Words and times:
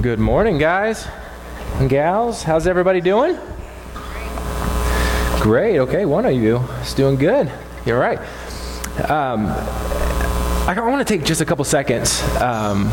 Good 0.00 0.18
morning, 0.18 0.58
guys 0.58 1.06
and 1.78 1.88
gals. 1.88 2.42
How's 2.42 2.66
everybody 2.66 3.00
doing? 3.00 3.38
Great. 5.40 5.78
Okay, 5.78 6.04
one 6.04 6.26
of 6.26 6.32
you 6.32 6.58
is 6.82 6.92
doing 6.94 7.16
good. 7.16 7.50
You're 7.86 7.98
right. 7.98 8.18
Um, 9.08 9.46
I, 10.66 10.74
want 10.78 11.06
to 11.06 11.16
take 11.16 11.24
just 11.24 11.40
a 11.40 11.44
couple 11.44 11.64
seconds. 11.64 12.22
Um, 12.40 12.90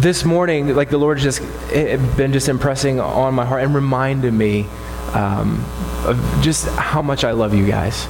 this 0.00 0.24
morning, 0.24 0.74
like 0.74 0.90
the 0.90 0.98
Lord 0.98 1.18
just 1.18 1.42
it, 1.70 2.16
been 2.16 2.32
just 2.32 2.48
impressing 2.48 3.00
on 3.00 3.34
my 3.34 3.44
heart 3.44 3.62
and 3.62 3.74
reminded 3.74 4.32
me 4.32 4.66
um, 5.12 5.64
of 6.06 6.38
just 6.40 6.66
how 6.76 7.02
much 7.02 7.24
I 7.24 7.32
love 7.32 7.52
you 7.52 7.66
guys. 7.66 8.06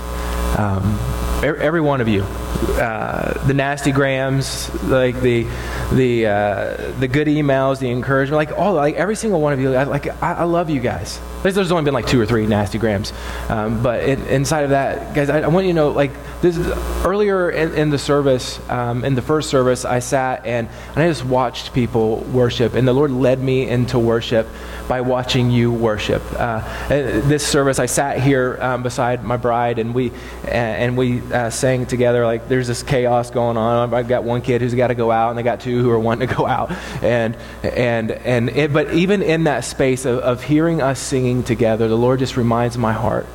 Um, 0.59 0.99
every 1.43 1.81
one 1.81 2.01
of 2.01 2.09
you. 2.09 2.23
Uh, 2.23 3.45
the 3.47 3.55
nasty 3.55 3.93
grams, 3.93 4.73
like 4.85 5.21
the 5.21 5.47
the 5.93 6.27
uh, 6.27 6.93
the 6.99 7.09
good 7.09 7.29
emails, 7.29 7.79
the 7.79 7.91
encouragement, 7.91 8.37
like 8.37 8.59
all 8.59 8.75
like 8.75 8.95
every 8.97 9.17
single 9.17 9.41
one 9.41 9.53
of 9.53 9.61
you. 9.61 9.75
I, 9.75 9.85
like 9.85 10.09
I, 10.23 10.35
I 10.35 10.45
love 10.45 10.71
you 10.71 10.81
guys. 10.81 11.21
There's 11.43 11.71
only 11.71 11.85
been 11.85 11.95
like 11.95 12.09
two 12.09 12.21
or 12.21 12.27
three 12.27 12.45
nasty 12.45 12.79
grams, 12.79 13.13
um, 13.49 13.81
but 13.81 14.01
it, 14.03 14.19
inside 14.27 14.63
of 14.63 14.71
that, 14.71 15.15
guys, 15.15 15.31
I, 15.31 15.43
I, 15.43 15.47
want 15.47 15.67
you 15.67 15.73
to 15.73 15.77
know 15.77 15.91
like 15.91 16.11
this 16.41 16.59
earlier 17.05 17.51
in, 17.51 17.73
in 17.75 17.91
the 17.91 17.99
service, 17.99 18.59
um, 18.69 19.05
in 19.05 19.15
the 19.15 19.23
first 19.23 19.49
service, 19.49 19.85
I 19.85 20.01
sat 20.01 20.45
and, 20.45 20.69
and 20.95 21.05
I 21.05 21.09
just 21.09 21.25
watched 21.25 21.73
people 21.73 22.17
worship, 22.33 22.75
and 22.75 22.89
the 22.89 22.93
Lord 22.93 23.13
led 23.13 23.39
me 23.41 23.69
into 23.69 23.97
worship 23.97 24.49
by 24.89 25.03
watching 25.03 25.51
you 25.51 25.71
worship. 25.73 26.23
Uh, 26.33 26.61
this 26.89 27.47
service, 27.47 27.79
I 27.79 27.87
sat 27.87 28.21
here 28.21 28.59
um, 28.61 28.83
beside 28.83 29.23
my 29.23 29.37
bride, 29.37 29.79
and 29.79 29.95
we 29.95 30.11
and 30.49 30.97
we 30.97 31.21
uh, 31.33 31.51
sang 31.51 31.87
together. 31.87 32.25
Like 32.25 32.49
there's 32.49 32.67
this 32.67 32.83
chaos 32.83 33.31
going 33.31 33.57
on. 33.57 33.95
I've 33.95 34.09
got 34.09 34.25
one 34.25 34.43
kid 34.43 34.63
who's 34.63 34.75
got 34.75 34.89
to 34.89 34.97
go 34.97 35.13
out, 35.13 35.31
and 35.31 35.39
I 35.39 35.43
got 35.43 35.61
two 35.61 35.76
who 35.83 35.91
are 35.91 35.99
wanting 35.99 36.29
to 36.29 36.35
go 36.35 36.47
out, 36.47 36.71
and 37.03 37.37
and 37.63 38.11
and 38.11 38.73
but 38.73 38.93
even 38.93 39.23
in 39.23 39.45
that 39.45 39.65
space 39.65 40.05
of, 40.05 40.19
of 40.21 40.43
hearing 40.43 40.83
us 40.83 40.99
singing 41.01 41.43
together, 41.43 41.89
the 41.89 41.97
Lord 41.97 42.19
just 42.19 42.37
reminds 42.37 42.77
my 42.79 42.93
heart 42.93 43.27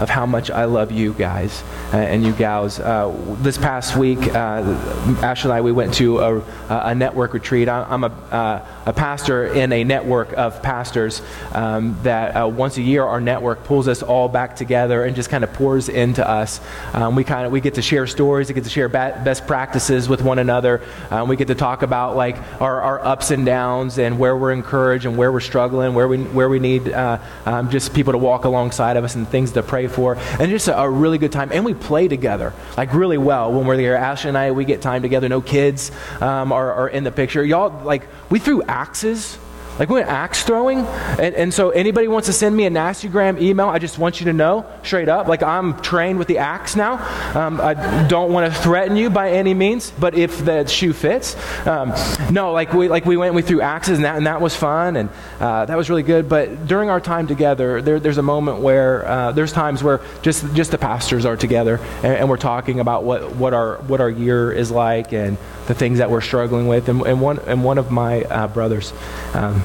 of 0.00 0.08
how 0.08 0.26
much 0.26 0.50
I 0.50 0.64
love 0.64 0.90
you 0.90 1.12
guys 1.12 1.62
uh, 1.92 1.98
and 1.98 2.24
you 2.24 2.32
gals. 2.32 2.80
Uh, 2.80 3.14
this 3.40 3.58
past 3.58 3.96
week, 3.96 4.18
uh, 4.34 5.20
Ashley 5.22 5.50
and 5.50 5.58
I, 5.58 5.60
we 5.60 5.72
went 5.72 5.94
to 5.94 6.18
a, 6.18 6.42
a 6.68 6.94
network 6.94 7.34
retreat. 7.34 7.68
I'm 7.68 8.04
a, 8.04 8.08
uh, 8.08 8.66
a, 8.86 8.92
pastor 8.92 9.46
in 9.46 9.72
a 9.72 9.84
network 9.84 10.32
of 10.32 10.62
pastors 10.62 11.22
um, 11.52 11.96
that 12.02 12.52
once 12.52 12.76
a 12.76 12.82
year 12.82 13.04
our 13.04 13.20
network 13.20 13.64
pulls 13.64 13.88
us 13.88 14.02
all 14.02 14.28
back 14.28 14.56
together 14.56 15.04
and 15.04 15.14
just 15.14 15.30
kind 15.30 15.44
of 15.44 15.52
pours 15.52 15.88
into 15.88 16.26
us. 16.26 16.60
Um, 16.94 17.14
we 17.14 17.24
kind 17.24 17.46
of 17.46 17.52
we 17.52 17.60
get 17.60 17.74
to 17.74 17.82
share 17.82 18.06
stories, 18.06 18.48
we 18.48 18.54
get 18.54 18.64
to 18.64 18.70
share 18.70 18.88
ba- 18.88 19.20
best 19.24 19.46
practices 19.46 20.08
with 20.08 20.22
one 20.22 20.38
another. 20.38 20.80
Um, 21.10 21.28
we 21.28 21.36
get 21.36 21.48
to 21.48 21.54
talk 21.54 21.82
about 21.82 22.16
like 22.16 22.36
our, 22.60 22.80
our, 22.80 23.00
ups 23.00 23.30
and 23.30 23.46
downs 23.46 23.98
and 23.98 24.18
where 24.18 24.36
we're 24.36 24.52
encouraged 24.52 25.06
and 25.06 25.16
where 25.16 25.32
we're 25.32 25.40
struggling, 25.40 25.94
where 25.94 26.08
we 26.08 26.22
where 26.22 26.48
we 26.48 26.58
need 26.58 26.88
uh, 26.88 27.18
um, 27.46 27.70
just 27.70 27.92
people 27.94 28.12
to 28.12 28.18
walk 28.18 28.44
alongside 28.44 28.96
of 28.96 29.04
us 29.04 29.14
and 29.14 29.28
things 29.28 29.52
to 29.52 29.62
pray 29.62 29.86
for, 29.90 30.16
and 30.16 30.50
just 30.50 30.68
a, 30.68 30.78
a, 30.78 30.88
really 30.88 31.18
good 31.18 31.32
time. 31.32 31.50
And 31.52 31.64
we 31.64 31.74
play 31.74 32.08
together, 32.08 32.52
like 32.76 32.94
really 32.94 33.18
well 33.18 33.52
when 33.52 33.66
we're 33.66 33.76
there. 33.76 33.96
Ashley 33.96 34.28
and 34.28 34.38
I, 34.38 34.50
we 34.52 34.64
get 34.64 34.82
time 34.82 35.02
together. 35.02 35.28
No 35.28 35.40
kids 35.40 35.90
um, 36.20 36.52
are, 36.52 36.72
are 36.72 36.88
in 36.88 37.04
the 37.04 37.12
picture. 37.12 37.44
Y'all, 37.44 37.84
like, 37.84 38.06
we 38.30 38.38
threw 38.38 38.62
axes 38.62 39.38
like 39.78 39.88
we 39.88 39.94
went 39.94 40.08
axe 40.08 40.42
throwing. 40.42 40.80
And, 40.80 41.34
and 41.34 41.54
so 41.54 41.70
anybody 41.70 42.08
wants 42.08 42.26
to 42.26 42.32
send 42.32 42.56
me 42.56 42.66
a 42.66 42.70
nastygram 42.70 43.40
email, 43.40 43.68
I 43.68 43.78
just 43.78 43.98
want 43.98 44.20
you 44.20 44.26
to 44.26 44.32
know 44.32 44.66
straight 44.82 45.08
up, 45.08 45.28
like 45.28 45.42
I'm 45.42 45.80
trained 45.80 46.18
with 46.18 46.28
the 46.28 46.38
axe 46.38 46.76
now. 46.76 46.94
Um, 47.34 47.60
I 47.60 48.06
don't 48.08 48.32
want 48.32 48.52
to 48.52 48.60
threaten 48.60 48.96
you 48.96 49.10
by 49.10 49.30
any 49.30 49.54
means, 49.54 49.90
but 49.90 50.14
if 50.14 50.44
the 50.44 50.66
shoe 50.66 50.92
fits. 50.92 51.36
Um, 51.66 51.92
no, 52.30 52.52
like 52.52 52.72
we, 52.72 52.88
like 52.88 53.04
we 53.04 53.16
went, 53.16 53.34
we 53.34 53.42
threw 53.42 53.60
axes 53.60 53.98
and 53.98 54.04
that, 54.04 54.16
and 54.16 54.26
that 54.26 54.40
was 54.40 54.54
fun 54.54 54.96
and 54.96 55.08
uh, 55.38 55.64
that 55.66 55.76
was 55.76 55.88
really 55.88 56.02
good. 56.02 56.28
But 56.28 56.66
during 56.66 56.90
our 56.90 57.00
time 57.00 57.26
together, 57.26 57.82
there, 57.82 58.00
there's 58.00 58.18
a 58.18 58.22
moment 58.22 58.58
where 58.58 59.06
uh, 59.06 59.32
there's 59.32 59.52
times 59.52 59.82
where 59.82 60.00
just, 60.22 60.52
just 60.54 60.70
the 60.70 60.78
pastors 60.78 61.24
are 61.24 61.36
together 61.36 61.78
and, 62.02 62.14
and, 62.14 62.30
we're 62.30 62.36
talking 62.36 62.78
about 62.78 63.02
what, 63.02 63.34
what, 63.34 63.52
our, 63.52 63.76
what 63.78 64.00
our 64.00 64.10
year 64.10 64.52
is 64.52 64.70
like 64.70 65.12
and 65.12 65.36
the 65.70 65.74
things 65.76 65.98
that 65.98 66.10
we're 66.10 66.20
struggling 66.20 66.66
with. 66.66 66.88
And, 66.88 67.00
and, 67.02 67.20
one, 67.20 67.38
and 67.46 67.62
one 67.62 67.78
of 67.78 67.92
my 67.92 68.24
uh, 68.24 68.48
brothers, 68.48 68.92
um, 69.34 69.60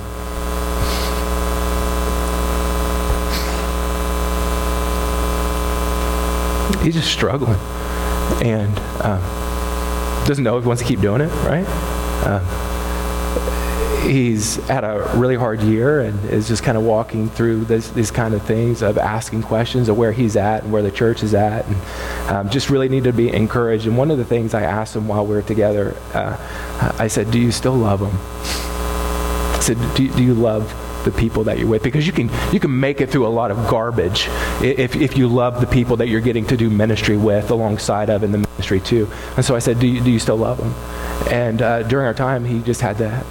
he's 6.84 6.94
just 6.94 7.12
struggling 7.12 7.58
and 8.44 8.78
um, 9.04 9.20
doesn't 10.28 10.44
know 10.44 10.58
if 10.58 10.64
he 10.64 10.68
wants 10.68 10.84
to 10.84 10.88
keep 10.88 11.02
doing 11.02 11.22
it, 11.22 11.32
right? 11.44 11.66
Um, 12.28 12.75
he's 14.06 14.56
had 14.68 14.84
a 14.84 15.12
really 15.16 15.36
hard 15.36 15.62
year 15.62 16.02
and 16.02 16.30
is 16.30 16.48
just 16.48 16.64
kind 16.64 16.78
of 16.78 16.84
walking 16.84 17.30
through 17.30 17.66
this, 17.66 17.90
these 17.90 18.12
kind 18.12 18.34
of 18.34 18.42
things 18.44 18.82
of 18.82 18.98
asking 18.98 19.44
questions 19.44 19.90
of 19.90 19.98
where 19.98 20.12
he's 20.12 20.36
at 20.36 20.64
and 20.64 20.72
where 20.72 20.82
the 20.82 20.92
church 20.92 21.24
is 21.24 21.34
at 21.34 21.66
and 21.66 21.76
um, 22.30 22.50
just 22.50 22.70
really 22.70 22.90
need 22.90 23.04
to 23.04 23.14
be 23.14 23.32
encouraged. 23.32 23.88
And 23.88 23.98
one 23.98 24.12
of 24.12 24.18
the 24.18 24.26
things 24.26 24.54
I 24.54 24.62
asked 24.64 24.96
him 24.96 25.08
while 25.08 25.26
we 25.26 25.36
were 25.36 25.42
together, 25.42 25.96
uh, 26.14 26.38
I 27.00 27.08
said, 27.08 27.32
do 27.32 27.40
you 27.40 27.52
still 27.52 27.76
love 27.76 28.00
him? 28.02 28.18
I 29.56 29.60
said, 29.62 29.78
do, 29.96 30.08
do 30.14 30.24
you 30.24 30.34
love 30.34 30.74
the 31.06 31.12
people 31.12 31.44
that 31.44 31.60
you're 31.60 31.68
with 31.68 31.84
because 31.84 32.08
you 32.08 32.12
can 32.12 32.32
you 32.52 32.60
can 32.60 32.80
make 32.80 33.00
it 33.00 33.12
through 33.12 33.28
a 33.28 33.30
lot 33.30 33.52
of 33.52 33.58
garbage 33.70 34.28
if, 34.64 34.96
if 34.96 35.16
you 35.16 35.28
love 35.28 35.62
the 35.62 35.68
people 35.68 35.96
that 35.98 36.08
you're 36.08 36.20
getting 36.20 36.44
to 36.48 36.58
do 36.58 36.68
ministry 36.68 37.16
with 37.16 37.52
alongside 37.52 38.10
of 38.10 38.24
in 38.24 38.32
the 38.32 38.40
ministry 38.40 38.80
too 38.80 39.08
and 39.36 39.46
so 39.46 39.56
i 39.56 39.60
said 39.60 39.80
do 39.80 39.86
you, 39.86 40.02
do 40.02 40.10
you 40.10 40.18
still 40.18 40.36
love 40.36 40.58
them 40.58 40.74
and 41.32 41.62
uh, 41.62 41.84
during 41.84 42.08
our 42.08 42.14
time 42.16 42.44
he 42.44 42.60
just 42.64 42.82
had 42.82 42.98
to 42.98 43.24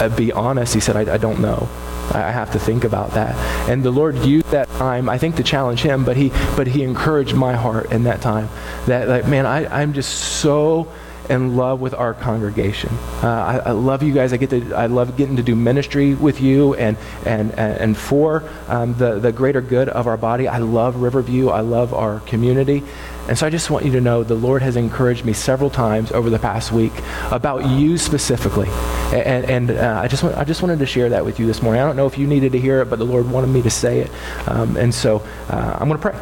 uh, 0.00 0.08
be 0.16 0.32
honest. 0.32 0.74
He 0.74 0.80
said, 0.80 0.96
I, 0.96 1.14
I 1.14 1.18
don't 1.18 1.40
know. 1.40 1.68
I 2.12 2.30
have 2.30 2.52
to 2.52 2.58
think 2.58 2.84
about 2.84 3.12
that. 3.12 3.34
And 3.68 3.82
the 3.82 3.90
Lord 3.90 4.16
used 4.18 4.50
that 4.50 4.68
time, 4.70 5.08
I 5.08 5.16
think, 5.16 5.36
to 5.36 5.42
challenge 5.42 5.80
him, 5.80 6.04
but 6.04 6.16
he, 6.16 6.30
but 6.56 6.66
he 6.66 6.82
encouraged 6.82 7.34
my 7.34 7.54
heart 7.54 7.90
in 7.92 8.04
that 8.04 8.20
time. 8.20 8.48
That, 8.86 9.08
like, 9.08 9.26
man, 9.26 9.46
I, 9.46 9.82
I'm 9.82 9.94
just 9.94 10.10
so 10.12 10.92
in 11.30 11.56
love 11.56 11.80
with 11.80 11.94
our 11.94 12.14
congregation. 12.14 12.90
Uh, 13.22 13.28
I, 13.28 13.56
I, 13.68 13.70
love 13.70 14.02
you 14.02 14.12
guys. 14.12 14.32
I 14.32 14.36
get 14.36 14.50
to, 14.50 14.74
I 14.74 14.86
love 14.86 15.16
getting 15.16 15.36
to 15.36 15.42
do 15.42 15.56
ministry 15.56 16.14
with 16.14 16.40
you 16.40 16.74
and 16.74 16.96
and 17.24 17.52
and 17.52 17.96
for 17.96 18.48
um, 18.68 18.94
the 18.94 19.18
the 19.18 19.32
greater 19.32 19.60
good 19.60 19.88
of 19.88 20.06
our 20.06 20.16
body. 20.16 20.48
I 20.48 20.58
love 20.58 20.96
Riverview. 20.96 21.48
I 21.48 21.60
love 21.60 21.94
our 21.94 22.20
community, 22.20 22.82
and 23.28 23.38
so 23.38 23.46
I 23.46 23.50
just 23.50 23.70
want 23.70 23.86
you 23.86 23.92
to 23.92 24.00
know 24.00 24.22
the 24.22 24.34
Lord 24.34 24.60
has 24.60 24.76
encouraged 24.76 25.24
me 25.24 25.32
several 25.32 25.70
times 25.70 26.12
over 26.12 26.28
the 26.28 26.38
past 26.38 26.72
week 26.72 26.92
about 27.30 27.66
you 27.66 27.96
specifically. 27.96 28.68
And, 29.14 29.44
and 29.46 29.70
uh, 29.70 30.00
I, 30.02 30.08
just 30.08 30.22
want, 30.22 30.36
I 30.36 30.44
just 30.44 30.60
wanted 30.60 30.78
to 30.80 30.86
share 30.86 31.08
that 31.10 31.24
with 31.24 31.40
you 31.40 31.46
this 31.46 31.62
morning. 31.62 31.80
I 31.80 31.86
don't 31.86 31.96
know 31.96 32.06
if 32.06 32.18
you 32.18 32.26
needed 32.26 32.52
to 32.52 32.60
hear 32.60 32.82
it, 32.82 32.90
but 32.90 32.98
the 32.98 33.06
Lord 33.06 33.30
wanted 33.30 33.46
me 33.46 33.62
to 33.62 33.70
say 33.70 34.00
it. 34.00 34.10
Um, 34.46 34.76
and 34.76 34.94
so 34.94 35.24
uh, 35.48 35.78
I'm 35.80 35.88
going 35.88 36.00
to 36.00 36.10
pray. 36.10 36.18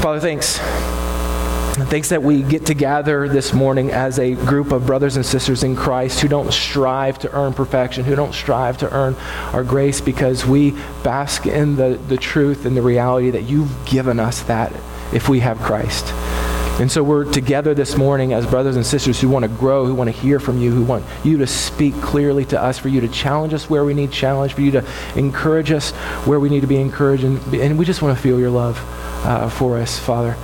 Father, 0.00 0.20
thanks. 0.20 0.60
Thanks 1.88 2.10
that 2.10 2.22
we 2.22 2.42
get 2.42 2.66
to 2.66 2.74
gather 2.74 3.28
this 3.28 3.52
morning 3.52 3.90
as 3.90 4.18
a 4.18 4.34
group 4.34 4.70
of 4.70 4.86
brothers 4.86 5.16
and 5.16 5.24
sisters 5.24 5.62
in 5.64 5.74
Christ 5.74 6.20
who 6.20 6.28
don't 6.28 6.52
strive 6.52 7.18
to 7.20 7.32
earn 7.34 7.54
perfection, 7.54 8.04
who 8.04 8.14
don't 8.14 8.34
strive 8.34 8.78
to 8.78 8.92
earn 8.92 9.14
our 9.52 9.64
grace 9.64 10.00
because 10.00 10.44
we 10.44 10.72
bask 11.02 11.46
in 11.46 11.76
the, 11.76 11.98
the 12.08 12.16
truth 12.16 12.66
and 12.66 12.76
the 12.76 12.82
reality 12.82 13.30
that 13.30 13.42
you've 13.42 13.72
given 13.86 14.20
us 14.20 14.42
that 14.42 14.72
if 15.12 15.28
we 15.28 15.40
have 15.40 15.58
Christ. 15.58 16.06
And 16.80 16.90
so 16.90 17.02
we're 17.02 17.24
together 17.24 17.74
this 17.74 17.96
morning 17.96 18.32
as 18.32 18.46
brothers 18.46 18.76
and 18.76 18.84
sisters 18.84 19.20
who 19.20 19.28
want 19.28 19.44
to 19.44 19.48
grow, 19.48 19.86
who 19.86 19.94
want 19.94 20.08
to 20.08 20.16
hear 20.16 20.38
from 20.38 20.58
you, 20.58 20.70
who 20.70 20.82
want 20.82 21.04
you 21.24 21.38
to 21.38 21.46
speak 21.46 21.94
clearly 22.00 22.44
to 22.46 22.60
us, 22.60 22.78
for 22.78 22.88
you 22.88 23.00
to 23.00 23.08
challenge 23.08 23.54
us 23.54 23.70
where 23.70 23.84
we 23.84 23.94
need 23.94 24.12
challenge, 24.12 24.54
for 24.54 24.60
you 24.60 24.70
to 24.72 24.84
encourage 25.16 25.70
us 25.70 25.90
where 26.26 26.40
we 26.40 26.48
need 26.48 26.60
to 26.60 26.66
be 26.66 26.80
encouraged. 26.80 27.24
And, 27.24 27.54
and 27.54 27.78
we 27.78 27.84
just 27.84 28.02
want 28.02 28.16
to 28.16 28.22
feel 28.22 28.38
your 28.38 28.50
love 28.50 28.78
uh, 29.24 29.48
for 29.48 29.78
us, 29.78 29.98
Father. 29.98 30.36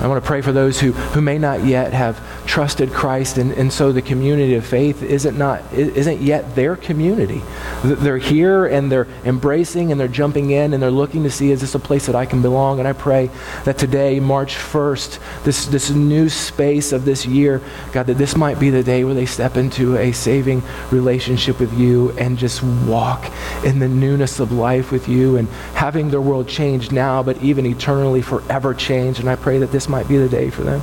I 0.00 0.08
want 0.08 0.22
to 0.22 0.26
pray 0.26 0.42
for 0.42 0.52
those 0.52 0.80
who, 0.80 0.92
who 0.92 1.20
may 1.22 1.38
not 1.38 1.64
yet 1.64 1.92
have 1.92 2.20
trusted 2.46 2.92
Christ, 2.92 3.38
and, 3.38 3.52
and 3.52 3.72
so 3.72 3.92
the 3.92 4.02
community 4.02 4.54
of 4.54 4.66
faith 4.66 5.02
isn't, 5.02 5.38
not, 5.38 5.62
isn't 5.72 6.20
yet 6.20 6.54
their 6.56 6.76
community. 6.76 7.42
They're 7.84 8.18
here 8.18 8.66
and 8.66 8.90
they're 8.90 9.06
embracing 9.24 9.92
and 9.92 10.00
they're 10.00 10.08
jumping 10.08 10.50
in 10.50 10.74
and 10.74 10.82
they're 10.82 10.90
looking 10.90 11.22
to 11.22 11.30
see, 11.30 11.52
is 11.52 11.60
this 11.60 11.74
a 11.74 11.78
place 11.78 12.06
that 12.06 12.16
I 12.16 12.26
can 12.26 12.42
belong? 12.42 12.80
And 12.80 12.88
I 12.88 12.92
pray 12.92 13.30
that 13.64 13.78
today, 13.78 14.18
March 14.20 14.56
1st, 14.56 15.44
this, 15.44 15.66
this 15.66 15.90
new 15.90 16.28
space 16.28 16.92
of 16.92 17.04
this 17.04 17.24
year, 17.24 17.62
God, 17.92 18.06
that 18.06 18.18
this 18.18 18.36
might 18.36 18.58
be 18.58 18.70
the 18.70 18.82
day 18.82 19.04
where 19.04 19.14
they 19.14 19.26
step 19.26 19.56
into 19.56 19.96
a 19.96 20.12
saving 20.12 20.62
relationship 20.90 21.60
with 21.60 21.72
you 21.78 22.10
and 22.18 22.36
just 22.36 22.62
walk 22.62 23.30
in 23.64 23.78
the 23.78 23.88
newness 23.88 24.40
of 24.40 24.50
life 24.50 24.90
with 24.90 25.08
you 25.08 25.36
and 25.36 25.48
having 25.74 26.10
their 26.10 26.20
world 26.20 26.48
change 26.48 26.90
now, 26.90 27.22
but 27.22 27.40
even 27.42 27.64
eternally 27.64 28.22
forever 28.22 28.74
change. 28.74 29.20
And 29.20 29.30
I 29.30 29.36
pray 29.36 29.58
that 29.58 29.70
this 29.70 29.83
might 29.88 30.08
be 30.08 30.16
the 30.16 30.28
day 30.28 30.50
for 30.50 30.62
them. 30.62 30.80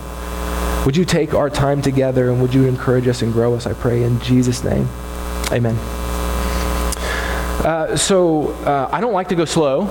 Would 0.85 0.97
you 0.97 1.05
take 1.05 1.33
our 1.33 1.49
time 1.49 1.81
together 1.81 2.31
and 2.31 2.41
would 2.41 2.53
you 2.53 2.65
encourage 2.65 3.07
us 3.07 3.21
and 3.21 3.31
grow 3.31 3.53
us, 3.53 3.67
I 3.67 3.73
pray, 3.73 4.03
in 4.03 4.19
Jesus' 4.19 4.63
name. 4.63 4.87
Amen. 5.51 5.75
Uh, 7.63 7.95
so 7.95 8.47
uh, 8.65 8.89
I 8.91 9.01
don't 9.01 9.13
like 9.13 9.29
to 9.29 9.35
go 9.35 9.45
slow 9.45 9.81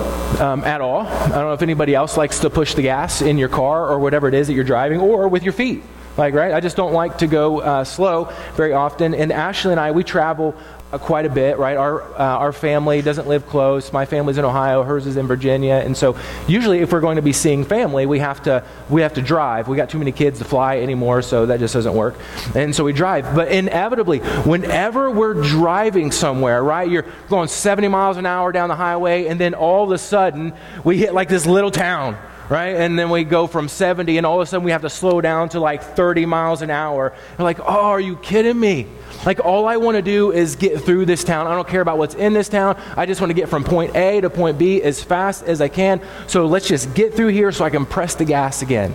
um, 0.40 0.64
at 0.64 0.80
all. 0.80 1.06
I 1.06 1.28
don't 1.28 1.44
know 1.44 1.52
if 1.52 1.62
anybody 1.62 1.94
else 1.94 2.16
likes 2.16 2.40
to 2.40 2.50
push 2.50 2.74
the 2.74 2.82
gas 2.82 3.22
in 3.22 3.38
your 3.38 3.48
car 3.48 3.88
or 3.88 4.00
whatever 4.00 4.26
it 4.26 4.34
is 4.34 4.48
that 4.48 4.54
you're 4.54 4.64
driving 4.64 4.98
or 5.00 5.28
with 5.28 5.44
your 5.44 5.52
feet. 5.52 5.82
Like, 6.16 6.34
right? 6.34 6.52
I 6.52 6.60
just 6.60 6.76
don't 6.76 6.92
like 6.92 7.18
to 7.18 7.26
go 7.26 7.60
uh, 7.60 7.84
slow 7.84 8.32
very 8.54 8.72
often. 8.72 9.14
And 9.14 9.32
Ashley 9.32 9.72
and 9.72 9.80
I, 9.80 9.92
we 9.92 10.04
travel 10.04 10.54
uh, 10.92 10.98
quite 10.98 11.24
a 11.24 11.30
bit, 11.30 11.56
right? 11.56 11.76
Our, 11.76 12.02
uh, 12.02 12.16
our 12.16 12.52
family 12.52 13.00
doesn't 13.00 13.28
live 13.28 13.46
close. 13.46 13.92
My 13.92 14.06
family's 14.06 14.38
in 14.38 14.44
Ohio, 14.44 14.82
hers 14.82 15.06
is 15.06 15.16
in 15.16 15.26
Virginia. 15.28 15.74
And 15.74 15.96
so 15.96 16.18
usually 16.48 16.80
if 16.80 16.92
we're 16.92 17.00
going 17.00 17.16
to 17.16 17.22
be 17.22 17.32
seeing 17.32 17.64
family, 17.64 18.06
we 18.06 18.18
have 18.18 18.42
to, 18.42 18.64
we 18.88 19.02
have 19.02 19.14
to 19.14 19.22
drive. 19.22 19.68
We 19.68 19.76
got 19.76 19.88
too 19.88 19.98
many 19.98 20.10
kids 20.10 20.40
to 20.40 20.44
fly 20.44 20.78
anymore, 20.78 21.22
so 21.22 21.46
that 21.46 21.60
just 21.60 21.74
doesn't 21.74 21.94
work. 21.94 22.16
And 22.56 22.74
so 22.74 22.82
we 22.82 22.92
drive. 22.92 23.34
But 23.34 23.52
inevitably, 23.52 24.18
whenever 24.18 25.10
we're 25.10 25.34
driving 25.34 26.10
somewhere, 26.10 26.62
right, 26.62 26.90
you're 26.90 27.06
going 27.28 27.48
70 27.48 27.86
miles 27.88 28.16
an 28.16 28.26
hour 28.26 28.50
down 28.50 28.68
the 28.68 28.76
highway, 28.76 29.26
and 29.26 29.38
then 29.38 29.54
all 29.54 29.84
of 29.84 29.92
a 29.92 29.98
sudden 29.98 30.52
we 30.82 30.98
hit 30.98 31.14
like 31.14 31.28
this 31.28 31.46
little 31.46 31.70
town 31.70 32.18
right? 32.50 32.74
And 32.74 32.98
then 32.98 33.08
we 33.08 33.22
go 33.24 33.46
from 33.46 33.68
70, 33.68 34.18
and 34.18 34.26
all 34.26 34.40
of 34.40 34.42
a 34.42 34.46
sudden 34.46 34.64
we 34.64 34.72
have 34.72 34.82
to 34.82 34.90
slow 34.90 35.20
down 35.20 35.48
to 35.50 35.60
like 35.60 35.82
30 35.82 36.26
miles 36.26 36.60
an 36.60 36.68
hour. 36.68 37.14
You're 37.38 37.44
like, 37.44 37.60
oh, 37.60 37.64
are 37.64 38.00
you 38.00 38.16
kidding 38.16 38.58
me? 38.58 38.86
Like, 39.24 39.38
all 39.40 39.68
I 39.68 39.76
want 39.76 39.96
to 39.96 40.02
do 40.02 40.32
is 40.32 40.56
get 40.56 40.80
through 40.82 41.06
this 41.06 41.22
town. 41.22 41.46
I 41.46 41.54
don't 41.54 41.68
care 41.68 41.80
about 41.80 41.96
what's 41.96 42.16
in 42.16 42.32
this 42.32 42.48
town. 42.48 42.80
I 42.96 43.06
just 43.06 43.20
want 43.20 43.30
to 43.30 43.34
get 43.34 43.48
from 43.48 43.62
point 43.64 43.94
A 43.94 44.20
to 44.20 44.28
point 44.28 44.58
B 44.58 44.82
as 44.82 45.02
fast 45.02 45.44
as 45.44 45.60
I 45.60 45.68
can. 45.68 46.00
So 46.26 46.46
let's 46.46 46.66
just 46.66 46.92
get 46.94 47.14
through 47.14 47.28
here 47.28 47.52
so 47.52 47.64
I 47.64 47.70
can 47.70 47.86
press 47.86 48.16
the 48.16 48.24
gas 48.24 48.62
again. 48.62 48.94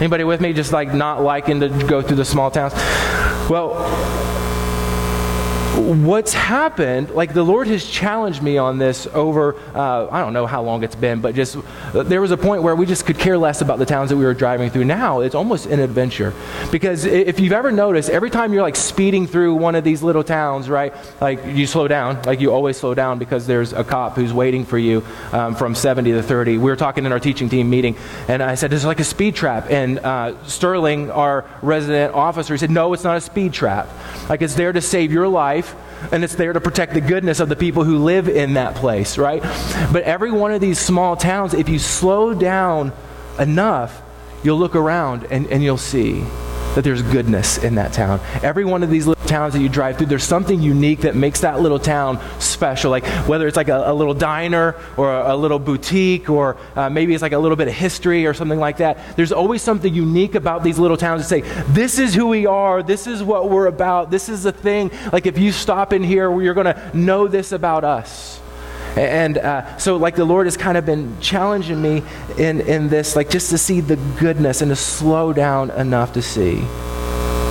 Anybody 0.00 0.24
with 0.24 0.40
me? 0.40 0.52
Just 0.52 0.72
like 0.72 0.92
not 0.92 1.22
liking 1.22 1.60
to 1.60 1.68
go 1.68 2.02
through 2.02 2.16
the 2.16 2.24
small 2.24 2.50
towns? 2.50 2.74
Well, 3.48 3.74
what's 5.76 6.32
happened, 6.32 7.10
like 7.10 7.34
the 7.34 7.42
Lord 7.42 7.66
has 7.66 7.84
challenged 7.84 8.42
me 8.42 8.56
on 8.56 8.78
this 8.78 9.06
over, 9.08 9.56
uh, 9.74 10.08
I 10.10 10.20
don't 10.20 10.32
know 10.32 10.46
how 10.46 10.62
long 10.62 10.82
it's 10.82 10.94
been, 10.94 11.20
but 11.20 11.34
just 11.34 11.56
there 11.92 12.20
was 12.20 12.30
a 12.30 12.36
point 12.36 12.62
where 12.62 12.74
we 12.74 12.86
just 12.86 13.04
could 13.04 13.18
care 13.18 13.36
less 13.36 13.60
about 13.60 13.78
the 13.78 13.84
towns 13.84 14.10
that 14.10 14.16
we 14.16 14.24
were 14.24 14.34
driving 14.34 14.70
through. 14.70 14.84
Now 14.84 15.20
it's 15.20 15.34
almost 15.34 15.66
an 15.66 15.80
adventure. 15.80 16.32
Because 16.72 17.04
if 17.04 17.40
you've 17.40 17.52
ever 17.52 17.70
noticed, 17.70 18.08
every 18.08 18.30
time 18.30 18.52
you're 18.52 18.62
like 18.62 18.76
speeding 18.76 19.26
through 19.26 19.54
one 19.54 19.74
of 19.74 19.84
these 19.84 20.02
little 20.02 20.24
towns, 20.24 20.70
right, 20.70 20.94
like 21.20 21.44
you 21.44 21.66
slow 21.66 21.88
down, 21.88 22.22
like 22.22 22.40
you 22.40 22.52
always 22.52 22.78
slow 22.78 22.94
down 22.94 23.18
because 23.18 23.46
there's 23.46 23.72
a 23.72 23.84
cop 23.84 24.14
who's 24.16 24.32
waiting 24.32 24.64
for 24.64 24.78
you 24.78 25.04
um, 25.32 25.54
from 25.54 25.74
70 25.74 26.12
to 26.12 26.22
30. 26.22 26.58
We 26.58 26.64
were 26.64 26.76
talking 26.76 27.04
in 27.04 27.12
our 27.12 27.20
teaching 27.20 27.48
team 27.48 27.68
meeting, 27.68 27.96
and 28.28 28.42
I 28.42 28.54
said, 28.54 28.72
It's 28.72 28.84
like 28.84 29.00
a 29.00 29.04
speed 29.04 29.34
trap. 29.34 29.70
And 29.70 29.98
uh, 29.98 30.42
Sterling, 30.44 31.10
our 31.10 31.44
resident 31.60 32.14
officer, 32.14 32.54
he 32.54 32.58
said, 32.58 32.70
No, 32.70 32.92
it's 32.94 33.04
not 33.04 33.16
a 33.16 33.20
speed 33.20 33.52
trap. 33.52 33.88
Like 34.28 34.42
it's 34.42 34.54
there 34.54 34.72
to 34.72 34.80
save 34.80 35.12
your 35.12 35.28
life 35.28 35.65
and 36.12 36.22
it's 36.24 36.34
there 36.34 36.52
to 36.52 36.60
protect 36.60 36.94
the 36.94 37.00
goodness 37.00 37.40
of 37.40 37.48
the 37.48 37.56
people 37.56 37.84
who 37.84 37.98
live 37.98 38.28
in 38.28 38.54
that 38.54 38.74
place, 38.74 39.18
right? 39.18 39.42
But 39.92 40.02
every 40.04 40.30
one 40.30 40.52
of 40.52 40.60
these 40.60 40.78
small 40.78 41.16
towns, 41.16 41.54
if 41.54 41.68
you 41.68 41.78
slow 41.78 42.34
down 42.34 42.92
enough, 43.38 44.02
you'll 44.42 44.58
look 44.58 44.76
around 44.76 45.26
and, 45.30 45.46
and 45.48 45.62
you'll 45.62 45.76
see 45.76 46.24
that 46.76 46.84
there's 46.84 47.00
goodness 47.00 47.56
in 47.56 47.74
that 47.76 47.94
town. 47.94 48.20
Every 48.42 48.66
one 48.66 48.82
of 48.82 48.90
these 48.90 49.06
little 49.06 49.24
towns 49.26 49.54
that 49.54 49.60
you 49.60 49.68
drive 49.68 49.96
through, 49.96 50.08
there's 50.08 50.22
something 50.22 50.60
unique 50.60 51.00
that 51.00 51.16
makes 51.16 51.40
that 51.40 51.60
little 51.62 51.78
town 51.78 52.20
special. 52.38 52.90
Like 52.90 53.06
whether 53.26 53.48
it's 53.48 53.56
like 53.56 53.68
a, 53.68 53.90
a 53.90 53.94
little 53.94 54.12
diner 54.12 54.76
or 54.98 55.10
a, 55.10 55.34
a 55.34 55.36
little 55.36 55.58
boutique 55.58 56.28
or 56.28 56.58
uh, 56.76 56.90
maybe 56.90 57.14
it's 57.14 57.22
like 57.22 57.32
a 57.32 57.38
little 57.38 57.56
bit 57.56 57.66
of 57.66 57.72
history 57.72 58.26
or 58.26 58.34
something 58.34 58.60
like 58.60 58.76
that. 58.76 59.16
There's 59.16 59.32
always 59.32 59.62
something 59.62 59.92
unique 59.92 60.34
about 60.34 60.62
these 60.62 60.78
little 60.78 60.98
towns 60.98 61.22
to 61.22 61.28
say, 61.28 61.40
this 61.72 61.98
is 61.98 62.14
who 62.14 62.26
we 62.26 62.44
are, 62.44 62.82
this 62.82 63.06
is 63.06 63.22
what 63.22 63.48
we're 63.48 63.68
about, 63.68 64.10
this 64.10 64.28
is 64.28 64.42
the 64.42 64.52
thing. 64.52 64.90
Like 65.12 65.24
if 65.24 65.38
you 65.38 65.52
stop 65.52 65.94
in 65.94 66.04
here, 66.04 66.30
you're 66.42 66.52
going 66.52 66.66
to 66.74 66.90
know 66.96 67.26
this 67.26 67.52
about 67.52 67.84
us. 67.84 68.38
And 68.96 69.38
uh, 69.38 69.76
so, 69.76 69.96
like, 69.96 70.16
the 70.16 70.24
Lord 70.24 70.46
has 70.46 70.56
kind 70.56 70.78
of 70.78 70.86
been 70.86 71.20
challenging 71.20 71.80
me 71.82 72.02
in, 72.38 72.62
in 72.62 72.88
this, 72.88 73.14
like, 73.14 73.28
just 73.28 73.50
to 73.50 73.58
see 73.58 73.80
the 73.80 73.96
goodness 74.18 74.62
and 74.62 74.70
to 74.70 74.76
slow 74.76 75.32
down 75.32 75.70
enough 75.72 76.14
to 76.14 76.22
see 76.22 76.64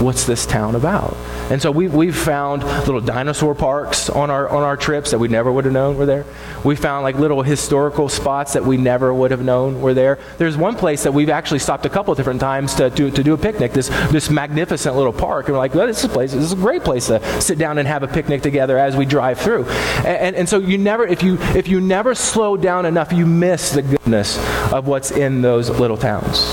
what's 0.01 0.25
this 0.25 0.45
town 0.45 0.75
about. 0.75 1.15
And 1.49 1.61
so 1.61 1.71
we, 1.71 1.87
we've 1.87 2.15
found 2.15 2.63
little 2.63 3.01
dinosaur 3.01 3.53
parks 3.53 4.09
on 4.09 4.29
our, 4.29 4.47
on 4.49 4.63
our 4.63 4.75
trips 4.75 5.11
that 5.11 5.19
we 5.19 5.27
never 5.27 5.51
would 5.51 5.65
have 5.65 5.73
known 5.73 5.97
were 5.97 6.05
there. 6.05 6.25
We 6.63 6.75
found 6.75 7.03
like 7.03 7.15
little 7.15 7.43
historical 7.43 8.09
spots 8.09 8.53
that 8.53 8.65
we 8.65 8.77
never 8.77 9.13
would 9.13 9.31
have 9.31 9.43
known 9.43 9.81
were 9.81 9.93
there. 9.93 10.19
There's 10.37 10.57
one 10.57 10.75
place 10.75 11.03
that 11.03 11.13
we've 11.13 11.29
actually 11.29 11.59
stopped 11.59 11.85
a 11.85 11.89
couple 11.89 12.13
different 12.15 12.41
times 12.41 12.73
to, 12.75 12.89
to, 12.89 13.11
to 13.11 13.23
do 13.23 13.33
a 13.33 13.37
picnic, 13.37 13.73
this, 13.73 13.89
this 14.11 14.29
magnificent 14.29 14.95
little 14.95 15.13
park. 15.13 15.47
And 15.47 15.53
we're 15.53 15.59
like, 15.59 15.75
well, 15.75 15.87
this 15.87 15.99
is 15.99 16.05
a 16.05 16.09
place, 16.09 16.33
this 16.33 16.43
is 16.43 16.53
a 16.53 16.57
great 16.57 16.83
place 16.83 17.07
to 17.07 17.41
sit 17.41 17.57
down 17.57 17.77
and 17.77 17.87
have 17.87 18.03
a 18.03 18.07
picnic 18.07 18.41
together 18.41 18.77
as 18.77 18.95
we 18.95 19.05
drive 19.05 19.39
through. 19.39 19.65
And, 19.65 20.07
and, 20.07 20.35
and 20.35 20.49
so 20.49 20.57
you 20.57 20.77
never, 20.77 21.05
if 21.05 21.21
you, 21.21 21.37
if 21.55 21.67
you 21.67 21.79
never 21.79 22.15
slow 22.15 22.57
down 22.57 22.85
enough, 22.85 23.13
you 23.13 23.25
miss 23.25 23.71
the 23.71 23.81
goodness 23.81 24.37
of 24.71 24.87
what's 24.87 25.11
in 25.11 25.41
those 25.41 25.69
little 25.69 25.97
towns. 25.97 26.51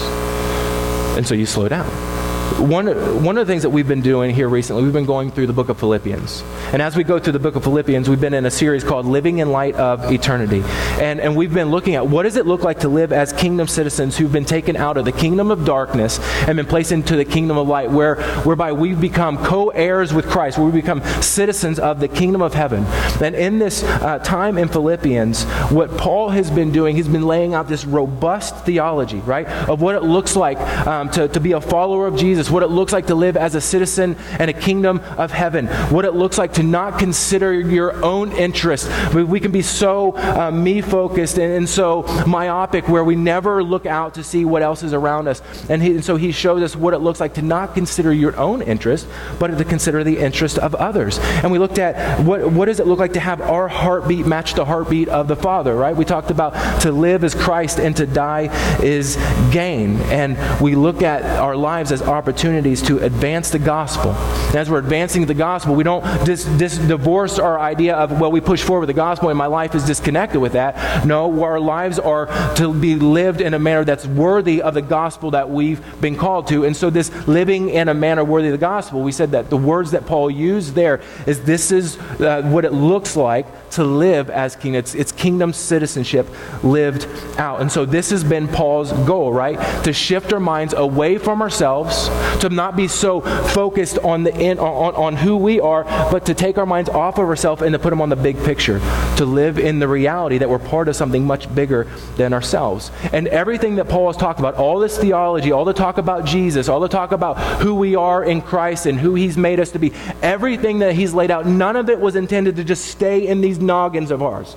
And 1.16 1.26
so 1.26 1.34
you 1.34 1.46
slow 1.46 1.68
down 1.68 2.21
one, 2.60 2.86
one 3.24 3.38
of 3.38 3.46
the 3.46 3.50
things 3.50 3.62
that 3.62 3.70
we've 3.70 3.88
been 3.88 4.00
doing 4.00 4.34
here 4.34 4.48
recently, 4.48 4.82
we've 4.82 4.92
been 4.92 5.06
going 5.06 5.30
through 5.30 5.46
the 5.46 5.52
book 5.52 5.68
of 5.68 5.78
Philippians. 5.78 6.42
And 6.72 6.82
as 6.82 6.96
we 6.96 7.04
go 7.04 7.18
through 7.18 7.32
the 7.34 7.38
book 7.38 7.56
of 7.56 7.64
Philippians, 7.64 8.08
we've 8.08 8.20
been 8.20 8.34
in 8.34 8.46
a 8.46 8.50
series 8.50 8.84
called 8.84 9.06
Living 9.06 9.38
in 9.38 9.50
Light 9.50 9.74
of 9.76 10.10
Eternity. 10.10 10.62
And, 11.00 11.20
and 11.20 11.36
we've 11.36 11.52
been 11.52 11.70
looking 11.70 11.94
at 11.94 12.06
what 12.06 12.24
does 12.24 12.36
it 12.36 12.46
look 12.46 12.62
like 12.62 12.80
to 12.80 12.88
live 12.88 13.12
as 13.12 13.32
kingdom 13.32 13.66
citizens 13.66 14.16
who've 14.16 14.32
been 14.32 14.44
taken 14.44 14.76
out 14.76 14.96
of 14.96 15.04
the 15.04 15.12
kingdom 15.12 15.50
of 15.50 15.64
darkness 15.64 16.18
and 16.46 16.56
been 16.56 16.66
placed 16.66 16.92
into 16.92 17.16
the 17.16 17.24
kingdom 17.24 17.56
of 17.56 17.68
light, 17.68 17.90
where, 17.90 18.16
whereby 18.42 18.72
we've 18.72 19.00
become 19.00 19.42
co 19.44 19.68
heirs 19.70 20.12
with 20.12 20.28
Christ, 20.28 20.58
where 20.58 20.66
we 20.66 20.72
become 20.72 21.02
citizens 21.22 21.78
of 21.78 22.00
the 22.00 22.08
kingdom 22.08 22.42
of 22.42 22.54
heaven. 22.54 22.84
And 23.22 23.34
in 23.34 23.58
this 23.58 23.82
uh, 23.82 24.18
time 24.18 24.58
in 24.58 24.68
Philippians, 24.68 25.44
what 25.70 25.96
Paul 25.96 26.30
has 26.30 26.50
been 26.50 26.72
doing, 26.72 26.96
he's 26.96 27.08
been 27.08 27.26
laying 27.26 27.54
out 27.54 27.68
this 27.68 27.84
robust 27.84 28.64
theology, 28.64 29.18
right, 29.20 29.46
of 29.68 29.80
what 29.80 29.94
it 29.94 30.02
looks 30.02 30.36
like 30.36 30.58
um, 30.86 31.10
to, 31.10 31.28
to 31.28 31.40
be 31.40 31.52
a 31.52 31.60
follower 31.60 32.06
of 32.06 32.16
Jesus 32.16 32.41
what 32.50 32.62
it 32.62 32.68
looks 32.68 32.92
like 32.92 33.06
to 33.06 33.14
live 33.14 33.36
as 33.36 33.54
a 33.54 33.60
citizen 33.60 34.16
in 34.38 34.48
a 34.48 34.52
kingdom 34.52 35.00
of 35.16 35.30
heaven, 35.30 35.66
what 35.90 36.04
it 36.04 36.12
looks 36.12 36.38
like 36.38 36.54
to 36.54 36.62
not 36.62 36.98
consider 36.98 37.52
your 37.52 38.04
own 38.04 38.32
interest. 38.32 38.88
We 39.14 39.40
can 39.40 39.52
be 39.52 39.62
so 39.62 40.16
uh, 40.16 40.50
me 40.50 40.80
focused 40.80 41.38
and, 41.38 41.52
and, 41.52 41.68
so 41.72 42.02
myopic 42.26 42.88
where 42.88 43.04
we 43.04 43.16
never 43.16 43.62
look 43.62 43.86
out 43.86 44.14
to 44.14 44.24
see 44.24 44.44
what 44.44 44.62
else 44.62 44.82
is 44.82 44.92
around 44.92 45.28
us. 45.28 45.40
And, 45.70 45.82
he, 45.82 45.92
and 45.92 46.04
so 46.04 46.16
he 46.16 46.32
shows 46.32 46.62
us 46.62 46.76
what 46.76 46.92
it 46.92 46.98
looks 46.98 47.20
like 47.20 47.34
to 47.34 47.42
not 47.42 47.74
consider 47.74 48.12
your 48.12 48.36
own 48.36 48.60
interest, 48.62 49.06
but 49.38 49.46
to 49.46 49.64
consider 49.64 50.04
the 50.04 50.18
interest 50.18 50.58
of 50.58 50.74
others. 50.74 51.18
And 51.18 51.50
we 51.50 51.58
looked 51.58 51.78
at 51.78 52.20
what, 52.24 52.50
what 52.50 52.66
does 52.66 52.80
it 52.80 52.86
look 52.86 52.98
like 52.98 53.14
to 53.14 53.20
have 53.20 53.40
our 53.40 53.68
heartbeat 53.68 54.26
match 54.26 54.54
the 54.54 54.64
heartbeat 54.64 55.08
of 55.08 55.28
the 55.28 55.36
Father, 55.36 55.74
right? 55.74 55.96
We 55.96 56.04
talked 56.04 56.30
about 56.30 56.82
to 56.82 56.92
live 56.92 57.24
as 57.24 57.34
Christ 57.34 57.78
and 57.78 57.96
to 57.96 58.06
die 58.06 58.50
is 58.82 59.16
gain. 59.50 59.96
And 60.02 60.36
we 60.60 60.74
look 60.74 61.02
at 61.02 61.22
our 61.38 61.56
lives 61.56 61.92
as 61.92 62.02
opportunities 62.02 62.31
opportunities 62.32 62.80
to 62.80 62.98
advance 63.00 63.50
the 63.50 63.58
gospel. 63.58 64.12
And 64.12 64.56
as 64.56 64.70
we're 64.70 64.78
advancing 64.78 65.26
the 65.26 65.34
gospel, 65.34 65.74
we 65.74 65.84
don't 65.84 66.02
dis- 66.24 66.46
dis- 66.56 66.78
divorce 66.78 67.38
our 67.38 67.60
idea 67.60 67.94
of, 67.94 68.18
well, 68.18 68.32
we 68.32 68.40
push 68.40 68.62
forward 68.62 68.86
the 68.86 68.94
gospel 68.94 69.28
and 69.28 69.36
my 69.36 69.46
life 69.46 69.74
is 69.74 69.84
disconnected 69.84 70.40
with 70.40 70.52
that. 70.52 71.06
No, 71.06 71.42
our 71.44 71.60
lives 71.60 71.98
are 71.98 72.26
to 72.54 72.72
be 72.72 72.94
lived 72.94 73.42
in 73.42 73.52
a 73.52 73.58
manner 73.58 73.84
that's 73.84 74.06
worthy 74.06 74.62
of 74.62 74.72
the 74.72 74.80
gospel 74.80 75.32
that 75.32 75.50
we've 75.50 75.82
been 76.00 76.16
called 76.16 76.46
to. 76.46 76.64
And 76.64 76.74
so, 76.74 76.88
this 76.88 77.10
living 77.28 77.68
in 77.68 77.88
a 77.88 77.94
manner 77.94 78.24
worthy 78.24 78.48
of 78.48 78.52
the 78.52 78.58
gospel, 78.58 79.02
we 79.02 79.12
said 79.12 79.32
that 79.32 79.50
the 79.50 79.58
words 79.58 79.90
that 79.90 80.06
Paul 80.06 80.30
used 80.30 80.74
there 80.74 81.02
is 81.26 81.42
this 81.42 81.70
is 81.70 81.98
uh, 81.98 82.42
what 82.44 82.64
it 82.64 82.72
looks 82.72 83.14
like 83.14 83.46
to 83.72 83.84
live 83.84 84.30
as 84.30 84.56
king. 84.56 84.74
It's, 84.74 84.94
it's 84.94 85.12
kingdom 85.12 85.52
citizenship 85.52 86.26
lived 86.62 87.06
out. 87.38 87.60
And 87.60 87.70
so 87.70 87.84
this 87.84 88.10
has 88.10 88.22
been 88.24 88.48
Paul's 88.48 88.92
goal, 89.06 89.32
right? 89.32 89.58
To 89.84 89.92
shift 89.92 90.32
our 90.32 90.40
minds 90.40 90.74
away 90.74 91.18
from 91.18 91.42
ourselves, 91.42 92.08
to 92.40 92.48
not 92.48 92.76
be 92.76 92.88
so 92.88 93.20
focused 93.20 93.98
on 93.98 94.22
the 94.24 94.34
in, 94.38 94.58
on, 94.58 94.94
on 94.94 95.16
who 95.16 95.36
we 95.36 95.60
are, 95.60 95.84
but 96.10 96.26
to 96.26 96.34
take 96.34 96.58
our 96.58 96.66
minds 96.66 96.90
off 96.90 97.18
of 97.18 97.28
ourselves 97.28 97.62
and 97.62 97.72
to 97.72 97.78
put 97.78 97.90
them 97.90 98.00
on 98.00 98.08
the 98.08 98.16
big 98.16 98.42
picture. 98.44 98.80
To 99.16 99.24
live 99.24 99.58
in 99.58 99.78
the 99.78 99.88
reality 99.88 100.38
that 100.38 100.48
we're 100.48 100.58
part 100.58 100.88
of 100.88 100.96
something 100.96 101.24
much 101.24 101.52
bigger 101.54 101.88
than 102.16 102.32
ourselves. 102.32 102.90
And 103.12 103.28
everything 103.28 103.76
that 103.76 103.88
Paul 103.88 104.08
has 104.08 104.16
talked 104.16 104.38
about, 104.38 104.54
all 104.56 104.78
this 104.78 104.98
theology, 104.98 105.52
all 105.52 105.64
the 105.64 105.72
talk 105.72 105.98
about 105.98 106.24
Jesus, 106.24 106.68
all 106.68 106.80
the 106.80 106.88
talk 106.88 107.12
about 107.12 107.38
who 107.62 107.74
we 107.74 107.96
are 107.96 108.24
in 108.24 108.42
Christ 108.42 108.86
and 108.86 108.98
who 108.98 109.14
he's 109.14 109.36
made 109.36 109.60
us 109.60 109.70
to 109.72 109.78
be, 109.78 109.92
everything 110.22 110.80
that 110.80 110.94
he's 110.94 111.14
laid 111.14 111.30
out, 111.30 111.46
none 111.46 111.76
of 111.76 111.88
it 111.88 111.98
was 111.98 112.16
intended 112.16 112.56
to 112.56 112.64
just 112.64 112.86
stay 112.86 113.26
in 113.26 113.40
these 113.40 113.58
noggins 113.62 114.10
of 114.10 114.22
ours. 114.22 114.56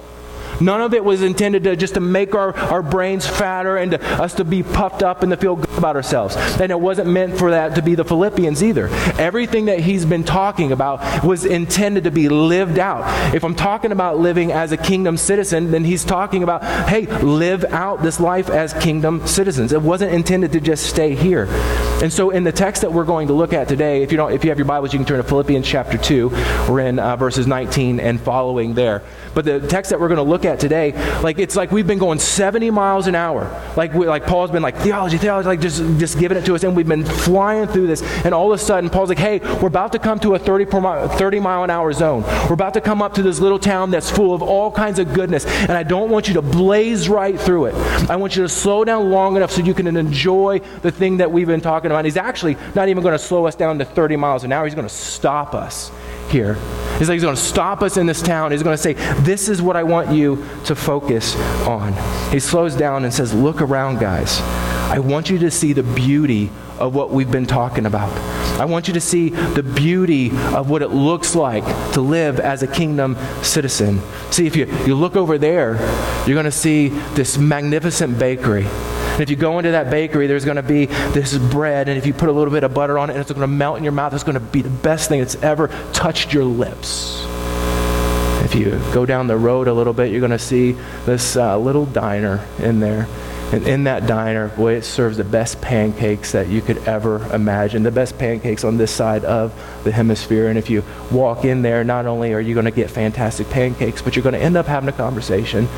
None 0.62 0.82
of 0.82 0.94
it 0.94 1.04
was 1.04 1.22
intended 1.22 1.64
to 1.64 1.76
just 1.76 1.96
to 1.96 2.00
make 2.00 2.36
our, 2.36 2.56
our 2.56 2.82
brains 2.82 3.28
fatter 3.28 3.78
and 3.78 3.92
to, 3.92 4.04
us 4.22 4.36
to 4.36 4.44
be 4.44 4.64
puffed 4.64 5.04
up 5.04 5.24
and 5.24 5.32
to 5.32 5.38
feel 5.38 5.56
good 5.56 5.78
about 5.78 5.96
ourselves. 5.96 6.36
And 6.36 6.72
it 6.72 6.80
wasn't 6.80 7.10
meant 7.10 7.38
for 7.38 7.52
that 7.52 7.76
to 7.76 7.82
be 7.82 7.96
the 7.96 8.06
Philippians 8.06 8.64
either. 8.64 8.88
Everything 9.20 9.66
that 9.66 9.80
he's 9.80 10.06
been 10.06 10.24
talking 10.24 10.72
about 10.72 11.24
was 11.24 11.46
intended 11.46 12.06
to 12.06 12.12
be 12.12 12.30
lived 12.30 12.80
out. 12.80 13.34
If 13.34 13.44
I'm 13.44 13.56
talking 13.56 13.92
about 13.92 14.20
living 14.20 14.52
as 14.52 14.72
a 14.72 14.78
kingdom 14.78 15.18
citizen, 15.18 15.72
then 15.72 15.84
he's 15.84 16.04
talking 16.04 16.44
about, 16.44 16.64
hey, 16.88 17.06
live 17.22 17.66
out 17.66 18.02
this 18.02 18.20
life 18.20 18.50
as 18.50 18.74
kingdom 18.74 19.26
citizens. 19.28 19.72
It 19.72 19.82
wasn't 19.82 20.14
intended 20.14 20.52
to 20.54 20.62
just 20.62 20.88
stay 20.88 21.16
here. 21.16 21.48
And 22.02 22.12
so 22.12 22.30
in 22.30 22.44
the 22.44 22.52
text 22.52 22.82
that 22.82 22.92
we're 22.92 23.06
going 23.06 23.28
to 23.28 23.34
look 23.34 23.54
at 23.54 23.68
today, 23.68 24.04
if 24.04 24.12
you 24.12 24.18
don't 24.18 24.32
if 24.32 24.44
you 24.44 24.50
have 24.52 24.58
your 24.58 24.66
Bibles, 24.66 24.94
you 24.94 25.00
can 25.00 25.06
turn 25.06 25.18
to 25.18 25.24
Philippians 25.24 25.66
chapter 25.66 25.98
2. 25.98 26.30
We're 26.70 26.82
in 26.82 27.00
uh, 27.00 27.16
verses 27.16 27.48
19 27.48 28.00
and 28.00 28.20
following 28.20 28.74
there. 28.74 29.02
But 29.36 29.44
the 29.44 29.60
text 29.60 29.90
that 29.92 30.00
we're 30.00 30.08
going 30.08 30.18
to 30.18 30.24
look 30.24 30.46
at 30.46 30.62
today, 30.62 30.94
like 31.22 31.40
it's 31.40 31.58
like 31.58 31.70
we've 31.70 31.86
been 31.86 32.00
going 32.00 32.20
70 32.20 32.72
miles 32.72 33.08
an 33.08 33.16
hour. 33.16 33.52
Like 33.76 33.94
we, 33.94 34.08
like 34.08 34.26
Paul's 34.26 34.50
been 34.50 34.64
like 34.64 34.78
theology, 34.78 35.18
theology, 35.18 35.48
like 35.48 35.60
just 35.60 35.84
just 36.00 36.18
giving 36.18 36.38
it 36.38 36.46
to 36.46 36.56
us, 36.56 36.64
and 36.64 36.74
we've 36.74 36.88
been 36.88 37.04
flying 37.04 37.68
through 37.68 37.88
this. 37.88 38.02
And 38.24 38.34
all 38.34 38.54
of 38.54 38.60
a 38.60 38.64
sudden, 38.64 38.90
Paul's 38.90 39.10
like, 39.10 39.20
"Hey, 39.20 39.40
we're 39.62 39.68
about 39.68 39.92
to 39.92 40.00
come 40.00 40.20
to 40.20 40.36
a 40.36 40.40
30 40.40 40.80
mile, 40.80 41.10
30 41.10 41.40
mile 41.42 41.66
an 41.66 41.70
hour 41.70 41.92
zone. 41.92 42.24
We're 42.48 42.54
about 42.54 42.74
to 42.76 42.82
come 42.82 43.02
up 43.02 43.14
to 43.16 43.22
this 43.22 43.42
little 43.42 43.60
town 43.60 43.92
that's 43.92 44.10
full 44.10 44.34
of 44.34 44.42
all 44.42 44.72
kinds 44.72 45.00
of 45.00 45.14
goodness, 45.14 45.46
and 45.46 45.74
I 45.74 45.84
don't 45.84 46.10
want 46.10 46.30
you 46.30 46.36
to 46.36 46.42
blaze 46.42 47.10
right 47.10 47.38
through 47.38 47.66
it. 47.66 47.76
I 48.10 48.16
want 48.16 48.38
you 48.38 48.44
to 48.44 48.50
slow 48.50 48.86
down 48.86 49.12
long 49.12 49.36
enough 49.36 49.52
so 49.52 49.62
you 49.62 49.74
can 49.74 49.88
enjoy 49.88 50.62
the 50.82 50.92
thing 50.92 51.18
that 51.18 51.30
we've 51.30 51.48
been 51.48 51.62
talking 51.62 51.92
about." 51.92 52.06
He's 52.06 52.16
actually 52.16 52.56
not 52.74 52.88
even 52.88 53.04
going 53.04 53.18
to 53.18 53.20
slow 53.20 53.48
us 53.48 53.56
down 53.56 53.80
to 53.80 53.86
30 53.86 54.16
miles 54.16 54.46
an 54.46 54.54
hour. 54.54 54.64
He's 54.64 54.76
going 54.76 54.88
to 54.88 54.94
stop 54.94 55.54
us 55.54 55.92
here. 56.30 56.56
He's 56.98 57.10
like, 57.10 57.16
he's 57.16 57.24
going 57.24 57.36
to 57.36 57.42
stop 57.42 57.82
us 57.82 57.98
in 57.98 58.06
this 58.06 58.22
town. 58.22 58.52
He's 58.52 58.64
going 58.64 58.76
to 58.76 58.82
say, 58.82 58.94
This 59.22 59.50
is 59.50 59.62
what 59.62 59.76
I 59.76 59.84
want 59.84 60.12
you 60.12 60.46
to 60.66 60.76
focus 60.76 61.36
on. 61.66 61.94
He 62.32 62.40
slows 62.40 62.76
down 62.76 63.04
and 63.04 63.14
says, 63.14 63.34
Look 63.34 63.62
around, 63.62 64.00
guys. 64.00 64.40
I 64.90 65.00
want 65.00 65.30
you 65.30 65.40
to 65.40 65.52
see 65.52 65.74
the 65.74 65.84
beauty 65.84 66.52
of 66.80 66.94
what 66.94 67.10
we've 67.10 67.32
been 67.32 67.46
talking 67.46 67.86
about. 67.86 68.12
I 68.60 68.66
want 68.66 68.88
you 68.88 68.94
to 68.94 69.02
see 69.02 69.30
the 69.30 69.64
beauty 69.64 70.30
of 70.54 70.70
what 70.70 70.82
it 70.82 70.90
looks 70.90 71.36
like 71.36 71.66
to 71.94 72.02
live 72.02 72.40
as 72.40 72.64
a 72.64 72.68
kingdom 72.68 73.18
citizen. 73.42 74.02
See, 74.32 74.48
if 74.48 74.56
you, 74.56 74.66
you 74.86 74.96
look 74.96 75.16
over 75.16 75.38
there, 75.38 75.76
you're 76.26 76.36
going 76.36 76.46
to 76.46 76.52
see 76.52 76.90
this 77.16 77.38
magnificent 77.38 78.18
bakery. 78.20 78.66
And 79.16 79.22
if 79.22 79.30
you 79.30 79.38
go 79.38 79.60
into 79.60 79.72
that 79.72 79.90
bakery, 79.90 80.28
there's 80.28 80.44
going 80.44 80.58
to 80.58 80.62
be 80.62 80.88
this 80.88 81.38
bread, 81.38 81.88
and 81.88 81.98
if 81.98 82.06
you 82.06 82.14
put 82.14 82.28
a 82.28 82.34
little 82.34 82.52
bit 82.52 82.66
of 82.66 82.74
butter 82.74 83.00
on 83.00 83.10
it, 83.10 83.14
and 83.14 83.22
it's 83.22 83.32
going 83.32 83.40
to 83.40 83.48
melt 83.48 83.78
in 83.78 83.84
your 83.86 83.94
mouth, 83.94 84.14
it's 84.14 84.26
going 84.26 84.34
to 84.34 84.42
be 84.42 84.62
the 84.62 84.70
best 84.70 85.08
thing 85.08 85.20
that's 85.20 85.36
ever 85.36 85.70
touched 85.94 86.34
your 86.34 86.44
lips. 86.44 87.24
If 88.44 88.56
you 88.56 88.72
go 88.94 89.06
down 89.06 89.28
the 89.28 89.38
road 89.38 89.70
a 89.70 89.74
little 89.74 89.94
bit, 89.94 90.12
you're 90.12 90.20
going 90.20 90.32
to 90.32 90.38
see 90.38 90.74
this 91.06 91.38
uh, 91.38 91.58
little 91.58 91.86
diner 91.86 92.46
in 92.60 92.82
there. 92.82 93.08
And 93.54 93.66
in 93.66 93.86
that 93.86 94.06
diner, 94.06 94.50
boy, 94.50 94.74
it 94.74 94.82
serves 94.82 95.16
the 95.16 95.24
best 95.24 95.62
pancakes 95.62 96.34
that 96.34 96.50
you 96.50 96.62
could 96.62 96.80
ever 96.80 97.26
imagine. 97.34 97.84
The 97.84 97.92
best 97.92 98.18
pancakes 98.18 98.66
on 98.66 98.76
this 98.76 98.92
side 98.92 99.24
of 99.24 99.54
the 99.86 99.94
hemisphere. 99.94 100.50
And 100.50 100.58
if 100.58 100.70
you 100.70 100.84
walk 101.10 101.46
in 101.46 101.62
there, 101.62 101.86
not 101.86 102.06
only 102.06 102.34
are 102.34 102.42
you 102.42 102.54
going 102.54 102.66
to 102.66 102.72
get 102.72 102.90
fantastic 102.90 103.50
pancakes, 103.50 104.02
but 104.02 104.16
you're 104.16 104.24
going 104.24 104.34
to 104.34 104.42
end 104.42 104.58
up 104.58 104.66
having 104.66 104.90
a 104.90 104.94
conversation 104.94 105.70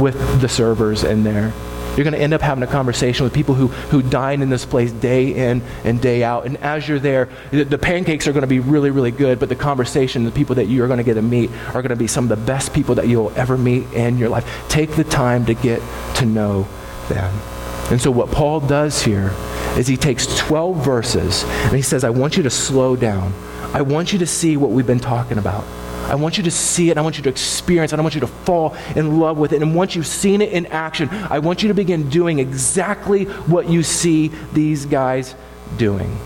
with 0.00 0.40
the 0.40 0.48
servers 0.48 1.04
in 1.04 1.22
there. 1.22 1.52
You're 1.98 2.04
going 2.04 2.14
to 2.14 2.20
end 2.20 2.32
up 2.32 2.42
having 2.42 2.62
a 2.62 2.68
conversation 2.68 3.24
with 3.24 3.34
people 3.34 3.56
who, 3.56 3.66
who 3.66 4.02
dine 4.02 4.40
in 4.40 4.50
this 4.50 4.64
place 4.64 4.92
day 4.92 5.34
in 5.34 5.62
and 5.82 6.00
day 6.00 6.22
out. 6.22 6.46
And 6.46 6.56
as 6.58 6.88
you're 6.88 7.00
there, 7.00 7.28
the, 7.50 7.64
the 7.64 7.76
pancakes 7.76 8.28
are 8.28 8.32
going 8.32 8.42
to 8.42 8.46
be 8.46 8.60
really, 8.60 8.92
really 8.92 9.10
good, 9.10 9.40
but 9.40 9.48
the 9.48 9.56
conversation, 9.56 10.22
the 10.22 10.30
people 10.30 10.54
that 10.54 10.68
you 10.68 10.84
are 10.84 10.86
going 10.86 10.98
to 10.98 11.02
get 11.02 11.14
to 11.14 11.22
meet 11.22 11.50
are 11.74 11.82
going 11.82 11.88
to 11.88 11.96
be 11.96 12.06
some 12.06 12.22
of 12.22 12.28
the 12.28 12.46
best 12.46 12.72
people 12.72 12.94
that 12.94 13.08
you'll 13.08 13.32
ever 13.34 13.58
meet 13.58 13.92
in 13.94 14.16
your 14.16 14.28
life. 14.28 14.64
Take 14.68 14.92
the 14.92 15.02
time 15.02 15.44
to 15.46 15.54
get 15.54 15.82
to 16.18 16.24
know 16.24 16.68
them. 17.08 17.34
And 17.90 18.00
so, 18.00 18.12
what 18.12 18.30
Paul 18.30 18.60
does 18.60 19.02
here 19.02 19.32
is 19.76 19.88
he 19.88 19.96
takes 19.96 20.26
12 20.38 20.84
verses 20.84 21.42
and 21.42 21.72
he 21.74 21.82
says, 21.82 22.04
I 22.04 22.10
want 22.10 22.36
you 22.36 22.44
to 22.44 22.50
slow 22.50 22.94
down. 22.94 23.32
I 23.74 23.82
want 23.82 24.12
you 24.12 24.20
to 24.20 24.26
see 24.26 24.56
what 24.56 24.70
we've 24.70 24.86
been 24.86 25.00
talking 25.00 25.36
about. 25.36 25.64
I 26.08 26.14
want 26.14 26.38
you 26.38 26.44
to 26.44 26.50
see 26.50 26.90
it. 26.90 26.98
I 26.98 27.02
want 27.02 27.16
you 27.18 27.22
to 27.24 27.28
experience 27.28 27.92
it. 27.92 27.98
I 27.98 28.02
want 28.02 28.14
you 28.14 28.20
to 28.22 28.26
fall 28.26 28.76
in 28.96 29.18
love 29.18 29.38
with 29.38 29.52
it. 29.52 29.62
And 29.62 29.74
once 29.74 29.94
you've 29.94 30.06
seen 30.06 30.40
it 30.40 30.52
in 30.52 30.66
action, 30.66 31.08
I 31.10 31.38
want 31.38 31.62
you 31.62 31.68
to 31.68 31.74
begin 31.74 32.08
doing 32.08 32.38
exactly 32.38 33.24
what 33.24 33.68
you 33.68 33.82
see 33.82 34.28
these 34.52 34.86
guys 34.86 35.34
doing. 35.76 36.16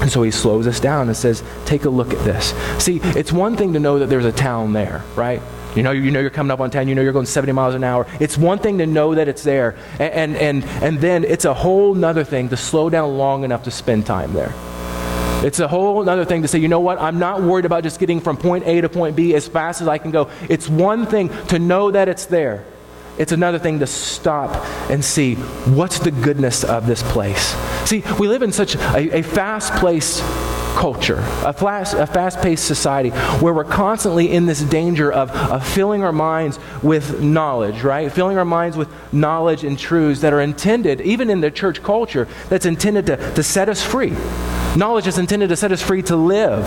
And 0.00 0.10
so 0.10 0.22
he 0.22 0.30
slows 0.30 0.66
us 0.66 0.80
down 0.80 1.08
and 1.08 1.16
says, 1.16 1.42
Take 1.64 1.84
a 1.84 1.90
look 1.90 2.12
at 2.12 2.24
this. 2.24 2.52
See, 2.82 3.00
it's 3.02 3.32
one 3.32 3.56
thing 3.56 3.72
to 3.74 3.80
know 3.80 3.98
that 4.00 4.08
there's 4.08 4.24
a 4.24 4.32
town 4.32 4.72
there, 4.72 5.02
right? 5.16 5.40
You 5.76 5.82
know, 5.82 5.90
you 5.90 6.10
know 6.10 6.20
you're 6.20 6.30
coming 6.30 6.50
up 6.50 6.60
on 6.60 6.70
10, 6.70 6.88
you 6.88 6.94
know 6.94 7.02
you're 7.02 7.12
going 7.12 7.26
70 7.26 7.52
miles 7.52 7.74
an 7.74 7.82
hour. 7.82 8.06
It's 8.20 8.38
one 8.38 8.58
thing 8.58 8.78
to 8.78 8.86
know 8.86 9.14
that 9.14 9.28
it's 9.28 9.42
there. 9.42 9.76
And, 9.98 10.36
and, 10.36 10.36
and, 10.36 10.64
and 10.84 10.98
then 10.98 11.24
it's 11.24 11.44
a 11.44 11.54
whole 11.54 11.94
nother 11.94 12.22
thing 12.22 12.48
to 12.50 12.56
slow 12.56 12.90
down 12.90 13.16
long 13.16 13.44
enough 13.44 13.64
to 13.64 13.70
spend 13.70 14.06
time 14.06 14.32
there. 14.34 14.54
It's 15.44 15.60
a 15.60 15.68
whole 15.68 16.08
other 16.08 16.24
thing 16.24 16.40
to 16.40 16.48
say, 16.48 16.58
you 16.58 16.68
know 16.68 16.80
what, 16.80 16.98
I'm 16.98 17.18
not 17.18 17.42
worried 17.42 17.66
about 17.66 17.82
just 17.82 18.00
getting 18.00 18.20
from 18.20 18.38
point 18.38 18.66
A 18.66 18.80
to 18.80 18.88
point 18.88 19.14
B 19.14 19.34
as 19.34 19.46
fast 19.46 19.82
as 19.82 19.88
I 19.88 19.98
can 19.98 20.10
go. 20.10 20.30
It's 20.48 20.70
one 20.70 21.04
thing 21.04 21.28
to 21.48 21.58
know 21.58 21.90
that 21.90 22.08
it's 22.08 22.24
there. 22.24 22.64
It's 23.18 23.30
another 23.30 23.58
thing 23.58 23.78
to 23.80 23.86
stop 23.86 24.50
and 24.90 25.04
see 25.04 25.34
what's 25.34 25.98
the 25.98 26.10
goodness 26.10 26.64
of 26.64 26.86
this 26.86 27.02
place. 27.02 27.54
See, 27.84 28.02
we 28.18 28.26
live 28.26 28.42
in 28.42 28.52
such 28.52 28.74
a, 28.74 29.18
a 29.18 29.22
fast 29.22 29.74
place 29.74 30.20
culture, 30.76 31.18
a 31.44 31.52
fast, 31.52 31.94
a 31.94 32.06
fast-paced 32.06 32.64
society 32.64 33.10
where 33.10 33.52
we're 33.52 33.64
constantly 33.64 34.32
in 34.32 34.46
this 34.46 34.62
danger 34.62 35.12
of, 35.12 35.30
of 35.30 35.64
filling 35.66 36.02
our 36.02 36.12
minds 36.12 36.58
with 36.82 37.22
knowledge, 37.22 37.82
right? 37.82 38.10
Filling 38.10 38.38
our 38.38 38.44
minds 38.44 38.76
with 38.76 38.88
knowledge 39.12 39.62
and 39.62 39.78
truths 39.78 40.22
that 40.22 40.32
are 40.32 40.40
intended, 40.40 41.00
even 41.02 41.30
in 41.30 41.40
the 41.40 41.50
church 41.50 41.82
culture, 41.82 42.26
that's 42.48 42.66
intended 42.66 43.06
to, 43.06 43.34
to 43.34 43.42
set 43.42 43.68
us 43.68 43.84
free. 43.84 44.14
Knowledge 44.76 45.06
is 45.06 45.18
intended 45.18 45.50
to 45.50 45.56
set 45.56 45.70
us 45.70 45.80
free 45.80 46.02
to 46.02 46.16
live. 46.16 46.64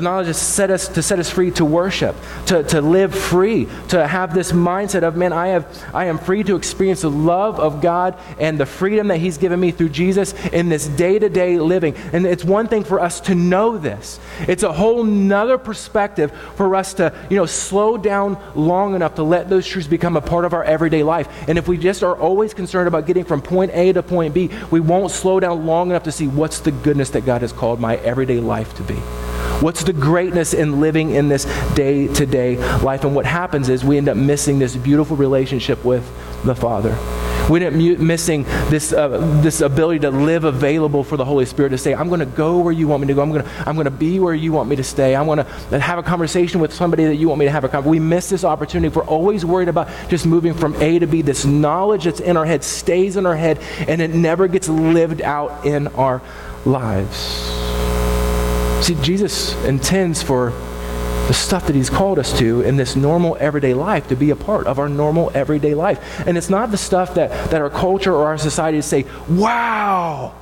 Knowledge 0.00 0.28
is 0.28 0.36
set 0.36 0.70
us 0.70 0.86
to 0.88 1.02
set 1.02 1.18
us 1.18 1.28
free 1.28 1.50
to 1.52 1.64
worship, 1.64 2.14
to, 2.46 2.62
to 2.62 2.80
live 2.80 3.14
free, 3.14 3.66
to 3.88 4.06
have 4.06 4.32
this 4.32 4.52
mindset 4.52 5.02
of, 5.02 5.16
man, 5.16 5.32
I 5.32 5.48
have 5.48 5.84
I 5.92 6.04
am 6.04 6.18
free 6.18 6.44
to 6.44 6.54
experience 6.56 7.00
the 7.00 7.10
love 7.10 7.58
of 7.58 7.80
God 7.80 8.16
and 8.38 8.60
the 8.60 8.66
freedom 8.66 9.08
that 9.08 9.16
He's 9.16 9.38
given 9.38 9.58
me 9.58 9.72
through 9.72 9.88
Jesus 9.88 10.34
in 10.48 10.68
this 10.68 10.86
day-to-day 10.86 11.58
living. 11.58 11.96
And 12.12 12.26
it's 12.26 12.44
one 12.44 12.68
thing 12.68 12.84
for 12.84 13.00
us 13.00 13.20
to 13.22 13.34
know 13.34 13.76
this. 13.76 14.20
It's 14.46 14.62
a 14.62 14.72
whole 14.72 15.02
nother 15.02 15.58
perspective 15.58 16.32
for 16.54 16.76
us 16.76 16.94
to, 16.94 17.12
you 17.28 17.36
know, 17.36 17.46
slow 17.46 17.96
down 17.96 18.38
long 18.54 18.94
enough 18.94 19.16
to 19.16 19.24
let 19.24 19.48
those 19.48 19.66
truths 19.66 19.88
become 19.88 20.16
a 20.16 20.20
part 20.20 20.44
of 20.44 20.52
our 20.52 20.62
everyday 20.62 21.02
life. 21.02 21.28
And 21.48 21.58
if 21.58 21.66
we 21.66 21.76
just 21.76 22.04
are 22.04 22.16
always 22.16 22.54
concerned 22.54 22.86
about 22.86 23.06
getting 23.06 23.24
from 23.24 23.42
point 23.42 23.72
A 23.74 23.92
to 23.94 24.02
point 24.02 24.32
B, 24.32 24.50
we 24.70 24.78
won't 24.78 25.10
slow 25.10 25.40
down 25.40 25.66
long 25.66 25.90
enough 25.90 26.04
to 26.04 26.12
see 26.12 26.28
what's 26.28 26.60
the 26.60 26.70
goodness 26.70 27.10
that 27.10 27.26
God 27.26 27.40
has 27.40 27.47
has 27.48 27.58
called 27.58 27.80
my 27.80 27.96
everyday 27.96 28.40
life 28.40 28.74
to 28.74 28.82
be. 28.82 28.94
What's 29.60 29.82
the 29.82 29.92
greatness 29.92 30.54
in 30.54 30.80
living 30.80 31.10
in 31.10 31.28
this 31.28 31.44
day 31.74 32.06
to 32.14 32.26
day 32.26 32.56
life? 32.78 33.04
And 33.04 33.14
what 33.14 33.26
happens 33.26 33.68
is 33.68 33.84
we 33.84 33.96
end 33.96 34.08
up 34.08 34.16
missing 34.16 34.58
this 34.58 34.76
beautiful 34.76 35.16
relationship 35.16 35.84
with 35.84 36.04
the 36.44 36.54
Father. 36.54 36.96
We 37.50 37.64
end 37.64 37.74
up 37.74 38.00
missing 38.00 38.44
this, 38.68 38.92
uh, 38.92 39.08
this 39.40 39.60
ability 39.60 40.00
to 40.00 40.10
live 40.10 40.44
available 40.44 41.02
for 41.02 41.16
the 41.16 41.24
Holy 41.24 41.46
Spirit 41.46 41.70
to 41.70 41.78
say, 41.78 41.94
I'm 41.94 42.08
going 42.08 42.20
to 42.20 42.26
go 42.26 42.58
where 42.58 42.72
you 42.72 42.86
want 42.86 43.00
me 43.00 43.08
to 43.08 43.14
go. 43.14 43.22
I'm 43.22 43.32
going 43.32 43.42
to 43.42 43.50
I'm 43.66 43.76
to 43.82 43.90
be 43.90 44.20
where 44.20 44.34
you 44.34 44.52
want 44.52 44.68
me 44.68 44.76
to 44.76 44.84
stay. 44.84 45.16
I'm 45.16 45.26
going 45.26 45.38
to 45.38 45.80
have 45.80 45.98
a 45.98 46.02
conversation 46.02 46.60
with 46.60 46.74
somebody 46.74 47.04
that 47.06 47.16
you 47.16 47.28
want 47.28 47.38
me 47.38 47.46
to 47.46 47.50
have 47.50 47.64
a 47.64 47.68
conversation. 47.68 47.90
We 47.90 48.00
miss 48.00 48.28
this 48.28 48.44
opportunity. 48.44 48.94
We're 48.94 49.06
always 49.06 49.44
worried 49.44 49.68
about 49.68 49.88
just 50.08 50.26
moving 50.26 50.52
from 50.52 50.80
A 50.82 50.98
to 50.98 51.06
B. 51.06 51.22
This 51.22 51.44
knowledge 51.46 52.04
that's 52.04 52.20
in 52.20 52.36
our 52.36 52.44
head 52.44 52.62
stays 52.62 53.16
in 53.16 53.24
our 53.24 53.36
head, 53.36 53.58
and 53.88 54.02
it 54.02 54.10
never 54.10 54.46
gets 54.46 54.68
lived 54.68 55.22
out 55.22 55.64
in 55.64 55.88
our 55.88 56.20
lives. 56.64 57.18
See, 58.86 58.94
Jesus 59.02 59.54
intends 59.64 60.22
for 60.22 60.50
the 61.28 61.34
stuff 61.34 61.66
that 61.66 61.76
he's 61.76 61.90
called 61.90 62.18
us 62.18 62.36
to 62.38 62.62
in 62.62 62.76
this 62.76 62.96
normal 62.96 63.36
everyday 63.38 63.74
life 63.74 64.08
to 64.08 64.16
be 64.16 64.30
a 64.30 64.36
part 64.36 64.66
of 64.66 64.78
our 64.78 64.88
normal 64.88 65.30
everyday 65.34 65.74
life. 65.74 66.26
And 66.26 66.38
it's 66.38 66.48
not 66.48 66.70
the 66.70 66.78
stuff 66.78 67.14
that, 67.14 67.50
that 67.50 67.60
our 67.60 67.68
culture 67.68 68.14
or 68.14 68.28
our 68.28 68.38
society 68.38 68.80
say, 68.80 69.04
wow, 69.28 70.34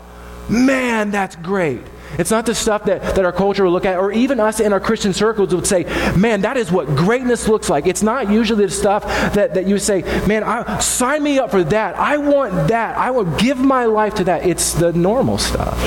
man, 0.48 1.10
that's 1.10 1.34
great. 1.36 1.82
It's 2.18 2.30
not 2.30 2.46
the 2.46 2.54
stuff 2.54 2.84
that, 2.84 3.02
that 3.02 3.24
our 3.24 3.32
culture 3.32 3.64
will 3.64 3.72
look 3.72 3.84
at, 3.84 3.98
or 3.98 4.12
even 4.12 4.40
us 4.40 4.60
in 4.60 4.72
our 4.72 4.80
Christian 4.80 5.12
circles 5.12 5.54
would 5.54 5.66
say, 5.66 5.84
man, 6.16 6.42
that 6.42 6.56
is 6.56 6.72
what 6.72 6.86
greatness 6.88 7.48
looks 7.48 7.68
like. 7.68 7.86
It's 7.86 8.02
not 8.02 8.30
usually 8.30 8.66
the 8.66 8.72
stuff 8.72 9.04
that, 9.34 9.54
that 9.54 9.66
you 9.66 9.78
say, 9.78 10.02
man, 10.26 10.42
I, 10.44 10.78
sign 10.80 11.22
me 11.22 11.38
up 11.38 11.50
for 11.50 11.64
that. 11.64 11.96
I 11.96 12.16
want 12.16 12.68
that. 12.68 12.96
I 12.96 13.10
will 13.10 13.24
give 13.36 13.58
my 13.58 13.84
life 13.84 14.14
to 14.16 14.24
that. 14.24 14.46
It's 14.46 14.72
the 14.72 14.92
normal 14.92 15.38
stuff. 15.38 15.78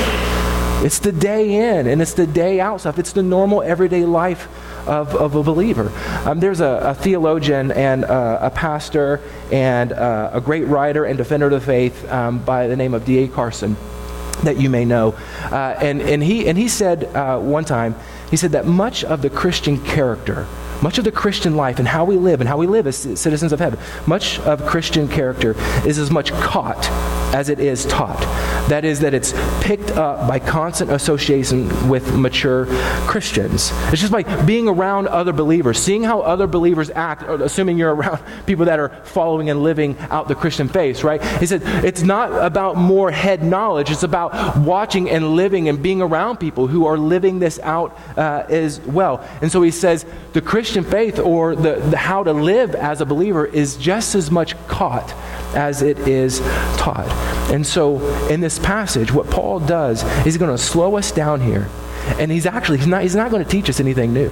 It's 0.81 0.99
the 0.99 1.11
day 1.11 1.77
in 1.77 1.87
and 1.87 2.01
it's 2.01 2.13
the 2.13 2.25
day 2.27 2.61
out 2.61 2.81
stuff. 2.81 2.99
It's 2.99 3.11
the 3.11 3.23
normal 3.23 3.61
everyday 3.61 4.05
life 4.05 4.47
of, 4.87 5.13
of 5.13 5.35
a 5.35 5.43
believer. 5.43 5.91
Um, 6.25 6.39
there's 6.39 6.61
a, 6.61 6.79
a, 6.83 6.93
theologian 6.93 7.71
and 7.71 8.05
uh, 8.05 8.39
a 8.41 8.49
pastor 8.49 9.19
and 9.51 9.91
uh, 9.91 10.29
a 10.33 10.39
great 10.39 10.67
writer 10.67 11.03
and 11.03 11.17
defender 11.17 11.47
of 11.47 11.51
the 11.51 11.61
faith 11.61 12.09
um, 12.09 12.39
by 12.39 12.67
the 12.67 12.77
name 12.77 12.93
of 12.93 13.03
D.A. 13.03 13.27
Carson 13.27 13.75
that 14.43 14.59
you 14.59 14.69
may 14.69 14.85
know. 14.85 15.15
Uh, 15.51 15.75
and, 15.79 16.01
and, 16.01 16.23
he, 16.23 16.47
and 16.47 16.57
he 16.57 16.67
said 16.67 17.05
uh, 17.15 17.39
one 17.39 17.65
time, 17.65 17.95
he 18.29 18.37
said 18.37 18.51
that 18.51 18.65
much 18.65 19.03
of 19.03 19.21
the 19.21 19.29
Christian 19.29 19.83
character, 19.83 20.47
much 20.81 20.97
of 20.97 21.03
the 21.03 21.11
Christian 21.11 21.55
life 21.55 21.79
and 21.79 21.87
how 21.87 22.05
we 22.05 22.15
live 22.15 22.41
and 22.41 22.47
how 22.47 22.57
we 22.57 22.67
live 22.67 22.87
as 22.87 22.97
citizens 22.97 23.51
of 23.51 23.59
heaven, 23.59 23.79
much 24.05 24.39
of 24.39 24.65
Christian 24.65 25.07
character 25.07 25.55
is 25.85 25.97
as 25.97 26.11
much 26.11 26.31
caught 26.33 26.89
as 27.33 27.49
it 27.49 27.59
is 27.59 27.85
taught. 27.85 28.19
That 28.69 28.85
is, 28.85 28.99
that 28.99 29.13
it's 29.13 29.33
picked 29.61 29.91
up 29.91 30.27
by 30.27 30.39
constant 30.39 30.91
association 30.91 31.89
with 31.89 32.15
mature 32.15 32.65
Christians. 33.07 33.71
It's 33.91 34.01
just 34.01 34.13
like 34.13 34.45
being 34.45 34.67
around 34.67 35.07
other 35.07 35.33
believers, 35.33 35.79
seeing 35.79 36.03
how 36.03 36.21
other 36.21 36.47
believers 36.47 36.89
act, 36.91 37.23
assuming 37.23 37.77
you're 37.77 37.93
around 37.93 38.19
people 38.45 38.65
that 38.65 38.79
are 38.79 38.89
following 39.05 39.49
and 39.49 39.63
living 39.63 39.97
out 40.09 40.27
the 40.27 40.35
Christian 40.35 40.67
faith, 40.67 41.03
right? 41.03 41.23
He 41.39 41.45
said, 41.45 41.61
it's 41.83 42.03
not 42.03 42.31
about 42.45 42.77
more 42.77 43.11
head 43.11 43.43
knowledge, 43.43 43.91
it's 43.91 44.03
about 44.03 44.57
watching 44.57 45.09
and 45.09 45.35
living 45.35 45.69
and 45.69 45.81
being 45.81 46.01
around 46.01 46.37
people 46.37 46.67
who 46.67 46.85
are 46.85 46.97
living 46.97 47.39
this 47.39 47.59
out 47.59 47.97
uh, 48.17 48.45
as 48.49 48.79
well. 48.81 49.27
And 49.41 49.51
so 49.51 49.61
he 49.61 49.71
says, 49.71 50.05
the 50.33 50.41
Christian 50.41 50.68
Christian 50.69 50.91
faith 50.91 51.17
or 51.17 51.55
the, 51.55 51.77
the 51.77 51.97
how 51.97 52.23
to 52.23 52.31
live 52.31 52.75
as 52.75 53.01
a 53.01 53.05
believer 53.07 53.43
is 53.43 53.75
just 53.75 54.13
as 54.13 54.29
much 54.29 54.55
caught 54.67 55.15
as 55.55 55.81
it 55.81 55.97
is 56.07 56.41
taught. 56.77 57.07
And 57.51 57.65
so 57.65 57.97
in 58.27 58.39
this 58.39 58.59
passage, 58.59 59.11
what 59.11 59.31
Paul 59.31 59.61
does 59.61 60.03
is 60.03 60.25
he's 60.25 60.37
going 60.37 60.55
to 60.55 60.63
slow 60.63 60.95
us 60.95 61.11
down 61.11 61.41
here. 61.41 61.67
And 62.19 62.31
he's 62.31 62.45
actually, 62.45 62.77
he's 62.77 62.85
not, 62.85 63.01
he's 63.01 63.15
not 63.15 63.31
going 63.31 63.43
to 63.43 63.49
teach 63.49 63.67
us 63.67 63.79
anything 63.79 64.13
new. 64.13 64.29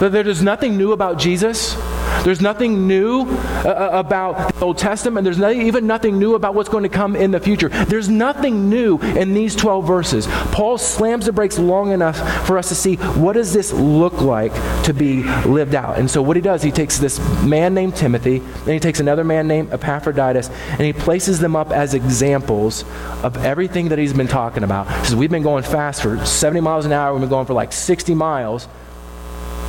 There's 0.00 0.40
nothing 0.40 0.78
new 0.78 0.92
about 0.92 1.18
Jesus. 1.18 1.74
There's 2.22 2.40
nothing 2.40 2.86
new 2.86 3.22
uh, 3.22 3.68
uh, 3.68 3.90
about 3.92 4.54
the 4.54 4.64
Old 4.64 4.78
Testament. 4.78 5.24
There's 5.24 5.40
even 5.40 5.86
nothing 5.86 6.18
new 6.18 6.34
about 6.34 6.54
what's 6.54 6.68
going 6.68 6.84
to 6.84 6.88
come 6.88 7.16
in 7.16 7.30
the 7.30 7.40
future. 7.40 7.68
There's 7.68 8.08
nothing 8.08 8.68
new 8.70 8.98
in 8.98 9.34
these 9.34 9.56
12 9.56 9.86
verses. 9.86 10.26
Paul 10.52 10.78
slams 10.78 11.26
the 11.26 11.32
brakes 11.32 11.58
long 11.58 11.92
enough 11.92 12.16
for 12.46 12.58
us 12.58 12.68
to 12.68 12.74
see 12.74 12.96
what 12.96 13.34
does 13.34 13.52
this 13.52 13.72
look 13.72 14.20
like 14.20 14.52
to 14.84 14.92
be 14.92 15.22
lived 15.44 15.74
out. 15.74 15.98
And 15.98 16.10
so 16.10 16.22
what 16.22 16.36
he 16.36 16.42
does, 16.42 16.62
he 16.62 16.70
takes 16.70 16.98
this 16.98 17.18
man 17.42 17.74
named 17.74 17.96
Timothy, 17.96 18.36
and 18.38 18.68
he 18.68 18.80
takes 18.80 19.00
another 19.00 19.24
man 19.24 19.48
named 19.48 19.72
Epaphroditus, 19.72 20.50
and 20.70 20.80
he 20.80 20.92
places 20.92 21.40
them 21.40 21.56
up 21.56 21.70
as 21.70 21.94
examples 21.94 22.84
of 23.22 23.36
everything 23.44 23.88
that 23.88 23.98
he's 23.98 24.12
been 24.12 24.28
talking 24.28 24.62
about. 24.62 24.86
Says, 25.04 25.16
we've 25.16 25.30
been 25.30 25.42
going 25.42 25.64
fast 25.64 26.02
for 26.02 26.24
70 26.24 26.60
miles 26.60 26.86
an 26.86 26.92
hour. 26.92 27.12
We've 27.12 27.20
been 27.20 27.30
going 27.30 27.46
for 27.46 27.54
like 27.54 27.72
60 27.72 28.14
miles 28.14 28.68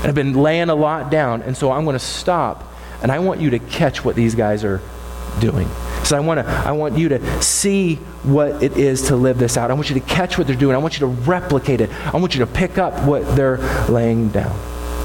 and 0.05 0.11
I've 0.11 0.15
been 0.15 0.35
laying 0.35 0.69
a 0.69 0.75
lot 0.75 1.09
down. 1.09 1.41
And 1.41 1.57
so 1.57 1.71
I'm 1.71 1.83
going 1.83 1.95
to 1.95 1.99
stop 1.99 2.63
and 3.01 3.11
I 3.11 3.17
want 3.17 3.41
you 3.41 3.49
to 3.49 3.57
catch 3.57 4.05
what 4.05 4.15
these 4.15 4.35
guys 4.35 4.63
are 4.63 4.79
doing. 5.39 5.67
So 6.03 6.15
I 6.15 6.19
want 6.19 6.45
to 6.45 6.45
I 6.47 6.73
want 6.73 6.95
you 6.95 7.09
to 7.09 7.41
see 7.41 7.95
what 8.21 8.61
it 8.61 8.77
is 8.77 9.07
to 9.07 9.15
live 9.15 9.39
this 9.39 9.57
out. 9.57 9.71
I 9.71 9.73
want 9.73 9.89
you 9.89 9.99
to 9.99 10.05
catch 10.05 10.37
what 10.37 10.45
they're 10.45 10.55
doing. 10.55 10.75
I 10.75 10.77
want 10.77 10.93
you 10.93 10.99
to 10.99 11.07
replicate 11.07 11.81
it. 11.81 11.89
I 12.13 12.17
want 12.17 12.35
you 12.35 12.45
to 12.45 12.45
pick 12.45 12.77
up 12.77 13.03
what 13.07 13.35
they're 13.35 13.57
laying 13.89 14.29
down. 14.29 14.55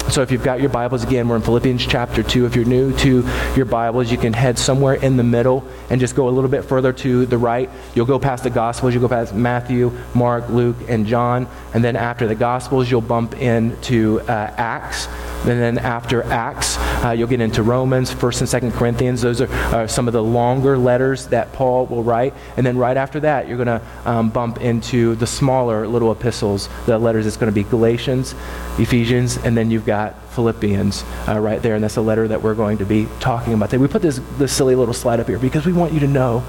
So 0.09 0.21
if 0.21 0.29
you've 0.29 0.43
got 0.43 0.59
your 0.59 0.69
Bibles 0.69 1.05
again, 1.05 1.29
we're 1.29 1.37
in 1.37 1.41
Philippians 1.41 1.87
chapter 1.87 2.21
2. 2.21 2.45
If 2.45 2.53
you're 2.53 2.65
new 2.65 2.93
to 2.97 3.25
your 3.55 3.63
Bibles, 3.63 4.11
you 4.11 4.17
can 4.17 4.33
head 4.33 4.59
somewhere 4.59 4.95
in 4.95 5.15
the 5.15 5.23
middle 5.23 5.63
and 5.89 6.01
just 6.01 6.17
go 6.17 6.27
a 6.27 6.31
little 6.31 6.49
bit 6.49 6.65
further 6.65 6.91
to 6.91 7.25
the 7.25 7.37
right. 7.37 7.69
You'll 7.95 8.05
go 8.05 8.19
past 8.19 8.43
the 8.43 8.49
Gospels, 8.49 8.93
you'll 8.93 9.03
go 9.03 9.07
past 9.07 9.33
Matthew, 9.33 9.97
Mark, 10.13 10.49
Luke, 10.49 10.75
and 10.89 11.05
John. 11.05 11.47
And 11.73 11.81
then 11.81 11.95
after 11.95 12.27
the 12.27 12.35
Gospels, 12.35 12.91
you'll 12.91 12.99
bump 12.99 13.35
into 13.35 14.19
uh, 14.21 14.53
Acts. 14.57 15.07
And 15.41 15.59
then 15.59 15.77
after 15.77 16.23
Acts, 16.23 16.77
uh, 17.05 17.15
you'll 17.17 17.29
get 17.29 17.39
into 17.39 17.63
Romans, 17.63 18.13
1st 18.13 18.53
and 18.53 18.73
2nd 18.73 18.77
Corinthians. 18.77 19.21
Those 19.21 19.39
are 19.39 19.49
uh, 19.73 19.87
some 19.87 20.07
of 20.07 20.13
the 20.13 20.21
longer 20.21 20.77
letters 20.77 21.27
that 21.27 21.53
Paul 21.53 21.85
will 21.85 22.03
write. 22.03 22.33
And 22.57 22.65
then 22.65 22.77
right 22.77 22.97
after 22.97 23.21
that, 23.21 23.47
you're 23.47 23.57
going 23.63 23.79
to 23.79 23.81
um, 24.05 24.29
bump 24.29 24.59
into 24.59 25.15
the 25.15 25.25
smaller 25.25 25.87
little 25.87 26.11
epistles, 26.11 26.67
the 26.85 26.99
letters. 26.99 27.25
It's 27.25 27.37
going 27.37 27.51
to 27.51 27.55
be 27.55 27.63
Galatians, 27.63 28.35
Ephesians, 28.77 29.37
and 29.37 29.55
then 29.55 29.71
you've 29.71 29.85
got 29.85 29.90
Philippians 30.31 31.03
uh, 31.27 31.39
right 31.39 31.61
there. 31.61 31.75
And 31.75 31.83
that's 31.83 31.97
a 31.97 32.01
letter 32.01 32.27
that 32.27 32.41
we're 32.41 32.55
going 32.55 32.77
to 32.79 32.85
be 32.85 33.07
talking 33.19 33.53
about. 33.53 33.71
We 33.73 33.87
put 33.87 34.01
this, 34.01 34.19
this 34.37 34.53
silly 34.53 34.75
little 34.75 34.93
slide 34.93 35.19
up 35.19 35.27
here 35.27 35.39
because 35.39 35.65
we 35.65 35.73
want 35.73 35.93
you 35.93 35.99
to 36.01 36.07
know 36.07 36.43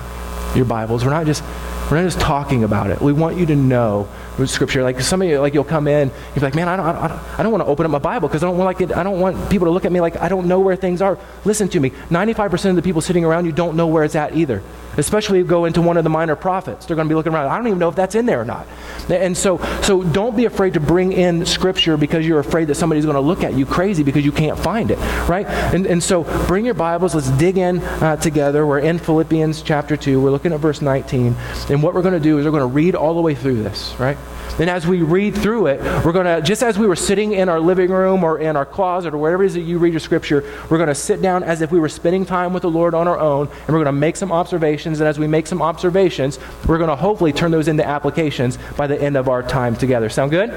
your 0.54 0.64
Bibles. 0.64 1.04
We're 1.04 1.10
not 1.10 1.26
just 1.26 1.42
we're 1.90 1.98
not 1.98 2.04
just 2.04 2.20
talking 2.20 2.64
about 2.64 2.90
it. 2.90 3.02
We 3.02 3.12
want 3.12 3.36
you 3.36 3.44
to 3.46 3.56
know 3.56 4.08
Scripture. 4.46 4.82
Like 4.82 5.00
some 5.02 5.20
of 5.20 5.28
you, 5.28 5.40
like 5.40 5.52
you'll 5.52 5.62
come 5.62 5.86
in, 5.86 6.10
you're 6.34 6.42
like, 6.42 6.54
man, 6.54 6.66
I 6.66 6.76
don't, 6.76 6.86
I 6.86 7.08
don't, 7.08 7.38
I 7.38 7.42
don't 7.42 7.52
want 7.52 7.64
to 7.64 7.68
open 7.68 7.84
up 7.84 7.92
my 7.92 7.98
Bible 7.98 8.28
because 8.28 8.42
I 8.42 8.46
don't 8.46 8.56
want 8.56 8.66
like 8.66 8.80
it, 8.80 8.96
I 8.96 9.02
don't 9.02 9.20
want 9.20 9.50
people 9.50 9.66
to 9.66 9.70
look 9.70 9.84
at 9.84 9.92
me 9.92 10.00
like 10.00 10.16
I 10.16 10.28
don't 10.28 10.46
know 10.46 10.60
where 10.60 10.74
things 10.74 11.02
are. 11.02 11.18
Listen 11.44 11.68
to 11.68 11.80
me. 11.80 11.90
95% 11.90 12.70
of 12.70 12.76
the 12.76 12.82
people 12.82 13.02
sitting 13.02 13.26
around 13.26 13.44
you 13.44 13.52
don't 13.52 13.76
know 13.76 13.88
where 13.88 14.04
it's 14.04 14.14
at 14.14 14.34
either. 14.34 14.62
Especially 14.96 15.38
if 15.38 15.44
you 15.44 15.48
go 15.48 15.64
into 15.64 15.80
one 15.80 15.96
of 15.96 16.04
the 16.04 16.10
minor 16.10 16.36
prophets, 16.36 16.86
they're 16.86 16.96
going 16.96 17.08
to 17.08 17.12
be 17.12 17.14
looking 17.14 17.32
around. 17.32 17.48
I 17.48 17.56
don't 17.56 17.66
even 17.66 17.78
know 17.78 17.88
if 17.88 17.94
that's 17.94 18.14
in 18.14 18.26
there 18.26 18.40
or 18.40 18.44
not. 18.44 18.66
And 19.08 19.36
so, 19.36 19.58
so 19.82 20.02
don't 20.02 20.36
be 20.36 20.44
afraid 20.44 20.74
to 20.74 20.80
bring 20.80 21.12
in 21.12 21.46
Scripture 21.46 21.96
because 21.96 22.26
you're 22.26 22.38
afraid 22.38 22.66
that 22.68 22.74
somebody's 22.74 23.04
going 23.04 23.14
to 23.14 23.20
look 23.20 23.42
at 23.42 23.54
you 23.54 23.66
crazy 23.66 24.02
because 24.02 24.24
you 24.24 24.32
can't 24.32 24.58
find 24.58 24.90
it, 24.90 24.98
right? 25.28 25.46
And, 25.46 25.86
and 25.86 26.02
so 26.02 26.24
bring 26.46 26.64
your 26.64 26.74
Bibles. 26.74 27.14
Let's 27.14 27.30
dig 27.30 27.58
in 27.58 27.78
uh, 27.80 28.16
together. 28.16 28.66
We're 28.66 28.80
in 28.80 28.98
Philippians 28.98 29.62
chapter 29.62 29.96
2. 29.96 30.20
We're 30.20 30.30
looking 30.30 30.52
at 30.52 30.60
verse 30.60 30.82
19. 30.82 31.34
And 31.70 31.82
what 31.82 31.94
we're 31.94 32.02
going 32.02 32.14
to 32.14 32.20
do 32.20 32.38
is 32.38 32.44
we're 32.44 32.50
going 32.50 32.60
to 32.60 32.66
read 32.66 32.94
all 32.94 33.14
the 33.14 33.22
way 33.22 33.34
through 33.34 33.62
this, 33.62 33.94
right? 33.98 34.16
And 34.58 34.68
as 34.68 34.86
we 34.86 35.02
read 35.02 35.34
through 35.34 35.66
it, 35.68 35.80
we're 36.04 36.12
going 36.12 36.26
to, 36.26 36.42
just 36.42 36.62
as 36.62 36.78
we 36.78 36.86
were 36.86 36.96
sitting 36.96 37.32
in 37.32 37.48
our 37.48 37.58
living 37.60 37.90
room 37.90 38.22
or 38.22 38.38
in 38.38 38.56
our 38.56 38.66
closet 38.66 39.14
or 39.14 39.18
wherever 39.18 39.42
it 39.42 39.46
is 39.46 39.54
that 39.54 39.62
you 39.62 39.78
read 39.78 39.92
your 39.92 40.00
scripture, 40.00 40.44
we're 40.68 40.76
going 40.78 40.88
to 40.88 40.94
sit 40.94 41.22
down 41.22 41.42
as 41.42 41.62
if 41.62 41.72
we 41.72 41.80
were 41.80 41.88
spending 41.88 42.24
time 42.24 42.52
with 42.52 42.62
the 42.62 42.70
Lord 42.70 42.94
on 42.94 43.08
our 43.08 43.18
own, 43.18 43.48
and 43.48 43.68
we're 43.68 43.82
going 43.82 43.86
to 43.86 43.92
make 43.92 44.16
some 44.16 44.30
observations. 44.30 45.00
And 45.00 45.08
as 45.08 45.18
we 45.18 45.26
make 45.26 45.46
some 45.46 45.62
observations, 45.62 46.38
we're 46.66 46.78
going 46.78 46.90
to 46.90 46.96
hopefully 46.96 47.32
turn 47.32 47.50
those 47.50 47.68
into 47.68 47.86
applications 47.86 48.58
by 48.76 48.86
the 48.86 49.00
end 49.00 49.16
of 49.16 49.28
our 49.28 49.42
time 49.42 49.74
together. 49.76 50.08
Sound 50.08 50.30
good? 50.30 50.50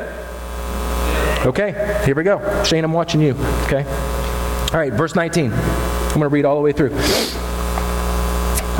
Okay, 1.45 2.01
here 2.05 2.15
we 2.15 2.23
go. 2.23 2.63
Shane, 2.63 2.83
I'm 2.83 2.93
watching 2.93 3.21
you. 3.21 3.33
Okay? 3.65 3.85
All 3.85 4.79
right, 4.79 4.91
verse 4.91 5.15
19. 5.15 5.53
I'm 5.53 6.07
going 6.09 6.21
to 6.21 6.27
read 6.29 6.43
all 6.43 6.55
the 6.55 6.61
way 6.61 6.71
through. 6.71 6.89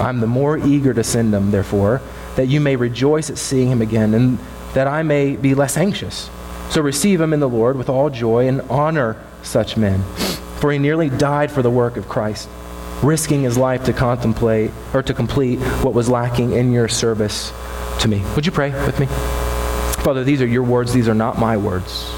I'm 0.00 0.20
the 0.20 0.26
more 0.26 0.56
eager 0.58 0.94
to 0.94 1.04
send 1.04 1.34
him, 1.34 1.50
therefore, 1.50 2.00
that 2.36 2.46
you 2.46 2.60
may 2.60 2.76
rejoice 2.76 3.30
at 3.30 3.38
seeing 3.38 3.68
him 3.68 3.82
again, 3.82 4.14
and 4.14 4.38
that 4.74 4.86
I 4.86 5.02
may 5.02 5.36
be 5.36 5.54
less 5.54 5.76
anxious. 5.76 6.30
So 6.70 6.82
receive 6.82 7.20
him 7.20 7.32
in 7.32 7.40
the 7.40 7.48
Lord 7.48 7.76
with 7.76 7.88
all 7.88 8.10
joy 8.10 8.46
and 8.46 8.60
honor 8.62 9.16
such 9.42 9.76
men. 9.76 10.02
For 10.60 10.70
he 10.70 10.78
nearly 10.78 11.08
died 11.08 11.50
for 11.50 11.62
the 11.62 11.70
work 11.70 11.96
of 11.96 12.08
Christ, 12.08 12.48
risking 13.02 13.42
his 13.42 13.56
life 13.56 13.84
to 13.84 13.92
contemplate 13.92 14.70
or 14.92 15.02
to 15.02 15.14
complete 15.14 15.58
what 15.82 15.94
was 15.94 16.08
lacking 16.08 16.52
in 16.52 16.72
your 16.72 16.88
service 16.88 17.52
to 18.00 18.08
me. 18.08 18.22
Would 18.34 18.46
you 18.46 18.52
pray 18.52 18.70
with 18.70 19.00
me? 19.00 19.06
Father, 20.02 20.24
these 20.24 20.42
are 20.42 20.46
your 20.46 20.62
words, 20.62 20.92
these 20.92 21.08
are 21.08 21.14
not 21.14 21.38
my 21.38 21.56
words. 21.56 22.17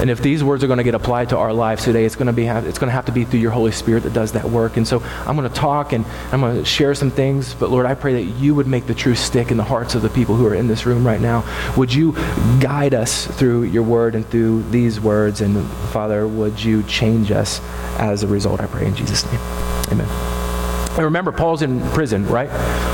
And 0.00 0.08
if 0.08 0.22
these 0.22 0.42
words 0.42 0.64
are 0.64 0.66
going 0.66 0.78
to 0.78 0.84
get 0.84 0.94
applied 0.94 1.28
to 1.28 1.36
our 1.36 1.52
lives 1.52 1.84
today, 1.84 2.06
it's 2.06 2.16
going 2.16 2.26
to 2.26 2.32
be 2.32 2.46
it's 2.46 2.78
going 2.78 2.88
to 2.88 2.92
have 2.92 3.04
to 3.06 3.12
be 3.12 3.26
through 3.26 3.40
your 3.40 3.50
Holy 3.50 3.70
Spirit 3.70 4.02
that 4.04 4.14
does 4.14 4.32
that 4.32 4.46
work. 4.46 4.78
And 4.78 4.88
so 4.88 5.00
I'm 5.26 5.36
going 5.36 5.48
to 5.48 5.54
talk 5.54 5.92
and 5.92 6.06
I'm 6.32 6.40
going 6.40 6.56
to 6.56 6.64
share 6.64 6.94
some 6.94 7.10
things, 7.10 7.54
but 7.54 7.70
Lord, 7.70 7.84
I 7.84 7.94
pray 7.94 8.14
that 8.14 8.38
you 8.40 8.54
would 8.54 8.66
make 8.66 8.86
the 8.86 8.94
truth 8.94 9.18
stick 9.18 9.50
in 9.50 9.58
the 9.58 9.64
hearts 9.64 9.94
of 9.94 10.00
the 10.00 10.08
people 10.08 10.36
who 10.36 10.46
are 10.46 10.54
in 10.54 10.68
this 10.68 10.86
room 10.86 11.06
right 11.06 11.20
now. 11.20 11.44
Would 11.76 11.92
you 11.92 12.12
guide 12.60 12.94
us 12.94 13.26
through 13.26 13.64
your 13.64 13.82
word 13.82 14.14
and 14.14 14.26
through 14.26 14.62
these 14.70 15.00
words 15.00 15.42
and 15.42 15.68
Father, 15.92 16.26
would 16.26 16.62
you 16.62 16.82
change 16.84 17.30
us 17.30 17.60
as 17.98 18.22
a 18.22 18.26
result? 18.26 18.60
I 18.60 18.66
pray 18.66 18.86
in 18.86 18.96
Jesus 18.96 19.24
name. 19.30 19.40
Amen. 19.90 20.49
And 20.90 21.04
remember, 21.04 21.32
Paul's 21.32 21.62
in 21.62 21.80
prison, 21.90 22.26
right? 22.26 22.50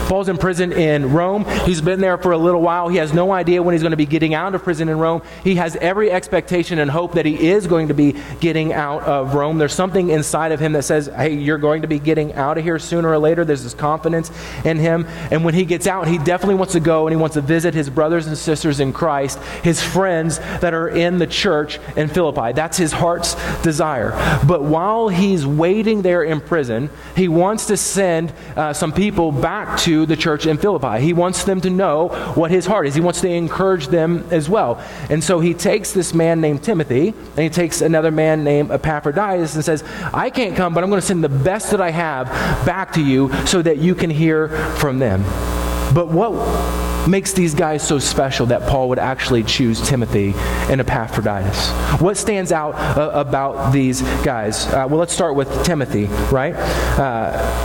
Paul's 0.06 0.28
in 0.28 0.38
prison 0.38 0.72
in 0.72 1.12
Rome. 1.12 1.44
He's 1.64 1.80
been 1.80 2.00
there 2.00 2.16
for 2.16 2.30
a 2.30 2.38
little 2.38 2.60
while. 2.60 2.88
He 2.88 2.98
has 2.98 3.12
no 3.12 3.32
idea 3.32 3.62
when 3.62 3.72
he's 3.72 3.82
going 3.82 3.90
to 3.90 3.96
be 3.96 4.06
getting 4.06 4.34
out 4.34 4.54
of 4.54 4.62
prison 4.62 4.88
in 4.88 4.98
Rome. 4.98 5.22
He 5.42 5.56
has 5.56 5.74
every 5.76 6.12
expectation 6.12 6.78
and 6.78 6.88
hope 6.90 7.14
that 7.14 7.26
he 7.26 7.48
is 7.48 7.66
going 7.66 7.88
to 7.88 7.94
be 7.94 8.14
getting 8.38 8.72
out 8.72 9.02
of 9.02 9.34
Rome. 9.34 9.58
There's 9.58 9.74
something 9.74 10.10
inside 10.10 10.52
of 10.52 10.60
him 10.60 10.74
that 10.74 10.84
says, 10.84 11.06
hey, 11.06 11.34
you're 11.34 11.58
going 11.58 11.82
to 11.82 11.88
be 11.88 11.98
getting 11.98 12.34
out 12.34 12.58
of 12.58 12.64
here 12.64 12.78
sooner 12.78 13.08
or 13.08 13.18
later. 13.18 13.44
There's 13.44 13.64
this 13.64 13.74
confidence 13.74 14.30
in 14.64 14.76
him. 14.76 15.06
And 15.32 15.44
when 15.44 15.54
he 15.54 15.64
gets 15.64 15.88
out, 15.88 16.06
he 16.06 16.18
definitely 16.18 16.54
wants 16.56 16.74
to 16.74 16.80
go 16.80 17.08
and 17.08 17.16
he 17.16 17.20
wants 17.20 17.34
to 17.34 17.40
visit 17.40 17.74
his 17.74 17.90
brothers 17.90 18.28
and 18.28 18.38
sisters 18.38 18.78
in 18.78 18.92
Christ, 18.92 19.40
his 19.64 19.82
friends 19.82 20.38
that 20.38 20.74
are 20.74 20.88
in 20.88 21.18
the 21.18 21.26
church 21.26 21.80
in 21.96 22.08
Philippi. 22.08 22.52
That's 22.52 22.76
his 22.76 22.92
heart's 22.92 23.34
desire. 23.62 24.10
But 24.46 24.62
while 24.62 25.08
he's 25.08 25.44
waiting 25.44 26.02
there 26.02 26.22
in 26.22 26.40
prison, 26.40 26.90
he 27.16 27.26
wants 27.26 27.66
to 27.66 27.76
send 27.86 28.32
uh, 28.56 28.72
some 28.72 28.92
people 28.92 29.32
back 29.32 29.78
to 29.80 30.06
the 30.06 30.16
church 30.16 30.46
in 30.46 30.58
Philippi. 30.58 31.00
He 31.00 31.12
wants 31.12 31.44
them 31.44 31.60
to 31.62 31.70
know 31.70 32.08
what 32.34 32.50
his 32.50 32.66
heart 32.66 32.86
is. 32.86 32.94
He 32.94 33.00
wants 33.00 33.20
to 33.22 33.28
encourage 33.28 33.88
them 33.88 34.26
as 34.30 34.48
well. 34.48 34.82
And 35.10 35.22
so 35.22 35.40
he 35.40 35.54
takes 35.54 35.92
this 35.92 36.12
man 36.14 36.40
named 36.40 36.62
Timothy, 36.62 37.08
and 37.08 37.38
he 37.38 37.48
takes 37.48 37.80
another 37.80 38.10
man 38.10 38.44
named 38.44 38.70
Epaphroditus 38.70 39.54
and 39.54 39.64
says, 39.64 39.82
I 40.12 40.30
can't 40.30 40.56
come, 40.56 40.74
but 40.74 40.82
I'm 40.84 40.90
going 40.90 41.00
to 41.00 41.06
send 41.06 41.24
the 41.24 41.28
best 41.28 41.70
that 41.70 41.80
I 41.80 41.90
have 41.90 42.26
back 42.66 42.92
to 42.92 43.02
you 43.02 43.32
so 43.46 43.62
that 43.62 43.78
you 43.78 43.94
can 43.94 44.10
hear 44.10 44.48
from 44.76 44.98
them. 44.98 45.24
But 45.96 46.08
what 46.08 47.08
makes 47.08 47.32
these 47.32 47.54
guys 47.54 47.82
so 47.82 47.98
special 47.98 48.44
that 48.46 48.68
Paul 48.68 48.90
would 48.90 48.98
actually 48.98 49.42
choose 49.44 49.80
Timothy 49.80 50.34
and 50.70 50.78
Epaphroditus? 50.78 51.70
What 52.02 52.18
stands 52.18 52.52
out 52.52 52.74
uh, 52.74 53.12
about 53.14 53.72
these 53.72 54.02
guys? 54.22 54.66
Uh, 54.66 54.86
well, 54.90 54.98
let's 54.98 55.14
start 55.14 55.36
with 55.36 55.64
Timothy, 55.64 56.04
right? 56.30 56.54
Uh, 56.98 57.64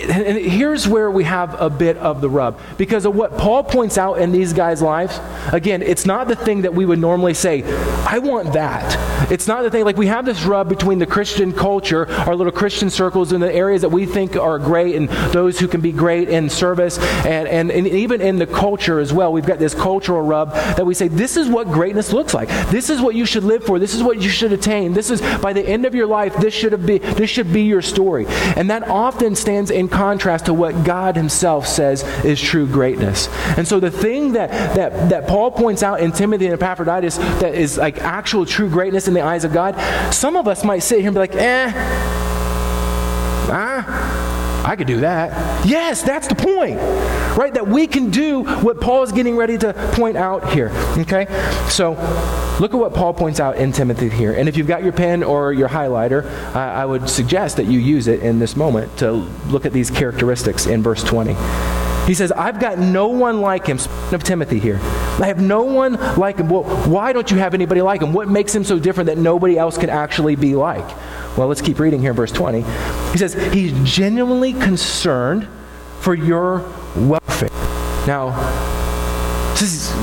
and 0.00 0.38
here's 0.38 0.88
where 0.88 1.10
we 1.10 1.24
have 1.24 1.60
a 1.60 1.68
bit 1.68 1.96
of 1.98 2.20
the 2.20 2.30
rub. 2.30 2.58
Because 2.78 3.04
of 3.04 3.14
what 3.14 3.36
Paul 3.36 3.62
points 3.62 3.98
out 3.98 4.14
in 4.14 4.32
these 4.32 4.52
guys' 4.52 4.80
lives, 4.82 5.20
again, 5.52 5.82
it's 5.82 6.06
not 6.06 6.28
the 6.28 6.36
thing 6.36 6.62
that 6.62 6.74
we 6.74 6.86
would 6.86 6.98
normally 6.98 7.34
say, 7.34 7.62
I 8.06 8.18
want 8.18 8.52
that. 8.54 9.30
It's 9.30 9.46
not 9.46 9.62
the 9.62 9.70
thing, 9.70 9.84
like 9.84 9.96
we 9.96 10.06
have 10.06 10.24
this 10.24 10.44
rub 10.44 10.68
between 10.68 10.98
the 10.98 11.06
Christian 11.06 11.52
culture, 11.52 12.10
our 12.10 12.34
little 12.34 12.52
Christian 12.52 12.90
circles, 12.90 13.32
and 13.32 13.42
the 13.42 13.52
areas 13.52 13.82
that 13.82 13.88
we 13.90 14.06
think 14.06 14.36
are 14.36 14.58
great, 14.58 14.94
and 14.94 15.08
those 15.32 15.58
who 15.58 15.68
can 15.68 15.80
be 15.80 15.92
great 15.92 16.28
in 16.28 16.48
service, 16.48 16.98
and, 17.24 17.48
and, 17.48 17.70
and 17.70 17.86
even 17.86 18.20
in 18.20 18.36
the 18.36 18.46
culture 18.46 18.98
as 18.98 19.12
well. 19.12 19.32
We've 19.32 19.46
got 19.46 19.58
this 19.58 19.74
cultural 19.74 20.22
rub 20.22 20.52
that 20.52 20.84
we 20.84 20.94
say, 20.94 21.08
this 21.08 21.36
is 21.36 21.48
what 21.48 21.68
greatness 21.68 22.12
looks 22.12 22.34
like. 22.34 22.48
This 22.70 22.90
is 22.90 23.00
what 23.00 23.14
you 23.14 23.26
should 23.26 23.44
live 23.44 23.64
for. 23.64 23.78
This 23.78 23.94
is 23.94 24.02
what 24.02 24.20
you 24.20 24.28
should 24.28 24.52
attain. 24.52 24.92
This 24.92 25.10
is, 25.10 25.20
by 25.38 25.52
the 25.52 25.66
end 25.66 25.84
of 25.84 25.94
your 25.94 26.06
life, 26.06 26.36
this 26.36 26.54
should 26.54 26.84
be, 26.84 26.98
this 26.98 27.30
should 27.30 27.52
be 27.52 27.62
your 27.62 27.82
story. 27.82 28.26
And 28.28 28.70
that 28.70 28.88
often 28.88 29.34
stands 29.34 29.70
in 29.70 29.81
contrast 29.88 30.46
to 30.46 30.54
what 30.54 30.84
God 30.84 31.16
Himself 31.16 31.66
says 31.66 32.02
is 32.24 32.40
true 32.40 32.66
greatness. 32.66 33.28
And 33.56 33.66
so 33.66 33.80
the 33.80 33.90
thing 33.90 34.32
that, 34.32 34.50
that, 34.76 35.10
that 35.10 35.26
Paul 35.26 35.50
points 35.50 35.82
out 35.82 36.00
in 36.00 36.12
Timothy 36.12 36.46
and 36.46 36.54
Epaphroditus 36.54 37.16
that 37.16 37.54
is 37.54 37.78
like 37.78 37.98
actual 37.98 38.46
true 38.46 38.68
greatness 38.68 39.08
in 39.08 39.14
the 39.14 39.22
eyes 39.22 39.44
of 39.44 39.52
God, 39.52 39.74
some 40.12 40.36
of 40.36 40.48
us 40.48 40.64
might 40.64 40.80
sit 40.80 40.98
here 40.98 41.08
and 41.08 41.14
be 41.14 41.20
like, 41.20 41.34
eh, 41.34 41.70
I 44.64 44.76
could 44.76 44.86
do 44.86 45.00
that. 45.00 45.66
Yes, 45.66 46.02
that's 46.02 46.28
the 46.28 46.34
point, 46.34 46.76
right? 47.36 47.52
That 47.52 47.66
we 47.66 47.86
can 47.86 48.10
do 48.10 48.44
what 48.62 48.80
Paul 48.80 49.02
is 49.02 49.12
getting 49.12 49.36
ready 49.36 49.58
to 49.58 49.72
point 49.94 50.16
out 50.16 50.52
here, 50.52 50.70
okay? 50.98 51.26
So 51.68 51.92
look 52.60 52.72
at 52.72 52.78
what 52.78 52.94
Paul 52.94 53.12
points 53.12 53.40
out 53.40 53.56
in 53.56 53.72
Timothy 53.72 54.08
here. 54.08 54.32
And 54.32 54.48
if 54.48 54.56
you've 54.56 54.68
got 54.68 54.82
your 54.82 54.92
pen 54.92 55.22
or 55.22 55.52
your 55.52 55.68
highlighter, 55.68 56.24
I 56.54 56.84
would 56.84 57.08
suggest 57.08 57.56
that 57.56 57.66
you 57.66 57.78
use 57.78 58.06
it 58.06 58.20
in 58.20 58.38
this 58.38 58.56
moment 58.56 58.96
to 58.98 59.12
look 59.12 59.66
at 59.66 59.72
these 59.72 59.90
characteristics 59.90 60.66
in 60.66 60.82
verse 60.82 61.02
20. 61.02 61.34
He 62.06 62.14
says, 62.14 62.32
I've 62.32 62.58
got 62.58 62.78
no 62.78 63.08
one 63.08 63.40
like 63.40 63.66
him. 63.66 63.78
Speaking 63.78 64.14
of 64.14 64.24
Timothy 64.24 64.58
here. 64.58 64.78
I 65.20 65.26
have 65.26 65.40
no 65.40 65.62
one 65.62 65.94
like 66.16 66.38
him. 66.38 66.48
Well, 66.48 66.64
why 66.88 67.12
don't 67.12 67.30
you 67.30 67.38
have 67.38 67.54
anybody 67.54 67.80
like 67.80 68.02
him? 68.02 68.12
What 68.12 68.28
makes 68.28 68.52
him 68.52 68.64
so 68.64 68.78
different 68.78 69.06
that 69.06 69.18
nobody 69.18 69.56
else 69.56 69.78
can 69.78 69.88
actually 69.88 70.34
be 70.34 70.56
like? 70.56 70.84
Well, 71.36 71.48
let's 71.48 71.62
keep 71.62 71.78
reading 71.78 72.00
here 72.00 72.12
verse 72.12 72.32
20. 72.32 72.60
He 73.12 73.18
says, 73.18 73.34
He's 73.52 73.72
genuinely 73.84 74.52
concerned 74.52 75.48
for 76.00 76.14
your 76.14 76.58
welfare. 76.94 77.48
Now, 78.06 78.81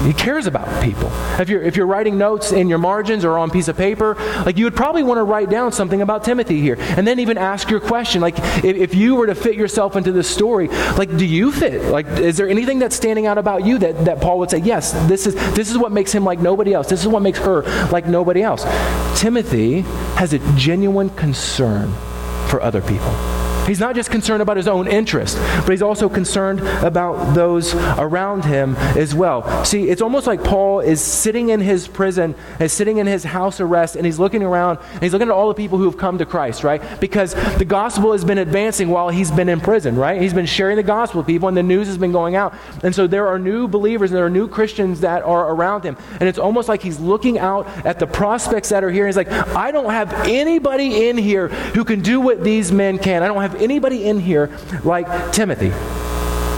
he 0.06 0.14
cares 0.14 0.46
about 0.46 0.84
people. 0.84 1.10
If 1.40 1.50
you're, 1.50 1.62
if 1.62 1.76
you're 1.76 1.88
writing 1.88 2.18
notes 2.18 2.52
in 2.52 2.70
your 2.70 2.78
margins 2.78 3.26
or 3.26 3.38
on 3.38 3.50
a 3.50 3.52
piece 3.52 3.68
of 3.68 3.78
paper, 3.78 4.16
like 4.46 4.58
you 4.58 4.66
would 4.66 4.76
probably 4.76 5.04
want 5.04 5.18
to 5.18 5.24
write 5.24 5.50
down 5.50 5.72
something 5.72 6.02
about 6.02 6.24
Timothy 6.24 6.62
here. 6.62 6.78
And 6.80 7.06
then 7.06 7.20
even 7.20 7.38
ask 7.38 7.70
your 7.70 7.80
question. 7.80 8.22
Like 8.22 8.38
if, 8.64 8.76
if 8.76 8.96
you 8.96 9.16
were 9.16 9.28
to 9.28 9.36
fit 9.36 9.56
yourself 9.56 9.96
into 9.96 10.12
this 10.12 10.30
story, 10.30 10.68
like 10.68 11.16
do 11.18 11.26
you 11.26 11.52
fit? 11.52 11.84
Like 11.86 12.08
is 12.08 12.38
there 12.38 12.48
anything 12.50 12.80
that's 12.80 12.96
standing 12.96 13.26
out 13.26 13.38
about 13.38 13.66
you 13.66 13.78
that, 13.80 14.06
that 14.06 14.22
Paul 14.22 14.40
would 14.40 14.50
say, 14.50 14.60
yes, 14.60 14.94
this 15.08 15.28
is, 15.28 15.36
this 15.54 15.70
is 15.70 15.78
what 15.78 15.92
makes 15.92 16.12
him 16.12 16.24
like 16.24 16.40
nobody 16.40 16.74
else. 16.74 16.88
This 16.88 17.02
is 17.02 17.08
what 17.08 17.22
makes 17.22 17.40
her 17.40 17.64
like 17.90 18.08
nobody 18.08 18.42
else. 18.42 18.64
Timothy 19.20 19.82
has 20.16 20.34
a 20.34 20.40
genuine 20.56 21.10
concern 21.12 21.94
for 22.48 22.62
other 22.62 22.82
people. 22.82 23.39
He's 23.70 23.80
not 23.80 23.94
just 23.94 24.10
concerned 24.10 24.42
about 24.42 24.58
his 24.58 24.68
own 24.68 24.88
interest, 24.88 25.38
but 25.38 25.70
he's 25.70 25.84
also 25.84 26.10
concerned 26.10 26.60
about 26.84 27.36
those 27.36 27.76
around 27.76 28.44
him 28.44 28.76
as 28.76 29.14
well. 29.14 29.64
See, 29.64 29.90
it's 29.90 30.02
almost 30.02 30.26
like 30.26 30.44
Paul 30.44 30.80
is 30.80 31.00
sitting 31.00 31.50
in 31.50 31.60
his 31.60 31.88
prison, 31.88 32.34
is 32.60 32.74
sitting 32.74 32.98
in 32.98 33.06
his 33.06 33.24
house 33.24 33.60
arrest, 33.60 33.96
and 33.96 34.08
he's 34.08 34.18
looking 34.18 34.42
around 34.42 34.80
and 34.94 35.04
he's 35.04 35.14
looking 35.14 35.28
at 35.28 35.34
all 35.34 35.48
the 35.50 35.54
people 35.54 35.78
who 35.78 35.86
have 35.86 35.98
come 35.98 36.18
to 36.18 36.26
Christ, 36.26 36.64
right? 36.64 36.82
Because 37.00 37.36
the 37.58 37.66
gospel 37.66 38.12
has 38.12 38.26
been 38.26 38.40
advancing 38.40 38.90
while 38.90 39.10
he's 39.10 39.30
been 39.30 39.50
in 39.50 39.62
prison, 39.62 39.96
right? 39.96 40.20
He's 40.20 40.34
been 40.34 40.48
sharing 40.48 40.76
the 40.76 40.84
gospel 40.84 41.20
with 41.20 41.28
people, 41.28 41.48
and 41.48 41.56
the 41.56 41.62
news 41.62 41.86
has 41.86 41.98
been 41.98 42.12
going 42.12 42.36
out. 42.36 42.56
And 42.84 42.96
so 42.96 43.06
there 43.06 43.28
are 43.28 43.38
new 43.38 43.68
believers 43.68 44.10
and 44.10 44.18
there 44.18 44.26
are 44.26 44.32
new 44.32 44.48
Christians 44.48 45.02
that 45.02 45.22
are 45.22 45.52
around 45.52 45.84
him. 45.84 45.96
And 46.20 46.24
it's 46.24 46.40
almost 46.40 46.70
like 46.70 46.82
he's 46.82 47.00
looking 47.00 47.38
out 47.38 47.68
at 47.86 48.00
the 48.00 48.08
prospects 48.08 48.70
that 48.70 48.84
are 48.84 48.90
here. 48.90 49.06
He's 49.06 49.16
like, 49.16 49.30
I 49.30 49.70
don't 49.70 49.92
have 49.92 50.12
anybody 50.28 51.08
in 51.08 51.20
here 51.20 51.50
who 51.50 51.84
can 51.84 52.02
do 52.02 52.20
what 52.20 52.44
these 52.44 52.72
men 52.72 52.98
can. 52.98 53.22
I 53.22 53.28
don't 53.28 53.42
have 53.42 53.59
anybody 53.62 54.06
in 54.06 54.20
here 54.20 54.50
like 54.84 55.32
Timothy. 55.32 55.72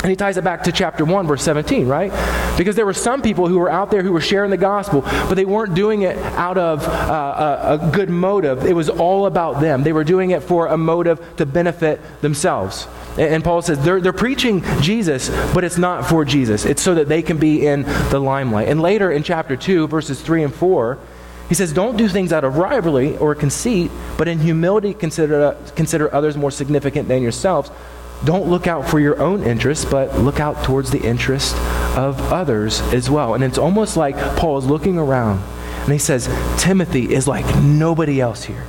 And 0.02 0.10
he 0.10 0.16
ties 0.16 0.38
it 0.38 0.44
back 0.44 0.64
to 0.64 0.72
chapter 0.72 1.06
1, 1.06 1.28
verse 1.28 1.44
17, 1.44 1.88
right? 1.88 2.12
Because 2.58 2.76
there 2.76 2.88
were 2.88 2.94
some 2.94 3.22
people 3.22 3.48
who 3.48 3.60
were 3.60 3.70
out 3.70 3.92
there 3.92 4.02
who 4.02 4.12
were 4.12 4.22
sharing 4.22 4.50
the 4.50 4.58
gospel, 4.58 5.02
but 5.02 5.36
they 5.36 5.46
weren't 5.46 5.76
doing 5.76 6.02
it 6.02 6.18
out 6.18 6.58
of 6.58 6.84
uh, 6.88 7.78
a, 7.80 7.88
a 7.88 7.92
good 7.92 8.10
motive. 8.10 8.66
It 8.66 8.74
was 8.74 8.90
all 8.90 9.28
about 9.28 9.62
them. 9.62 9.84
They 9.84 9.94
were 9.94 10.04
doing 10.04 10.32
it 10.32 10.42
for 10.42 10.66
a 10.68 10.78
motive 10.78 11.36
to 11.38 11.46
benefit 11.46 12.02
themselves. 12.22 12.88
And 13.20 13.44
Paul 13.44 13.62
says 13.62 13.84
they're, 13.84 14.02
they're 14.02 14.12
preaching 14.12 14.64
Jesus, 14.82 15.30
but 15.54 15.64
it's 15.64 15.78
not 15.78 16.08
for 16.08 16.26
Jesus. 16.26 16.66
It's 16.66 16.82
so 16.82 16.96
that 16.96 17.08
they 17.08 17.22
can 17.22 17.38
be 17.38 17.68
in 17.68 17.84
the 18.10 18.20
limelight. 18.20 18.70
And 18.70 18.82
later 18.82 19.12
in 19.12 19.22
chapter 19.22 19.56
2, 19.56 19.88
verses 19.88 20.20
3 20.22 20.46
and 20.46 20.54
4, 20.54 20.98
he 21.52 21.56
says, 21.56 21.74
Don't 21.74 21.98
do 21.98 22.08
things 22.08 22.32
out 22.32 22.46
of 22.46 22.56
rivalry 22.56 23.18
or 23.18 23.36
conceit, 23.36 23.92
but 24.18 24.30
in 24.30 24.40
humility 24.40 24.94
consider, 24.94 25.58
consider 25.76 26.14
others 26.16 26.38
more 26.38 26.50
significant 26.50 27.10
than 27.10 27.22
yourselves. 27.22 27.70
Don't 28.24 28.48
look 28.48 28.68
out 28.68 28.88
for 28.88 29.02
your 29.02 29.20
own 29.20 29.44
interests, 29.44 29.84
but 29.84 30.18
look 30.18 30.40
out 30.40 30.64
towards 30.64 30.92
the 30.92 31.02
interest 31.02 31.54
of 31.98 32.32
others 32.32 32.80
as 32.94 33.10
well. 33.10 33.34
And 33.34 33.44
it's 33.44 33.58
almost 33.58 33.98
like 33.98 34.16
Paul 34.38 34.60
is 34.60 34.66
looking 34.66 34.98
around 34.98 35.44
and 35.82 35.92
he 35.92 35.98
says, 35.98 36.30
Timothy 36.58 37.14
is 37.14 37.28
like 37.28 37.46
nobody 37.58 38.22
else 38.22 38.46
here. 38.46 38.66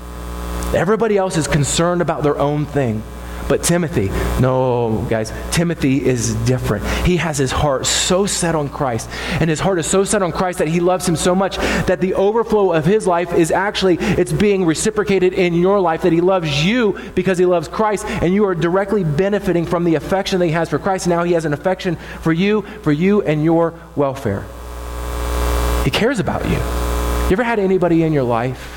Everybody 0.74 1.16
else 1.16 1.36
is 1.36 1.46
concerned 1.46 2.02
about 2.02 2.24
their 2.24 2.36
own 2.36 2.66
thing. 2.66 3.04
But 3.52 3.62
Timothy, 3.62 4.08
no, 4.40 5.06
guys, 5.10 5.30
Timothy 5.50 6.02
is 6.02 6.34
different. 6.46 6.86
He 7.04 7.18
has 7.18 7.36
his 7.36 7.52
heart 7.52 7.84
so 7.84 8.24
set 8.24 8.54
on 8.54 8.70
Christ, 8.70 9.10
and 9.40 9.50
his 9.50 9.60
heart 9.60 9.78
is 9.78 9.86
so 9.86 10.04
set 10.04 10.22
on 10.22 10.32
Christ 10.32 10.60
that 10.60 10.68
he 10.68 10.80
loves 10.80 11.06
him 11.06 11.16
so 11.16 11.34
much 11.34 11.58
that 11.58 12.00
the 12.00 12.14
overflow 12.14 12.72
of 12.72 12.86
his 12.86 13.06
life 13.06 13.34
is 13.34 13.50
actually 13.50 13.98
it's 13.98 14.32
being 14.32 14.64
reciprocated 14.64 15.34
in 15.34 15.52
your 15.52 15.80
life 15.80 16.00
that 16.00 16.14
he 16.14 16.22
loves 16.22 16.64
you 16.64 16.98
because 17.14 17.36
he 17.36 17.44
loves 17.44 17.68
Christ 17.68 18.06
and 18.06 18.32
you 18.32 18.46
are 18.46 18.54
directly 18.54 19.04
benefiting 19.04 19.66
from 19.66 19.84
the 19.84 19.96
affection 19.96 20.38
that 20.38 20.46
he 20.46 20.52
has 20.52 20.70
for 20.70 20.78
Christ. 20.78 21.06
Now 21.06 21.22
he 21.22 21.32
has 21.32 21.44
an 21.44 21.52
affection 21.52 21.96
for 22.22 22.32
you, 22.32 22.62
for 22.80 22.90
you 22.90 23.20
and 23.20 23.44
your 23.44 23.74
welfare. 23.96 24.46
He 25.84 25.90
cares 25.90 26.20
about 26.20 26.46
you. 26.46 26.56
You 26.56 27.32
ever 27.32 27.44
had 27.44 27.58
anybody 27.58 28.02
in 28.02 28.14
your 28.14 28.24
life 28.24 28.71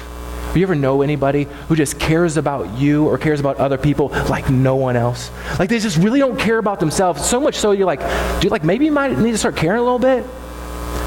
you 0.59 0.65
ever 0.65 0.75
know 0.75 1.01
anybody 1.01 1.47
who 1.67 1.75
just 1.75 1.99
cares 1.99 2.37
about 2.37 2.77
you 2.77 3.07
or 3.07 3.17
cares 3.17 3.39
about 3.39 3.57
other 3.57 3.77
people 3.77 4.09
like 4.29 4.49
no 4.49 4.75
one 4.75 4.95
else? 4.95 5.31
Like 5.59 5.69
they 5.69 5.79
just 5.79 5.97
really 5.97 6.19
don't 6.19 6.39
care 6.39 6.57
about 6.57 6.79
themselves. 6.79 7.25
So 7.25 7.39
much 7.39 7.55
so 7.55 7.71
you're 7.71 7.85
like, 7.85 8.01
dude, 8.41 8.51
like 8.51 8.63
maybe 8.63 8.85
you 8.85 8.91
might 8.91 9.17
need 9.17 9.31
to 9.31 9.37
start 9.37 9.55
caring 9.55 9.79
a 9.79 9.83
little 9.83 9.99
bit 9.99 10.25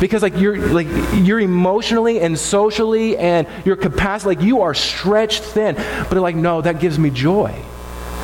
because 0.01 0.23
like 0.23 0.37
you're 0.37 0.57
like 0.69 0.87
you're 1.15 1.41
emotionally 1.41 2.21
and 2.21 2.39
socially 2.39 3.17
and 3.17 3.47
your 3.65 3.77
capacity 3.77 4.37
like 4.37 4.45
you 4.45 4.61
are 4.61 4.75
stretched 4.75 5.43
thin 5.43 5.75
but 5.75 6.17
like 6.19 6.37
no 6.37 6.61
that 6.61 6.79
gives 6.79 6.99
me 6.99 7.11
joy 7.11 7.61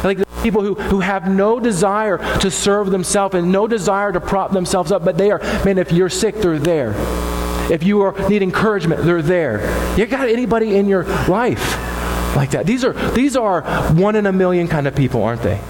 like 0.04 0.18
people 0.42 0.62
who, 0.62 0.74
who 0.74 1.00
have 1.00 1.28
no 1.28 1.58
desire 1.58 2.18
to 2.38 2.50
serve 2.50 2.90
themselves 2.90 3.34
and 3.34 3.50
no 3.50 3.66
desire 3.66 4.12
to 4.12 4.20
prop 4.20 4.52
themselves 4.52 4.92
up 4.92 5.04
but 5.04 5.16
they 5.16 5.30
are 5.30 5.38
man 5.64 5.78
if 5.78 5.90
you're 5.90 6.10
sick 6.10 6.36
they're 6.36 6.58
there 6.58 6.92
if 7.70 7.82
you 7.82 8.02
are, 8.02 8.28
need 8.28 8.42
encouragement, 8.42 9.02
they're 9.04 9.22
there. 9.22 9.60
You 9.98 10.06
got 10.06 10.28
anybody 10.28 10.76
in 10.76 10.88
your 10.88 11.04
life 11.28 11.76
like 12.36 12.50
that? 12.50 12.66
These 12.66 12.84
are, 12.84 12.92
these 13.12 13.36
are 13.36 13.62
one 13.92 14.16
in 14.16 14.26
a 14.26 14.32
million 14.32 14.68
kind 14.68 14.86
of 14.86 14.94
people, 14.94 15.22
aren't 15.22 15.42
they? 15.42 15.60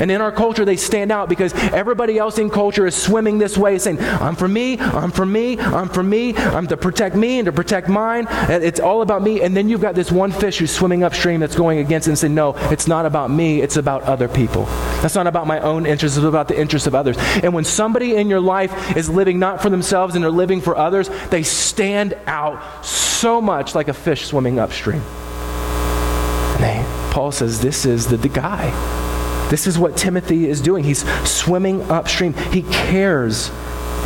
And 0.00 0.10
in 0.10 0.20
our 0.20 0.32
culture, 0.32 0.64
they 0.64 0.76
stand 0.76 1.10
out 1.10 1.28
because 1.28 1.54
everybody 1.54 2.18
else 2.18 2.38
in 2.38 2.50
culture 2.50 2.86
is 2.86 2.94
swimming 2.94 3.38
this 3.38 3.56
way, 3.56 3.78
saying, 3.78 4.00
I'm 4.00 4.36
for 4.36 4.48
me, 4.48 4.78
I'm 4.78 5.10
for 5.10 5.26
me, 5.26 5.58
I'm 5.58 5.88
for 5.88 6.02
me, 6.02 6.36
I'm 6.36 6.66
to 6.68 6.76
protect 6.76 7.16
me 7.16 7.38
and 7.38 7.46
to 7.46 7.52
protect 7.52 7.88
mine. 7.88 8.26
It's 8.48 8.80
all 8.80 9.02
about 9.02 9.22
me. 9.22 9.42
And 9.42 9.56
then 9.56 9.68
you've 9.68 9.80
got 9.80 9.94
this 9.94 10.12
one 10.12 10.32
fish 10.32 10.58
who's 10.58 10.70
swimming 10.70 11.02
upstream 11.02 11.40
that's 11.40 11.56
going 11.56 11.78
against 11.78 12.08
it 12.08 12.12
and 12.12 12.18
saying, 12.18 12.34
No, 12.34 12.54
it's 12.70 12.86
not 12.86 13.06
about 13.06 13.30
me, 13.30 13.60
it's 13.60 13.76
about 13.76 14.02
other 14.02 14.28
people. 14.28 14.64
That's 15.02 15.14
not 15.14 15.26
about 15.26 15.46
my 15.46 15.60
own 15.60 15.86
interests, 15.86 16.18
it's 16.18 16.26
about 16.26 16.48
the 16.48 16.58
interests 16.58 16.86
of 16.86 16.94
others. 16.94 17.16
And 17.42 17.54
when 17.54 17.64
somebody 17.64 18.16
in 18.16 18.28
your 18.28 18.40
life 18.40 18.96
is 18.96 19.08
living 19.08 19.38
not 19.38 19.62
for 19.62 19.70
themselves 19.70 20.14
and 20.14 20.24
they're 20.24 20.30
living 20.30 20.60
for 20.60 20.76
others, 20.76 21.08
they 21.30 21.42
stand 21.42 22.14
out 22.26 22.84
so 22.84 23.40
much 23.40 23.74
like 23.74 23.88
a 23.88 23.94
fish 23.94 24.26
swimming 24.26 24.58
upstream. 24.58 25.02
And 26.56 26.64
they, 26.64 27.10
Paul 27.12 27.32
says, 27.32 27.60
This 27.60 27.86
is 27.86 28.06
the, 28.06 28.16
the 28.16 28.28
guy. 28.28 29.05
This 29.48 29.66
is 29.66 29.78
what 29.78 29.96
Timothy 29.96 30.48
is 30.48 30.60
doing. 30.60 30.84
He's 30.84 31.08
swimming 31.28 31.82
upstream. 31.90 32.34
He 32.34 32.62
cares 32.62 33.50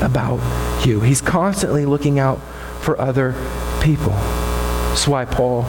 about 0.02 0.40
you. 0.86 1.00
He's 1.00 1.20
constantly 1.20 1.86
looking 1.86 2.18
out 2.18 2.38
for 2.80 3.00
other 3.00 3.32
people. 3.82 4.12
That's 4.12 5.08
why 5.08 5.24
Paul 5.24 5.64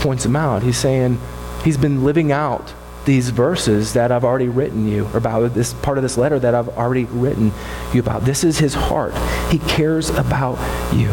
points 0.00 0.24
him 0.24 0.36
out. 0.36 0.62
He's 0.62 0.78
saying 0.78 1.18
he's 1.64 1.76
been 1.76 2.04
living 2.04 2.32
out 2.32 2.72
these 3.04 3.30
verses 3.30 3.94
that 3.94 4.12
I've 4.12 4.24
already 4.24 4.48
written 4.48 4.86
you, 4.86 5.06
about 5.08 5.54
this 5.54 5.72
part 5.74 5.98
of 5.98 6.02
this 6.02 6.16
letter 6.16 6.38
that 6.38 6.54
I've 6.54 6.68
already 6.70 7.04
written 7.04 7.52
you 7.92 8.00
about. 8.00 8.24
This 8.24 8.44
is 8.44 8.58
his 8.58 8.74
heart. 8.74 9.14
He 9.50 9.58
cares 9.58 10.10
about 10.10 10.58
you. 10.94 11.08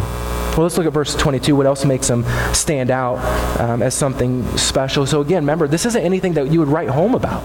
Well, 0.57 0.63
let's 0.63 0.77
look 0.77 0.87
at 0.87 0.93
verse 0.93 1.15
22. 1.15 1.55
What 1.55 1.65
else 1.65 1.85
makes 1.85 2.09
him 2.09 2.25
stand 2.53 2.89
out 2.89 3.17
um, 3.59 3.81
as 3.81 3.93
something 3.93 4.45
special? 4.57 5.05
So, 5.05 5.21
again, 5.21 5.43
remember, 5.43 5.67
this 5.67 5.85
isn't 5.85 6.01
anything 6.01 6.33
that 6.33 6.51
you 6.51 6.59
would 6.59 6.67
write 6.67 6.89
home 6.89 7.13
about, 7.13 7.43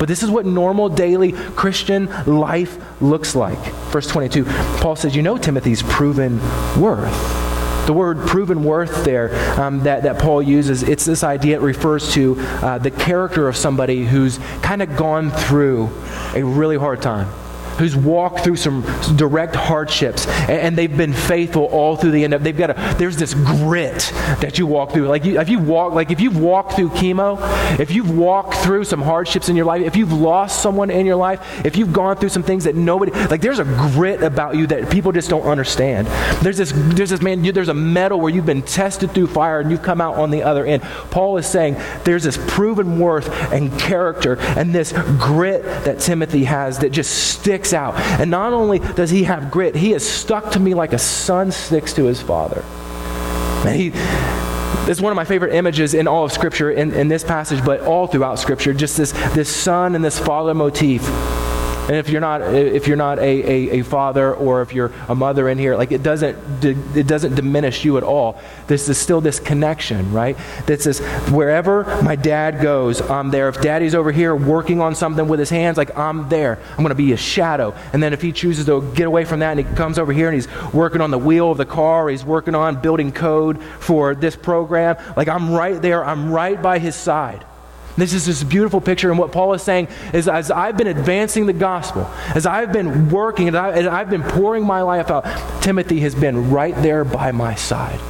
but 0.00 0.08
this 0.08 0.22
is 0.22 0.30
what 0.30 0.46
normal 0.46 0.88
daily 0.88 1.32
Christian 1.32 2.06
life 2.24 2.78
looks 3.02 3.36
like. 3.36 3.58
Verse 3.92 4.06
22, 4.06 4.46
Paul 4.80 4.96
says, 4.96 5.14
You 5.14 5.20
know 5.20 5.36
Timothy's 5.36 5.82
proven 5.82 6.40
worth. 6.80 7.86
The 7.86 7.92
word 7.92 8.26
proven 8.26 8.64
worth 8.64 9.04
there 9.04 9.60
um, 9.60 9.80
that, 9.80 10.04
that 10.04 10.18
Paul 10.18 10.42
uses, 10.42 10.82
it's 10.82 11.04
this 11.04 11.22
idea, 11.22 11.56
it 11.56 11.60
refers 11.60 12.12
to 12.14 12.36
uh, 12.38 12.78
the 12.78 12.90
character 12.90 13.46
of 13.46 13.58
somebody 13.58 14.06
who's 14.06 14.38
kind 14.62 14.80
of 14.80 14.96
gone 14.96 15.30
through 15.30 15.90
a 16.34 16.42
really 16.42 16.78
hard 16.78 17.02
time 17.02 17.28
who's 17.80 17.96
walked 17.96 18.40
through 18.40 18.56
some 18.56 18.82
direct 19.16 19.56
hardships 19.56 20.26
and, 20.26 20.50
and, 20.50 20.76
they've 20.76 20.96
been 20.96 21.12
faithful 21.12 21.64
all 21.64 21.96
through 21.96 22.10
the 22.10 22.22
end 22.22 22.34
of 22.34 22.44
they've 22.44 22.56
got 22.56 22.70
a 22.70 22.94
there's 22.98 23.16
this 23.16 23.34
grit 23.34 24.12
that 24.40 24.58
you 24.58 24.66
walk 24.66 24.92
through. 24.92 25.08
Like 25.08 25.24
you, 25.24 25.40
if 25.40 25.48
you 25.48 25.58
walk 25.58 25.94
like 25.94 26.10
if 26.10 26.20
you've 26.20 26.38
walked 26.38 26.74
through 26.74 26.90
chemo 26.90 27.38
if 27.80 27.90
you've 27.90 28.16
walked 28.16 28.54
through 28.56 28.84
some 28.84 29.00
hardships 29.00 29.48
in 29.48 29.56
your 29.56 29.64
life 29.64 29.82
if 29.82 29.96
you've 29.96 30.12
lost 30.12 30.62
someone 30.62 30.90
in 30.90 31.06
your 31.06 31.16
life 31.16 31.64
if 31.64 31.76
you've 31.76 31.92
gone 31.92 32.16
through 32.16 32.28
some 32.28 32.42
things 32.42 32.64
that 32.64 32.74
nobody 32.74 33.12
like 33.12 33.40
there's 33.40 33.58
a 33.58 33.64
grit 33.64 34.22
about 34.22 34.56
you 34.56 34.66
that 34.66 34.90
people 34.90 35.10
just 35.10 35.30
don't 35.30 35.46
understand. 35.46 36.06
There's 36.44 36.58
this 36.58 36.72
there's 36.74 37.10
this 37.10 37.22
man 37.22 37.44
you, 37.44 37.52
there's 37.52 37.68
a 37.68 37.74
metal 37.74 38.20
where 38.20 38.30
you've 38.30 38.46
been 38.46 38.62
tested 38.62 39.12
through 39.12 39.28
fire 39.28 39.60
and 39.60 39.70
you've 39.70 39.82
come 39.82 40.00
out 40.00 40.16
on 40.16 40.30
the 40.30 40.42
other 40.42 40.66
end. 40.66 40.82
Paul 41.10 41.38
is 41.38 41.46
saying 41.46 41.76
there's 42.04 42.24
this 42.24 42.38
proven 42.48 42.98
worth 42.98 43.28
and 43.52 43.76
character 43.80 44.38
and 44.38 44.74
this 44.74 44.92
grit 45.18 45.62
that 45.62 46.00
timothy 46.00 46.44
has 46.44 46.78
that 46.80 46.90
just 46.90 47.32
sticks 47.40 47.69
sticks 47.70 47.74
out. 47.74 47.94
And 48.20 48.30
not 48.30 48.52
only 48.52 48.78
does 48.78 49.10
he 49.10 49.24
have 49.24 49.50
grit, 49.50 49.74
he 49.74 49.92
is 49.92 50.08
stuck 50.08 50.50
to 50.52 50.60
me 50.60 50.74
like 50.74 50.92
a 50.92 50.98
son 50.98 51.52
sticks 51.52 51.92
to 51.94 52.04
his 52.04 52.20
father. 52.20 52.62
And 53.66 53.76
he, 53.76 53.90
this 54.86 54.98
is 54.98 55.02
one 55.02 55.12
of 55.12 55.16
my 55.16 55.24
favorite 55.24 55.54
images 55.54 55.94
in 55.94 56.08
all 56.08 56.24
of 56.24 56.32
Scripture, 56.32 56.70
in, 56.70 56.92
in 56.92 57.08
this 57.08 57.24
passage, 57.24 57.64
but 57.64 57.80
all 57.82 58.06
throughout 58.06 58.38
Scripture, 58.38 58.72
just 58.72 58.96
this, 58.96 59.12
this 59.34 59.54
son 59.54 59.94
and 59.94 60.04
this 60.04 60.18
father 60.18 60.54
motif 60.54 61.02
and 61.88 61.96
if 61.96 62.08
you're 62.08 62.20
not, 62.20 62.42
if 62.54 62.86
you're 62.86 62.96
not 62.96 63.18
a, 63.18 63.22
a, 63.22 63.80
a, 63.80 63.84
father 63.84 64.34
or 64.34 64.62
if 64.62 64.72
you're 64.72 64.92
a 65.08 65.14
mother 65.14 65.48
in 65.48 65.58
here, 65.58 65.76
like 65.76 65.92
it 65.92 66.02
doesn't, 66.02 66.64
it 66.64 67.06
doesn't 67.06 67.34
diminish 67.34 67.84
you 67.84 67.96
at 67.96 68.02
all. 68.02 68.40
This 68.66 68.88
is 68.88 68.98
still 68.98 69.20
this 69.20 69.40
connection, 69.40 70.12
right? 70.12 70.36
That 70.66 70.80
says, 70.82 71.00
wherever 71.30 71.84
my 72.02 72.16
dad 72.16 72.62
goes, 72.62 73.00
I'm 73.00 73.30
there. 73.30 73.48
If 73.48 73.60
daddy's 73.60 73.94
over 73.94 74.12
here 74.12 74.36
working 74.36 74.80
on 74.80 74.94
something 74.94 75.26
with 75.26 75.40
his 75.40 75.50
hands, 75.50 75.76
like 75.76 75.96
I'm 75.98 76.28
there. 76.28 76.58
I'm 76.70 76.76
going 76.78 76.90
to 76.90 76.94
be 76.94 77.12
a 77.12 77.16
shadow. 77.16 77.74
And 77.92 78.02
then 78.02 78.12
if 78.12 78.22
he 78.22 78.32
chooses 78.32 78.66
to 78.66 78.82
get 78.94 79.06
away 79.06 79.24
from 79.24 79.40
that 79.40 79.58
and 79.58 79.66
he 79.66 79.74
comes 79.74 79.98
over 79.98 80.12
here 80.12 80.28
and 80.28 80.34
he's 80.34 80.48
working 80.72 81.00
on 81.00 81.10
the 81.10 81.18
wheel 81.18 81.50
of 81.50 81.58
the 81.58 81.66
car, 81.66 82.08
he's 82.08 82.24
working 82.24 82.54
on 82.54 82.80
building 82.80 83.10
code 83.10 83.62
for 83.80 84.14
this 84.14 84.36
program, 84.36 84.96
like 85.16 85.28
I'm 85.28 85.50
right 85.50 85.80
there. 85.80 86.04
I'm 86.04 86.30
right 86.30 86.60
by 86.60 86.78
his 86.78 86.94
side. 86.94 87.44
This 88.00 88.14
is 88.14 88.26
this 88.26 88.42
beautiful 88.42 88.80
picture, 88.80 89.10
and 89.10 89.18
what 89.18 89.30
Paul 89.30 89.52
is 89.54 89.62
saying 89.62 89.88
is 90.12 90.26
as 90.26 90.50
I've 90.50 90.76
been 90.76 90.86
advancing 90.86 91.46
the 91.46 91.52
gospel, 91.52 92.10
as 92.34 92.46
I've 92.46 92.72
been 92.72 93.10
working, 93.10 93.48
and, 93.48 93.56
I, 93.56 93.98
have 93.98 94.10
been 94.10 94.22
pouring 94.22 94.64
my 94.64 94.82
life 94.82 95.10
out, 95.10 95.24
Timothy 95.62 96.00
has 96.00 96.14
been 96.14 96.50
right 96.50 96.74
there 96.76 97.04
by 97.04 97.32
my 97.32 97.54
side. 97.54 98.00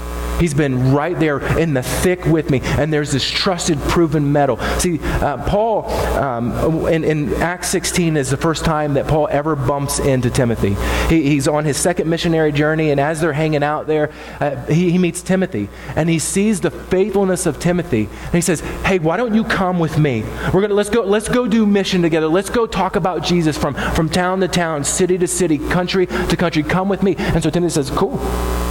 He's 0.41 0.55
been 0.55 0.93
right 0.95 1.19
there 1.19 1.39
in 1.59 1.75
the 1.75 1.83
thick 1.83 2.25
with 2.25 2.51
me, 2.51 2.61
and 2.63 2.91
there's 2.91 3.13
this 3.13 3.29
trusted, 3.29 3.79
proven 3.81 4.33
metal. 4.33 4.57
See, 4.79 4.99
uh, 5.03 5.45
Paul, 5.47 5.91
um, 6.17 6.89
in, 6.89 7.05
in, 7.05 7.35
Acts 7.43 7.69
16 7.69 8.17
is 8.17 8.31
the 8.31 8.39
first 8.39 8.65
time 8.65 8.95
that 8.95 9.07
Paul 9.07 9.29
ever 9.31 9.55
bumps 9.55 9.99
into 9.99 10.31
Timothy. 10.31 10.77
He, 11.15 11.23
he's 11.29 11.47
on 11.47 11.67
his 11.67 11.77
second 11.77 12.09
missionary 12.09 12.53
journey, 12.53 12.91
and 12.91 12.99
as 12.99 13.21
they're 13.21 13.35
hanging 13.35 13.63
out 13.63 13.87
there, 13.87 14.11
uh, 14.41 14.57
he, 14.65 14.91
he 14.91 14.99
meets 14.99 15.21
Timothy, 15.21 15.69
and 15.95 16.09
he 16.09 16.19
sees 16.19 16.61
the 16.61 16.71
faithfulness 16.71 17.45
of 17.45 17.59
Timothy, 17.59 18.09
and 18.25 18.35
he 18.35 18.41
says, 18.41 18.61
"Hey, 18.87 18.99
why 18.99 19.19
don't 19.19 19.35
you 19.35 19.45
come 19.45 19.79
with 19.79 19.99
me? 19.99 20.23
We're 20.55 20.63
gonna 20.63 20.75
let's 20.75 20.91
go 20.91 21.03
let's 21.03 21.29
go 21.29 21.47
do 21.47 21.67
mission 21.67 22.01
together. 22.01 22.29
Let's 22.29 22.49
go 22.49 22.67
talk 22.67 22.97
about 22.97 23.23
Jesus 23.23 23.59
from 23.59 23.75
from 23.75 24.09
town 24.09 24.41
to 24.41 24.49
town, 24.49 24.85
city 24.85 25.19
to 25.19 25.27
city, 25.27 25.59
country 25.59 26.07
to 26.07 26.37
country. 26.37 26.63
Come 26.63 26.89
with 26.89 27.03
me." 27.03 27.17
And 27.19 27.43
so 27.43 27.51
Timothy 27.51 27.75
says, 27.75 27.91
"Cool, 27.91 28.19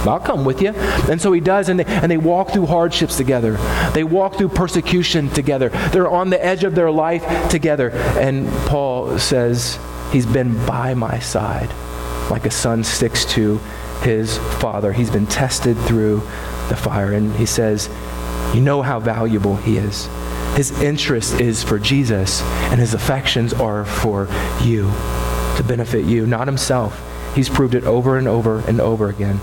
I'll 0.08 0.18
come 0.18 0.44
with 0.44 0.60
you." 0.60 0.70
And 1.08 1.20
so 1.20 1.32
he 1.32 1.40
does 1.40 1.59
does, 1.60 1.68
and 1.68 1.80
they, 1.80 1.84
and 1.84 2.10
they 2.10 2.16
walk 2.16 2.50
through 2.50 2.66
hardships 2.66 3.16
together. 3.16 3.58
They 3.92 4.04
walk 4.04 4.36
through 4.36 4.48
persecution 4.50 5.28
together. 5.30 5.68
They're 5.92 6.10
on 6.10 6.30
the 6.30 6.44
edge 6.44 6.64
of 6.64 6.74
their 6.74 6.90
life 6.90 7.50
together. 7.50 7.90
And 7.90 8.48
Paul 8.66 9.18
says, 9.18 9.78
He's 10.12 10.26
been 10.26 10.66
by 10.66 10.94
my 10.94 11.18
side 11.20 11.70
like 12.30 12.46
a 12.46 12.50
son 12.50 12.82
sticks 12.84 13.24
to 13.24 13.58
his 14.02 14.38
father. 14.38 14.92
He's 14.92 15.10
been 15.10 15.26
tested 15.26 15.76
through 15.78 16.20
the 16.68 16.76
fire. 16.76 17.12
And 17.12 17.34
he 17.36 17.46
says, 17.46 17.88
You 18.54 18.60
know 18.60 18.82
how 18.82 18.98
valuable 19.00 19.56
he 19.56 19.76
is. 19.76 20.08
His 20.56 20.72
interest 20.80 21.40
is 21.40 21.62
for 21.62 21.78
Jesus, 21.78 22.42
and 22.42 22.80
his 22.80 22.94
affections 22.94 23.52
are 23.52 23.84
for 23.84 24.26
you, 24.62 24.90
to 25.56 25.64
benefit 25.66 26.04
you, 26.06 26.26
not 26.26 26.48
himself. 26.48 27.06
He's 27.36 27.48
proved 27.48 27.76
it 27.76 27.84
over 27.84 28.18
and 28.18 28.26
over 28.26 28.58
and 28.66 28.80
over 28.80 29.08
again. 29.08 29.40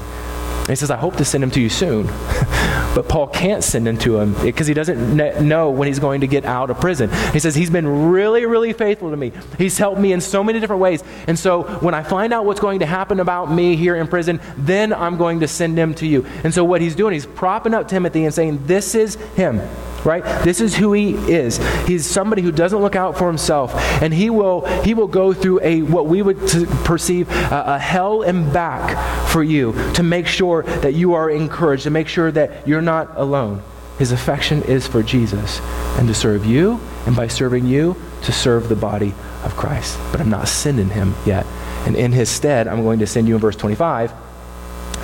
And 0.68 0.74
he 0.74 0.76
says, 0.76 0.92
I 0.92 0.98
hope 0.98 1.16
to 1.16 1.24
send 1.24 1.46
him 1.46 1.52
to 1.52 1.62
you 1.62 1.70
soon. 1.70 2.08
but 2.94 3.06
Paul 3.08 3.28
can't 3.28 3.64
send 3.64 3.88
him 3.88 3.98
to 4.00 4.20
him 4.20 4.34
because 4.44 4.68
he 4.68 4.74
doesn't 4.74 5.16
know 5.48 5.70
when 5.70 5.88
he's 5.88 6.00
going 6.00 6.20
to 6.22 6.28
get 6.28 6.44
out 6.44 6.70
of 6.70 6.78
prison. 6.82 7.10
He 7.32 7.40
says, 7.40 7.56
He's 7.56 7.70
been 7.70 8.10
really, 8.10 8.46
really 8.46 8.74
faithful 8.74 9.10
to 9.10 9.16
me. 9.16 9.32
He's 9.58 9.78
helped 9.78 10.02
me 10.02 10.12
in 10.12 10.20
so 10.20 10.44
many 10.44 10.60
different 10.60 10.82
ways. 10.82 11.06
And 11.26 11.40
so 11.40 11.64
when 11.80 11.94
I 11.94 12.04
find 12.04 12.34
out 12.34 12.44
what's 12.44 12.60
going 12.60 12.80
to 12.80 12.86
happen 12.86 13.22
about 13.22 13.50
me 13.50 13.78
here 13.78 13.96
in 13.96 14.08
prison, 14.08 14.42
then 14.58 14.92
I'm 14.92 15.18
going 15.18 15.40
to 15.40 15.48
send 15.48 15.78
him 15.78 15.94
to 15.96 16.06
you. 16.06 16.26
And 16.44 16.54
so 16.54 16.66
what 16.66 16.82
he's 16.82 16.96
doing, 16.96 17.14
he's 17.14 17.26
propping 17.26 17.74
up 17.74 17.88
Timothy 17.88 18.26
and 18.26 18.34
saying, 18.34 18.66
This 18.66 18.94
is 18.94 19.16
him 19.36 19.62
right? 20.06 20.24
This 20.44 20.62
is 20.62 20.76
who 20.76 20.94
he 20.94 21.14
is. 21.32 21.58
He's 21.86 22.06
somebody 22.06 22.42
who 22.42 22.52
doesn't 22.52 22.80
look 22.80 22.96
out 22.96 23.18
for 23.18 23.28
himself, 23.28 23.74
and 24.02 24.14
he 24.14 24.30
will 24.30 24.66
he 24.84 24.94
will 24.94 25.08
go 25.08 25.34
through 25.34 25.62
a 25.62 25.82
what 25.82 26.08
we 26.08 26.22
would 26.22 26.40
perceive 26.86 27.30
a, 27.30 27.64
a 27.68 27.80
hell 27.80 28.22
and 28.22 28.52
back 28.52 29.30
for 29.30 29.44
you 29.44 29.74
to 29.94 30.04
make 30.04 30.28
sure 30.28 30.64
that 30.64 30.94
you 30.94 31.14
are 31.14 31.30
encouraged, 31.30 31.84
to 31.84 31.90
make 31.90 32.08
sure 32.08 32.32
that 32.32 32.68
you're 32.68 32.82
not 32.82 33.18
alone. 33.18 33.62
His 33.98 34.12
affection 34.12 34.62
is 34.64 34.86
for 34.86 35.02
Jesus 35.02 35.60
and 35.98 36.08
to 36.08 36.14
serve 36.14 36.46
you, 36.46 36.80
and 37.06 37.16
by 37.16 37.28
serving 37.28 37.66
you, 37.66 37.96
to 38.24 38.32
serve 38.32 38.70
the 38.70 38.76
body 38.76 39.14
of 39.44 39.56
Christ. 39.56 39.98
But 40.12 40.22
I'm 40.22 40.30
not 40.30 40.48
sending 40.48 40.90
him 40.90 41.16
yet. 41.26 41.46
And 41.86 41.96
in 41.96 42.12
his 42.12 42.30
stead, 42.30 42.68
I'm 42.68 42.84
going 42.84 43.00
to 43.00 43.08
send 43.08 43.28
you 43.28 43.36
in 43.36 43.42
verse 43.42 43.56
25 43.56 44.14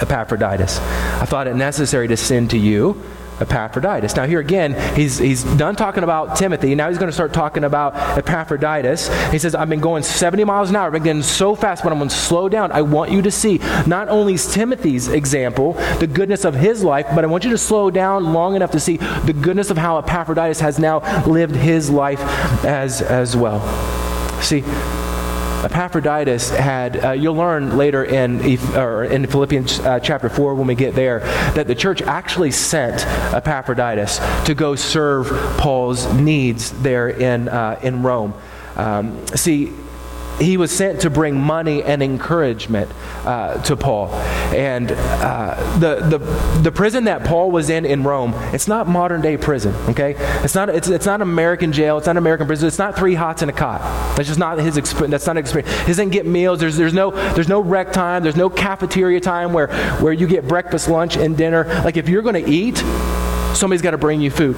Epaphroditus. 0.01 0.79
I 0.79 1.25
thought 1.25 1.47
it 1.47 1.56
necessary 1.56 2.08
to 2.08 2.17
send 2.17 2.49
to 2.51 2.58
you 2.58 3.01
Epaphroditus. 3.39 4.15
Now, 4.15 4.25
here 4.25 4.39
again, 4.39 4.73
he's, 4.95 5.17
he's 5.17 5.43
done 5.43 5.75
talking 5.75 6.03
about 6.03 6.35
Timothy. 6.35 6.75
Now 6.75 6.89
he's 6.89 6.97
going 6.97 7.09
to 7.09 7.13
start 7.13 7.33
talking 7.33 7.63
about 7.63 7.95
Epaphroditus. 8.17 9.09
He 9.31 9.39
says, 9.39 9.55
I've 9.55 9.69
been 9.69 9.79
going 9.79 10.03
70 10.03 10.43
miles 10.43 10.69
an 10.69 10.75
hour. 10.75 10.87
I've 10.87 10.93
been 10.93 11.03
getting 11.03 11.23
so 11.23 11.55
fast, 11.55 11.83
but 11.83 11.91
I'm 11.91 11.99
going 11.99 12.09
to 12.09 12.15
slow 12.15 12.49
down. 12.49 12.71
I 12.71 12.81
want 12.81 13.11
you 13.11 13.21
to 13.21 13.31
see 13.31 13.59
not 13.87 14.09
only 14.09 14.37
Timothy's 14.37 15.07
example, 15.07 15.73
the 15.99 16.07
goodness 16.07 16.45
of 16.45 16.55
his 16.55 16.83
life, 16.83 17.07
but 17.15 17.23
I 17.23 17.27
want 17.27 17.43
you 17.43 17.51
to 17.51 17.57
slow 17.57 17.89
down 17.89 18.33
long 18.33 18.55
enough 18.55 18.71
to 18.71 18.79
see 18.79 18.97
the 18.97 19.33
goodness 19.33 19.69
of 19.69 19.77
how 19.77 19.97
Epaphroditus 19.97 20.59
has 20.59 20.79
now 20.79 20.99
lived 21.25 21.55
his 21.55 21.89
life 21.89 22.19
as, 22.65 23.01
as 23.01 23.35
well. 23.35 23.61
See, 24.41 24.63
Epaphroditus 25.63 26.49
had, 26.49 27.04
uh, 27.04 27.12
you'll 27.12 27.36
learn 27.36 27.78
later 27.78 28.04
in, 28.04 28.60
or 28.76 29.06
in 29.06 29.26
Philippians 29.26 29.80
uh, 29.80 29.99
chapter 29.99 30.30
4 30.30 30.56
when 30.56 30.67
we 30.67 30.76
get 30.76 30.93
there, 30.93 31.19
that 31.56 31.67
the 31.67 31.76
church 31.76 32.02
actually 32.02 32.52
sent 32.52 33.06
Epaphroditus 33.34 34.19
to 34.45 34.54
go 34.54 34.76
serve 34.76 35.28
Paul's 35.58 36.12
needs 36.13 36.71
there 36.82 37.10
in, 37.10 37.47
uh, 37.47 37.80
in 37.82 38.04
Rome. 38.04 38.34
Um, 38.76 39.26
see, 39.28 39.71
he 40.39 40.57
was 40.57 40.71
sent 40.71 41.01
to 41.01 41.09
bring 41.09 41.39
money 41.39 41.83
and 41.83 42.01
encouragement 42.01 42.91
uh, 43.25 43.61
to 43.63 43.75
Paul. 43.75 44.09
And 44.53 44.91
uh, 44.91 45.77
the, 45.79 46.17
the, 46.17 46.61
the 46.61 46.71
prison 46.71 47.05
that 47.05 47.23
Paul 47.23 47.51
was 47.51 47.69
in 47.69 47.85
in 47.85 48.03
Rome, 48.03 48.33
it's 48.53 48.67
not 48.67 48.87
modern 48.87 49.21
day 49.21 49.37
prison, 49.37 49.73
okay? 49.89 50.15
It's 50.43 50.55
not, 50.55 50.69
it's, 50.69 50.87
it's 50.87 51.05
not 51.05 51.21
American 51.21 51.71
jail, 51.71 51.97
it's 51.97 52.07
not 52.07 52.17
American 52.17 52.47
prison, 52.47 52.67
it's 52.67 52.79
not 52.79 52.95
three 52.95 53.15
hots 53.15 53.41
and 53.41 53.49
a 53.49 53.53
cot. 53.53 53.81
That's 54.15 54.27
just 54.27 54.39
not 54.39 54.57
his 54.59 54.77
experience. 54.77 55.11
That's 55.11 55.27
not 55.27 55.37
experience. 55.37 55.71
He 55.81 55.87
doesn't 55.87 56.09
get 56.09 56.25
meals, 56.25 56.59
there's, 56.59 56.77
there's, 56.77 56.93
no, 56.93 57.11
there's 57.33 57.49
no 57.49 57.59
rec 57.59 57.91
time, 57.91 58.23
there's 58.23 58.35
no 58.35 58.49
cafeteria 58.49 59.19
time 59.19 59.53
where, 59.53 59.67
where 59.99 60.13
you 60.13 60.27
get 60.27 60.47
breakfast, 60.47 60.89
lunch, 60.89 61.15
and 61.15 61.37
dinner. 61.37 61.65
Like 61.83 61.97
if 61.97 62.09
you're 62.09 62.21
going 62.21 62.43
to 62.43 62.49
eat, 62.49 62.77
somebody's 63.55 63.81
got 63.81 63.91
to 63.91 63.97
bring 63.97 64.21
you 64.21 64.31
food 64.31 64.57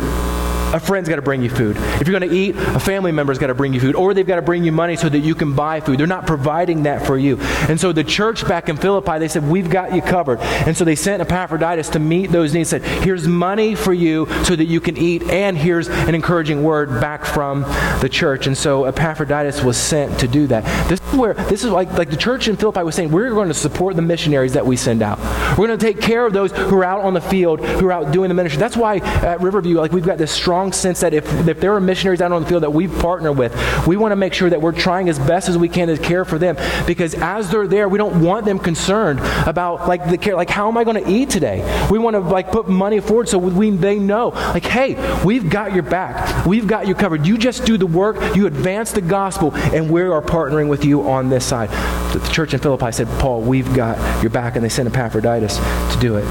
a 0.76 0.80
friend's 0.80 1.08
got 1.08 1.16
to 1.16 1.22
bring 1.22 1.42
you 1.42 1.50
food. 1.50 1.78
If 1.78 2.08
you're 2.08 2.20
going 2.20 2.30
to 2.30 2.36
eat, 2.36 2.56
a 2.58 2.80
family 2.80 3.14
member's 3.14 3.40
got 3.40 3.48
to 3.48 3.56
bring 3.56 3.74
you 3.74 3.80
food, 3.80 3.96
or 3.96 4.14
they've 4.14 4.28
got 4.28 4.36
to 4.36 4.42
bring 4.42 4.66
you 4.66 4.74
money 4.74 4.98
so 4.98 5.08
that 5.08 5.20
you 5.20 5.34
can 5.34 5.56
buy 5.56 5.80
food. 5.80 5.98
They're 5.98 6.06
not 6.06 6.28
providing 6.28 6.84
that 6.84 7.06
for 7.06 7.18
you. 7.18 7.38
And 7.70 7.80
so 7.80 7.94
the 7.94 8.04
church 8.04 8.46
back 8.46 8.68
in 8.68 8.76
Philippi, 8.76 9.18
they 9.18 9.30
said, 9.30 9.50
We've 9.50 9.70
got 9.70 9.96
you 9.96 10.02
covered. 10.02 10.40
And 10.40 10.76
so 10.76 10.84
they 10.84 10.96
sent 10.96 11.22
Epaphroditus 11.22 11.90
to 11.90 12.00
meet 12.00 12.30
those 12.30 12.54
needs, 12.54 12.70
said, 12.70 12.84
Here's 12.84 13.26
money 13.26 13.74
for 13.74 13.94
you 13.94 14.28
so 14.44 14.56
that 14.56 14.66
you 14.66 14.82
can 14.82 14.98
eat, 14.98 15.24
and 15.24 15.58
here's 15.58 15.88
an 15.88 16.14
encouraging 16.14 16.62
word 16.62 17.00
back 17.00 17.24
from 17.24 17.62
the 18.02 18.10
church. 18.12 18.46
And 18.46 18.58
so 18.58 18.84
Epaphroditus 18.84 19.64
was 19.64 19.78
sent 19.78 20.20
to 20.20 20.28
do 20.28 20.46
that. 20.48 20.66
This 20.90 21.00
is 21.00 21.16
where, 21.16 21.36
this 21.36 21.64
is 21.64 21.72
like, 21.72 21.94
like 21.94 22.10
the 22.10 22.18
church 22.18 22.50
in 22.50 22.58
Philippi 22.58 22.84
was 22.84 22.96
saying, 22.96 23.12
We're 23.12 23.30
going 23.30 23.48
to 23.48 23.54
support 23.54 23.96
the 23.96 24.02
missionaries 24.02 24.54
that 24.54 24.66
we 24.66 24.76
send 24.76 25.02
out. 25.02 25.20
We're 25.58 25.68
going 25.68 25.80
to 25.80 25.86
take 25.86 26.02
care 26.02 26.26
of 26.26 26.34
those 26.34 26.52
who 26.52 26.76
are 26.78 26.84
out 26.84 27.02
on 27.02 27.14
the 27.14 27.22
field, 27.22 27.62
who 27.62 27.88
are 27.88 27.94
out 27.94 28.12
doing 28.12 28.28
the 28.28 28.36
ministry. 28.36 28.60
That's 28.60 28.76
why 28.76 28.98
at 28.98 29.40
Riverview, 29.40 29.80
like 29.80 29.94
we've 29.94 30.06
got 30.06 30.18
this 30.18 30.32
strong 30.32 30.65
sense 30.74 31.02
that 31.02 31.14
if, 31.14 31.26
if 31.48 31.60
there 31.60 31.74
are 31.76 31.82
missionaries 31.82 32.22
out 32.22 32.32
on 32.32 32.44
the 32.44 32.48
field 32.48 32.64
that 32.64 32.72
we 32.72 32.88
partner 32.88 33.32
with, 33.32 33.54
we 33.88 33.98
want 33.98 34.12
to 34.12 34.16
make 34.16 34.34
sure 34.34 34.50
that 34.50 34.62
we're 34.62 34.72
trying 34.72 35.10
as 35.10 35.20
best 35.20 35.50
as 35.50 35.58
we 35.58 35.70
can 35.70 35.88
to 35.88 35.98
care 35.98 36.26
for 36.26 36.38
them. 36.38 36.58
Because 36.86 37.14
as 37.16 37.50
they're 37.50 37.68
there, 37.68 37.90
we 37.90 37.98
don't 37.98 38.22
want 38.22 38.46
them 38.46 38.60
concerned 38.60 39.20
about 39.48 39.88
like 39.88 40.10
the 40.10 40.18
care, 40.18 40.36
like 40.36 40.50
how 40.50 40.68
am 40.68 40.78
I 40.78 40.84
going 40.84 41.04
to 41.04 41.10
eat 41.10 41.30
today? 41.30 41.64
We 41.90 42.00
want 42.00 42.16
to 42.16 42.20
like 42.20 42.52
put 42.52 42.68
money 42.68 43.00
forward 43.00 43.30
so 43.30 43.38
we, 43.38 43.70
they 43.72 44.00
know, 44.00 44.30
like, 44.30 44.66
hey, 44.66 44.96
we've 45.24 45.50
got 45.50 45.74
your 45.74 45.84
back. 45.84 46.46
We've 46.46 46.68
got 46.68 46.88
you 46.88 46.96
covered. 46.96 47.26
You 47.26 47.38
just 47.38 47.66
do 47.66 47.78
the 47.78 47.88
work, 47.88 48.36
you 48.36 48.48
advance 48.48 48.92
the 48.92 49.02
gospel, 49.02 49.54
and 49.56 49.90
we 49.90 50.02
are 50.02 50.22
partnering 50.22 50.68
with 50.68 50.86
you 50.86 51.08
on 51.10 51.30
this 51.30 51.46
side. 51.46 51.70
The 52.14 52.26
church 52.32 52.54
in 52.54 52.60
Philippi 52.60 52.92
said, 52.92 53.08
Paul, 53.20 53.42
we've 53.42 53.74
got 53.74 53.98
your 54.22 54.30
back, 54.30 54.56
and 54.56 54.64
they 54.64 54.70
sent 54.70 54.88
Epaphroditus 54.88 55.58
to 55.58 55.98
do 56.00 56.16
it. 56.18 56.24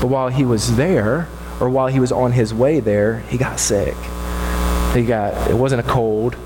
But 0.00 0.08
while 0.08 0.28
he 0.28 0.44
was 0.44 0.76
there, 0.76 1.28
or 1.60 1.68
while 1.68 1.86
he 1.86 2.00
was 2.00 2.12
on 2.12 2.32
his 2.32 2.52
way 2.52 2.80
there, 2.80 3.20
he 3.20 3.38
got 3.38 3.58
sick. 3.58 3.96
He 4.94 5.04
got, 5.04 5.50
it 5.50 5.54
wasn't 5.54 5.86
a 5.86 5.88
cold, 5.90 6.36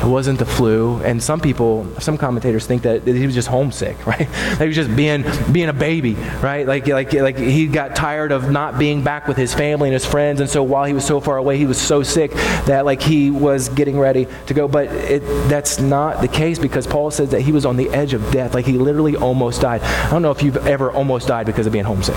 it 0.00 0.06
wasn't 0.06 0.38
the 0.38 0.46
flu. 0.46 1.00
And 1.02 1.22
some 1.22 1.40
people, 1.40 1.86
some 1.98 2.18
commentators 2.18 2.66
think 2.66 2.82
that 2.82 3.06
he 3.06 3.26
was 3.26 3.34
just 3.34 3.48
homesick, 3.48 4.06
right? 4.06 4.28
he 4.58 4.66
was 4.66 4.76
just 4.76 4.94
being, 4.94 5.24
being 5.52 5.68
a 5.68 5.72
baby, 5.72 6.14
right? 6.42 6.66
Like, 6.66 6.86
like, 6.86 7.12
like 7.12 7.38
he 7.38 7.66
got 7.66 7.96
tired 7.96 8.32
of 8.32 8.50
not 8.50 8.78
being 8.78 9.02
back 9.02 9.28
with 9.28 9.36
his 9.36 9.54
family 9.54 9.88
and 9.88 9.94
his 9.94 10.04
friends. 10.04 10.40
And 10.40 10.50
so 10.50 10.62
while 10.62 10.84
he 10.84 10.92
was 10.92 11.06
so 11.06 11.20
far 11.20 11.36
away, 11.36 11.56
he 11.56 11.66
was 11.66 11.80
so 11.80 12.02
sick 12.02 12.32
that 12.66 12.84
like 12.84 13.00
he 13.02 13.30
was 13.30 13.68
getting 13.70 13.98
ready 13.98 14.26
to 14.46 14.54
go. 14.54 14.68
But 14.68 14.88
it, 14.88 15.20
that's 15.48 15.78
not 15.78 16.20
the 16.20 16.28
case 16.28 16.58
because 16.58 16.86
Paul 16.86 17.10
says 17.10 17.30
that 17.30 17.40
he 17.40 17.52
was 17.52 17.64
on 17.64 17.76
the 17.76 17.88
edge 17.90 18.14
of 18.14 18.30
death. 18.30 18.54
Like 18.54 18.66
he 18.66 18.78
literally 18.78 19.16
almost 19.16 19.60
died. 19.60 19.82
I 19.82 20.10
don't 20.10 20.22
know 20.22 20.32
if 20.32 20.42
you've 20.42 20.66
ever 20.66 20.90
almost 20.90 21.28
died 21.28 21.46
because 21.46 21.66
of 21.66 21.72
being 21.72 21.84
homesick. 21.84 22.16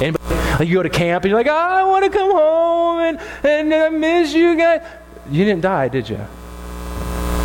Anybody? 0.00 0.39
Like 0.60 0.68
you 0.68 0.74
go 0.74 0.82
to 0.82 0.90
camp 0.90 1.24
and 1.24 1.30
you're 1.30 1.38
like, 1.38 1.46
oh, 1.46 1.52
I 1.52 1.84
want 1.84 2.04
to 2.04 2.10
come 2.10 2.32
home 2.32 3.00
and, 3.00 3.18
and 3.46 3.72
I 3.72 3.88
miss 3.88 4.34
you 4.34 4.54
guys. 4.58 4.86
You 5.30 5.46
didn't 5.46 5.62
die, 5.62 5.88
did 5.88 6.06
you? 6.06 6.18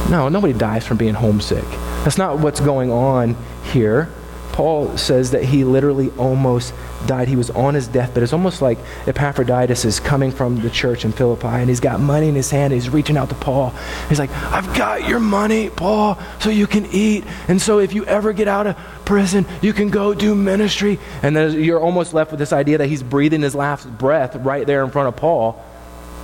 No, 0.10 0.28
nobody 0.28 0.52
dies 0.52 0.86
from 0.86 0.98
being 0.98 1.14
homesick. 1.14 1.64
That's 2.04 2.18
not 2.18 2.40
what's 2.40 2.60
going 2.60 2.92
on 2.92 3.38
here. 3.72 4.10
Paul 4.52 4.98
says 4.98 5.32
that 5.32 5.46
he 5.46 5.64
literally 5.64 6.10
almost 6.18 6.74
died. 7.06 7.28
He 7.28 7.36
was 7.36 7.50
on 7.52 7.74
his 7.74 7.88
deathbed. 7.88 8.24
It's 8.24 8.34
almost 8.34 8.62
like 8.62 8.78
Epaphroditus 9.08 9.86
is 9.86 10.00
coming 10.00 10.32
from 10.32 10.62
the 10.62 10.70
church 10.70 11.06
in 11.06 11.12
Philippi 11.12 11.48
and 11.48 11.70
he's 11.70 11.80
got 11.80 12.00
money 12.00 12.28
in 12.28 12.36
his 12.36 12.52
hand. 12.52 12.74
He's 12.74 12.90
reaching 12.90 13.18
out 13.18 13.30
to 13.30 13.36
Paul. 13.36 13.74
He's 14.10 14.20
like, 14.20 14.32
I've 14.32 14.76
got 14.76 15.08
your 15.08 15.20
money, 15.20 15.70
Paul, 15.70 16.20
so 16.40 16.50
you 16.50 16.68
can 16.68 16.86
eat. 16.88 17.24
And 17.48 17.62
so 17.62 17.80
if 17.80 17.94
you 17.94 18.06
ever 18.06 18.34
get 18.34 18.48
out 18.48 18.68
of 18.68 18.78
prison, 19.06 19.46
you 19.62 19.74
can 19.74 19.90
go 19.90 20.14
do 20.14 20.36
ministry. 20.36 21.00
And 21.22 21.36
then 21.36 21.62
you're 21.62 21.80
almost 21.80 22.14
left 22.14 22.32
with 22.32 22.40
this 22.40 22.54
idea 22.54 22.78
that 22.80 22.88
he's 22.88 23.04
breathing 23.04 23.42
his 23.42 23.56
last 23.56 23.86
breath 23.98 24.36
right 24.36 24.66
there 24.66 24.84
in 24.84 24.92
front 24.92 25.08
of 25.08 25.16
Paul, 25.16 25.64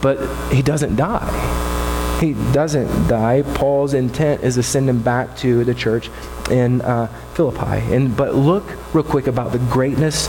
but 0.02 0.17
he 0.52 0.62
doesn't 0.62 0.96
die 0.96 1.70
he 2.22 2.34
doesn't 2.54 3.08
die. 3.08 3.41
Paul's 3.56 3.96
intent 3.96 4.44
is 4.44 4.54
to 4.54 4.63
send 4.63 4.88
him 4.88 5.02
back 5.02 5.36
to 5.38 5.63
the 5.63 5.74
church 5.74 6.10
in 6.52 6.82
uh, 6.82 7.08
Philippi. 7.34 7.94
And 7.94 8.15
but 8.15 8.36
look 8.36 8.63
real 8.94 9.04
quick 9.04 9.28
about 9.28 9.52
the 9.52 9.58
greatness 9.58 10.28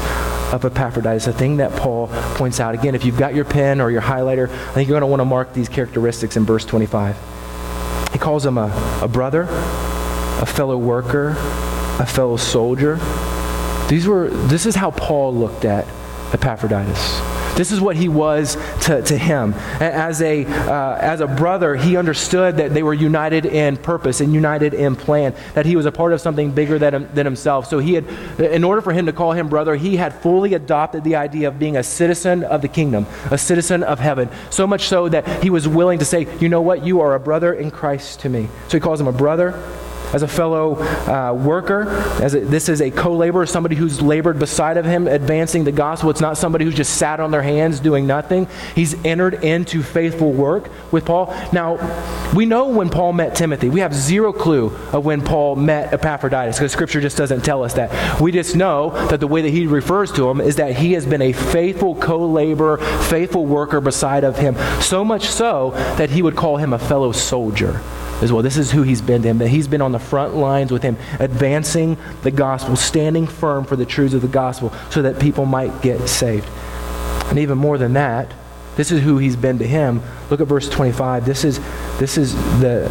of 0.52 0.64
Epaphroditus, 0.64 1.26
a 1.26 1.32
thing 1.32 1.56
that 1.56 1.72
Paul 1.72 2.08
points 2.36 2.60
out. 2.60 2.74
Again, 2.74 2.94
if 2.94 3.04
you've 3.04 3.18
got 3.18 3.34
your 3.34 3.44
pen 3.44 3.80
or 3.80 3.90
your 3.90 4.02
highlighter, 4.02 4.48
I 4.48 4.72
think 4.74 4.88
you're 4.88 4.98
going 4.98 5.00
to 5.00 5.06
want 5.06 5.20
to 5.20 5.24
mark 5.24 5.52
these 5.52 5.68
characteristics 5.68 6.36
in 6.36 6.44
verse 6.44 6.64
25. 6.64 7.16
He 8.12 8.18
calls 8.18 8.44
him 8.44 8.58
a, 8.58 9.00
a 9.02 9.08
brother, 9.08 9.46
a 9.48 10.46
fellow 10.46 10.76
worker, 10.76 11.30
a 11.98 12.06
fellow 12.06 12.36
soldier. 12.36 12.96
These 13.88 14.06
were, 14.06 14.28
this 14.28 14.66
is 14.66 14.74
how 14.74 14.90
Paul 14.90 15.34
looked 15.34 15.64
at 15.64 15.86
Epaphroditus. 16.32 17.31
This 17.56 17.70
is 17.70 17.80
what 17.80 17.96
he 17.96 18.08
was 18.08 18.56
to, 18.82 19.02
to 19.02 19.16
him. 19.16 19.52
As 19.80 20.22
a, 20.22 20.44
uh, 20.46 20.96
as 21.00 21.20
a 21.20 21.26
brother, 21.26 21.76
he 21.76 21.96
understood 21.96 22.56
that 22.56 22.72
they 22.72 22.82
were 22.82 22.94
united 22.94 23.46
in 23.46 23.76
purpose 23.76 24.20
and 24.20 24.32
united 24.32 24.74
in 24.74 24.96
plan, 24.96 25.34
that 25.54 25.66
he 25.66 25.76
was 25.76 25.86
a 25.86 25.92
part 25.92 26.12
of 26.12 26.20
something 26.20 26.50
bigger 26.50 26.78
than, 26.78 27.12
than 27.14 27.26
himself. 27.26 27.68
So 27.68 27.78
he 27.78 27.94
had, 27.94 28.08
in 28.40 28.64
order 28.64 28.80
for 28.80 28.92
him 28.92 29.06
to 29.06 29.12
call 29.12 29.32
him 29.32 29.48
brother, 29.48 29.76
he 29.76 29.96
had 29.96 30.14
fully 30.14 30.54
adopted 30.54 31.04
the 31.04 31.16
idea 31.16 31.48
of 31.48 31.58
being 31.58 31.76
a 31.76 31.82
citizen 31.82 32.44
of 32.44 32.62
the 32.62 32.68
kingdom, 32.68 33.06
a 33.30 33.38
citizen 33.38 33.82
of 33.82 33.98
heaven. 33.98 34.28
So 34.50 34.66
much 34.66 34.88
so 34.88 35.08
that 35.08 35.42
he 35.42 35.50
was 35.50 35.68
willing 35.68 35.98
to 35.98 36.04
say, 36.04 36.26
you 36.38 36.48
know 36.48 36.62
what, 36.62 36.84
you 36.84 37.00
are 37.00 37.14
a 37.14 37.20
brother 37.20 37.52
in 37.52 37.70
Christ 37.70 38.20
to 38.20 38.28
me. 38.28 38.48
So 38.68 38.76
he 38.76 38.80
calls 38.80 39.00
him 39.00 39.06
a 39.06 39.12
brother, 39.12 39.52
as 40.12 40.22
a 40.22 40.28
fellow 40.28 40.76
uh, 41.06 41.32
worker. 41.32 41.88
As 42.22 42.34
a, 42.34 42.40
this 42.40 42.68
is 42.68 42.80
a 42.80 42.90
co-laborer, 42.90 43.46
somebody 43.46 43.76
who's 43.76 44.00
labored 44.00 44.38
beside 44.38 44.76
of 44.76 44.84
him, 44.84 45.06
advancing 45.06 45.64
the 45.64 45.72
gospel. 45.72 46.10
It's 46.10 46.20
not 46.20 46.36
somebody 46.36 46.64
who's 46.64 46.74
just 46.74 46.96
sat 46.96 47.20
on 47.20 47.30
their 47.30 47.42
hands 47.42 47.80
doing 47.80 48.06
nothing. 48.06 48.46
He's 48.74 48.94
entered 49.04 49.42
into 49.44 49.82
faithful 49.82 50.32
work 50.32 50.70
with 50.92 51.04
Paul. 51.04 51.26
Now, 51.52 51.78
we 52.34 52.46
know 52.46 52.68
when 52.68 52.90
Paul 52.90 53.12
met 53.12 53.34
Timothy. 53.34 53.68
We 53.68 53.80
have 53.80 53.94
zero 53.94 54.32
clue 54.32 54.74
of 54.92 55.04
when 55.04 55.22
Paul 55.22 55.56
met 55.56 55.92
Epaphroditus 55.92 56.58
because 56.58 56.72
Scripture 56.72 57.00
just 57.00 57.16
doesn't 57.16 57.44
tell 57.44 57.64
us 57.64 57.74
that. 57.74 58.20
We 58.20 58.32
just 58.32 58.56
know 58.56 58.90
that 59.08 59.20
the 59.20 59.26
way 59.26 59.42
that 59.42 59.50
he 59.50 59.66
refers 59.66 60.12
to 60.12 60.28
him 60.28 60.40
is 60.40 60.56
that 60.56 60.76
he 60.76 60.92
has 60.92 61.06
been 61.06 61.22
a 61.22 61.32
faithful 61.32 61.94
co-laborer, 61.94 62.78
faithful 63.04 63.46
worker 63.46 63.80
beside 63.80 64.24
of 64.24 64.38
him. 64.38 64.56
So 64.80 65.04
much 65.04 65.26
so 65.26 65.70
that 65.96 66.10
he 66.10 66.22
would 66.22 66.36
call 66.36 66.56
him 66.56 66.72
a 66.72 66.78
fellow 66.78 67.12
soldier 67.12 67.80
as 68.22 68.32
well. 68.32 68.42
This 68.42 68.56
is 68.56 68.70
who 68.70 68.82
he's 68.82 69.02
been 69.02 69.22
to 69.22 69.28
him, 69.28 69.38
that 69.38 69.48
he's 69.48 69.66
been 69.68 69.82
on 69.82 69.92
the 69.92 69.98
front 69.98 70.34
lines 70.34 70.70
with 70.70 70.82
him, 70.82 70.96
advancing 71.18 71.96
the 72.22 72.30
gospel, 72.30 72.76
standing 72.76 73.26
firm 73.26 73.64
for 73.64 73.76
the 73.76 73.84
truths 73.84 74.14
of 74.14 74.22
the 74.22 74.28
gospel 74.28 74.72
so 74.90 75.02
that 75.02 75.18
people 75.20 75.44
might 75.44 75.82
get 75.82 76.08
saved. 76.08 76.48
And 77.28 77.38
even 77.38 77.58
more 77.58 77.78
than 77.78 77.94
that, 77.94 78.32
this 78.76 78.90
is 78.90 79.02
who 79.02 79.18
he's 79.18 79.36
been 79.36 79.58
to 79.58 79.66
him. 79.66 80.00
Look 80.30 80.40
at 80.40 80.46
verse 80.46 80.68
25. 80.68 81.26
This 81.26 81.44
is, 81.44 81.58
this 81.98 82.16
is 82.16 82.34
the, 82.60 82.88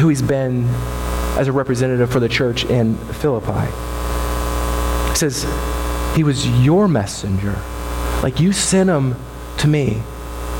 who 0.00 0.08
he's 0.08 0.22
been 0.22 0.66
as 1.38 1.48
a 1.48 1.52
representative 1.52 2.10
for 2.10 2.20
the 2.20 2.28
church 2.28 2.64
in 2.64 2.96
Philippi. 2.96 3.68
It 5.10 5.16
says, 5.16 5.46
He 6.16 6.24
was 6.24 6.46
your 6.64 6.88
messenger. 6.88 7.56
Like 8.22 8.40
you 8.40 8.52
sent 8.52 8.90
him 8.90 9.16
to 9.58 9.68
me 9.68 10.02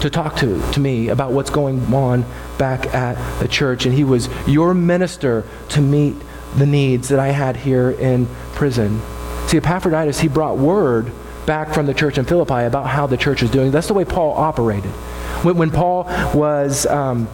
to 0.05 0.11
talk 0.11 0.37
to, 0.37 0.61
to 0.73 0.81
me 0.81 1.09
about 1.09 1.33
what's 1.33 1.49
going 1.49 1.81
on 1.93 2.27
back 2.59 2.93
at 2.95 3.17
the 3.40 3.49
church. 3.49 3.87
And 3.87 3.95
he 3.95 4.05
was 4.05 4.29
your 4.47 4.75
minister 4.75 5.47
to 5.71 5.81
meet 5.81 6.14
the 6.57 6.67
needs 6.67 7.09
that 7.09 7.19
I 7.19 7.29
had 7.29 7.57
here 7.57 7.90
in 7.90 8.27
prison. 8.53 9.01
See, 9.47 9.57
Epaphroditus, 9.57 10.21
he 10.21 10.29
brought 10.29 10.59
word 10.59 11.11
back 11.47 11.73
from 11.73 11.87
the 11.87 11.95
church 11.95 12.19
in 12.19 12.27
Philippi 12.27 12.64
about 12.64 12.87
how 12.87 13.07
the 13.07 13.17
church 13.17 13.43
is 13.43 13.51
doing. 13.51 13.71
That's 13.71 13.88
the 13.88 13.95
way 13.95 14.05
Paul 14.05 14.33
operated. 14.33 14.90
When, 15.43 15.57
when 15.57 15.71
Paul 15.71 16.05
was. 16.35 16.87
Um, 16.87 17.27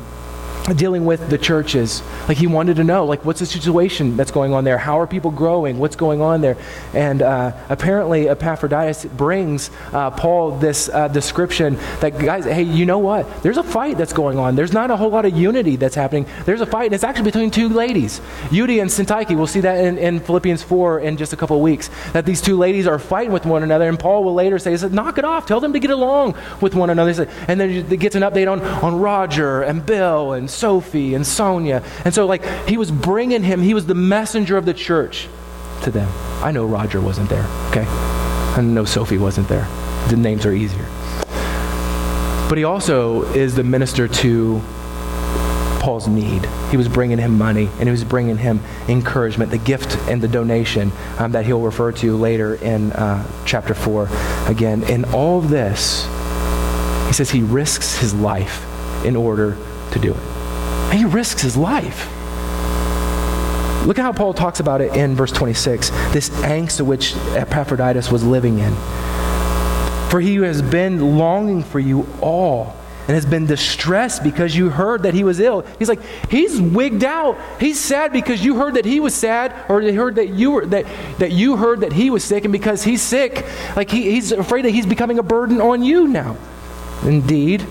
dealing 0.76 1.04
with 1.04 1.28
the 1.30 1.38
churches. 1.38 2.02
Like 2.28 2.36
he 2.36 2.46
wanted 2.46 2.76
to 2.76 2.84
know, 2.84 3.04
like, 3.04 3.24
what's 3.24 3.40
the 3.40 3.46
situation 3.46 4.16
that's 4.16 4.30
going 4.30 4.52
on 4.52 4.64
there? 4.64 4.78
How 4.78 5.00
are 5.00 5.06
people 5.06 5.30
growing? 5.30 5.78
What's 5.78 5.96
going 5.96 6.20
on 6.20 6.40
there? 6.40 6.56
And 6.94 7.22
uh, 7.22 7.52
apparently, 7.68 8.28
Epaphroditus 8.28 9.04
brings 9.04 9.70
uh, 9.92 10.10
Paul 10.10 10.52
this 10.52 10.88
uh, 10.88 11.08
description 11.08 11.76
that, 12.00 12.18
guys, 12.18 12.44
hey, 12.44 12.62
you 12.62 12.86
know 12.86 12.98
what? 12.98 13.42
There's 13.42 13.56
a 13.56 13.62
fight 13.62 13.98
that's 13.98 14.12
going 14.12 14.38
on. 14.38 14.56
There's 14.56 14.72
not 14.72 14.90
a 14.90 14.96
whole 14.96 15.10
lot 15.10 15.24
of 15.24 15.36
unity 15.36 15.76
that's 15.76 15.94
happening. 15.94 16.26
There's 16.44 16.60
a 16.60 16.66
fight, 16.66 16.86
and 16.86 16.94
it's 16.94 17.04
actually 17.04 17.24
between 17.24 17.50
two 17.50 17.68
ladies, 17.68 18.20
Euodia 18.50 18.82
and 18.82 18.90
Syntyche. 18.90 19.36
We'll 19.36 19.46
see 19.46 19.60
that 19.60 19.84
in, 19.84 19.98
in 19.98 20.20
Philippians 20.20 20.62
4 20.62 21.00
in 21.00 21.16
just 21.16 21.32
a 21.32 21.36
couple 21.36 21.56
of 21.56 21.62
weeks, 21.62 21.90
that 22.12 22.26
these 22.26 22.40
two 22.40 22.56
ladies 22.56 22.86
are 22.86 22.98
fighting 22.98 23.32
with 23.32 23.46
one 23.46 23.62
another, 23.62 23.88
and 23.88 23.98
Paul 23.98 24.24
will 24.24 24.34
later 24.34 24.58
say, 24.58 24.72
he 24.72 24.76
said, 24.76 24.92
knock 24.92 25.18
it 25.18 25.24
off. 25.24 25.46
Tell 25.46 25.60
them 25.60 25.72
to 25.72 25.78
get 25.78 25.90
along 25.90 26.36
with 26.60 26.74
one 26.74 26.90
another. 26.90 27.28
And 27.48 27.60
then 27.60 27.70
he 27.70 27.96
gets 27.96 28.14
an 28.14 28.22
update 28.22 28.50
on, 28.50 28.60
on 28.60 28.98
Roger 28.98 29.62
and 29.62 29.84
Bill 29.84 30.32
and 30.32 30.49
Sophie 30.50 31.14
and 31.14 31.26
Sonia. 31.26 31.82
And 32.04 32.12
so, 32.12 32.26
like, 32.26 32.44
he 32.68 32.76
was 32.76 32.90
bringing 32.90 33.42
him, 33.42 33.62
he 33.62 33.74
was 33.74 33.86
the 33.86 33.94
messenger 33.94 34.56
of 34.56 34.64
the 34.64 34.74
church 34.74 35.28
to 35.82 35.90
them. 35.90 36.10
I 36.42 36.52
know 36.52 36.66
Roger 36.66 37.00
wasn't 37.00 37.28
there, 37.28 37.46
okay? 37.68 37.86
I 37.86 38.60
know 38.60 38.84
Sophie 38.84 39.18
wasn't 39.18 39.48
there. 39.48 39.66
The 40.08 40.16
names 40.16 40.44
are 40.44 40.52
easier. 40.52 40.86
But 42.48 42.58
he 42.58 42.64
also 42.64 43.22
is 43.32 43.54
the 43.54 43.62
minister 43.62 44.08
to 44.08 44.60
Paul's 45.80 46.08
need. 46.08 46.46
He 46.70 46.76
was 46.76 46.88
bringing 46.88 47.18
him 47.18 47.38
money 47.38 47.68
and 47.78 47.84
he 47.84 47.90
was 47.90 48.04
bringing 48.04 48.36
him 48.36 48.60
encouragement, 48.88 49.50
the 49.50 49.58
gift 49.58 49.96
and 50.08 50.20
the 50.20 50.28
donation 50.28 50.92
um, 51.18 51.32
that 51.32 51.46
he'll 51.46 51.60
refer 51.60 51.92
to 51.92 52.16
later 52.16 52.56
in 52.56 52.92
uh, 52.92 53.26
chapter 53.46 53.72
4 53.72 54.08
again. 54.46 54.82
In 54.84 55.04
all 55.06 55.40
this, 55.40 56.04
he 57.06 57.14
says 57.14 57.30
he 57.30 57.42
risks 57.42 57.98
his 57.98 58.14
life 58.14 58.66
in 59.04 59.16
order 59.16 59.56
to 59.92 59.98
do 59.98 60.12
it. 60.12 60.39
He 60.92 61.04
risks 61.04 61.42
his 61.42 61.56
life. 61.56 62.08
Look 63.86 63.98
at 63.98 64.02
how 64.02 64.12
Paul 64.12 64.34
talks 64.34 64.60
about 64.60 64.80
it 64.80 64.94
in 64.94 65.14
verse 65.14 65.32
26 65.32 65.90
this 66.12 66.28
angst 66.30 66.80
which 66.82 67.16
Epaphroditus 67.34 68.10
was 68.10 68.24
living 68.24 68.58
in. 68.58 68.74
For 70.10 70.20
he 70.20 70.36
has 70.36 70.60
been 70.60 71.16
longing 71.16 71.62
for 71.62 71.78
you 71.78 72.06
all 72.20 72.76
and 73.06 73.14
has 73.14 73.24
been 73.24 73.46
distressed 73.46 74.22
because 74.22 74.54
you 74.54 74.68
heard 74.68 75.04
that 75.04 75.14
he 75.14 75.24
was 75.24 75.40
ill. 75.40 75.62
He's 75.78 75.88
like, 75.88 76.00
he's 76.28 76.60
wigged 76.60 77.04
out. 77.04 77.38
He's 77.58 77.80
sad 77.80 78.12
because 78.12 78.44
you 78.44 78.56
heard 78.56 78.74
that 78.74 78.84
he 78.84 79.00
was 79.00 79.14
sad, 79.14 79.54
or 79.68 79.82
they 79.82 79.94
heard 79.94 80.16
that 80.16 80.28
you 80.28 80.50
were 80.50 80.66
that 80.66 80.84
that 81.18 81.32
you 81.32 81.56
heard 81.56 81.80
that 81.80 81.92
he 81.92 82.10
was 82.10 82.22
sick, 82.22 82.44
and 82.44 82.52
because 82.52 82.84
he's 82.84 83.02
sick, 83.02 83.46
like 83.74 83.90
he, 83.90 84.10
he's 84.10 84.30
afraid 84.30 84.64
that 84.64 84.70
he's 84.70 84.86
becoming 84.86 85.18
a 85.18 85.22
burden 85.22 85.60
on 85.60 85.82
you 85.82 86.06
now. 86.06 86.36
Indeed, 87.02 87.66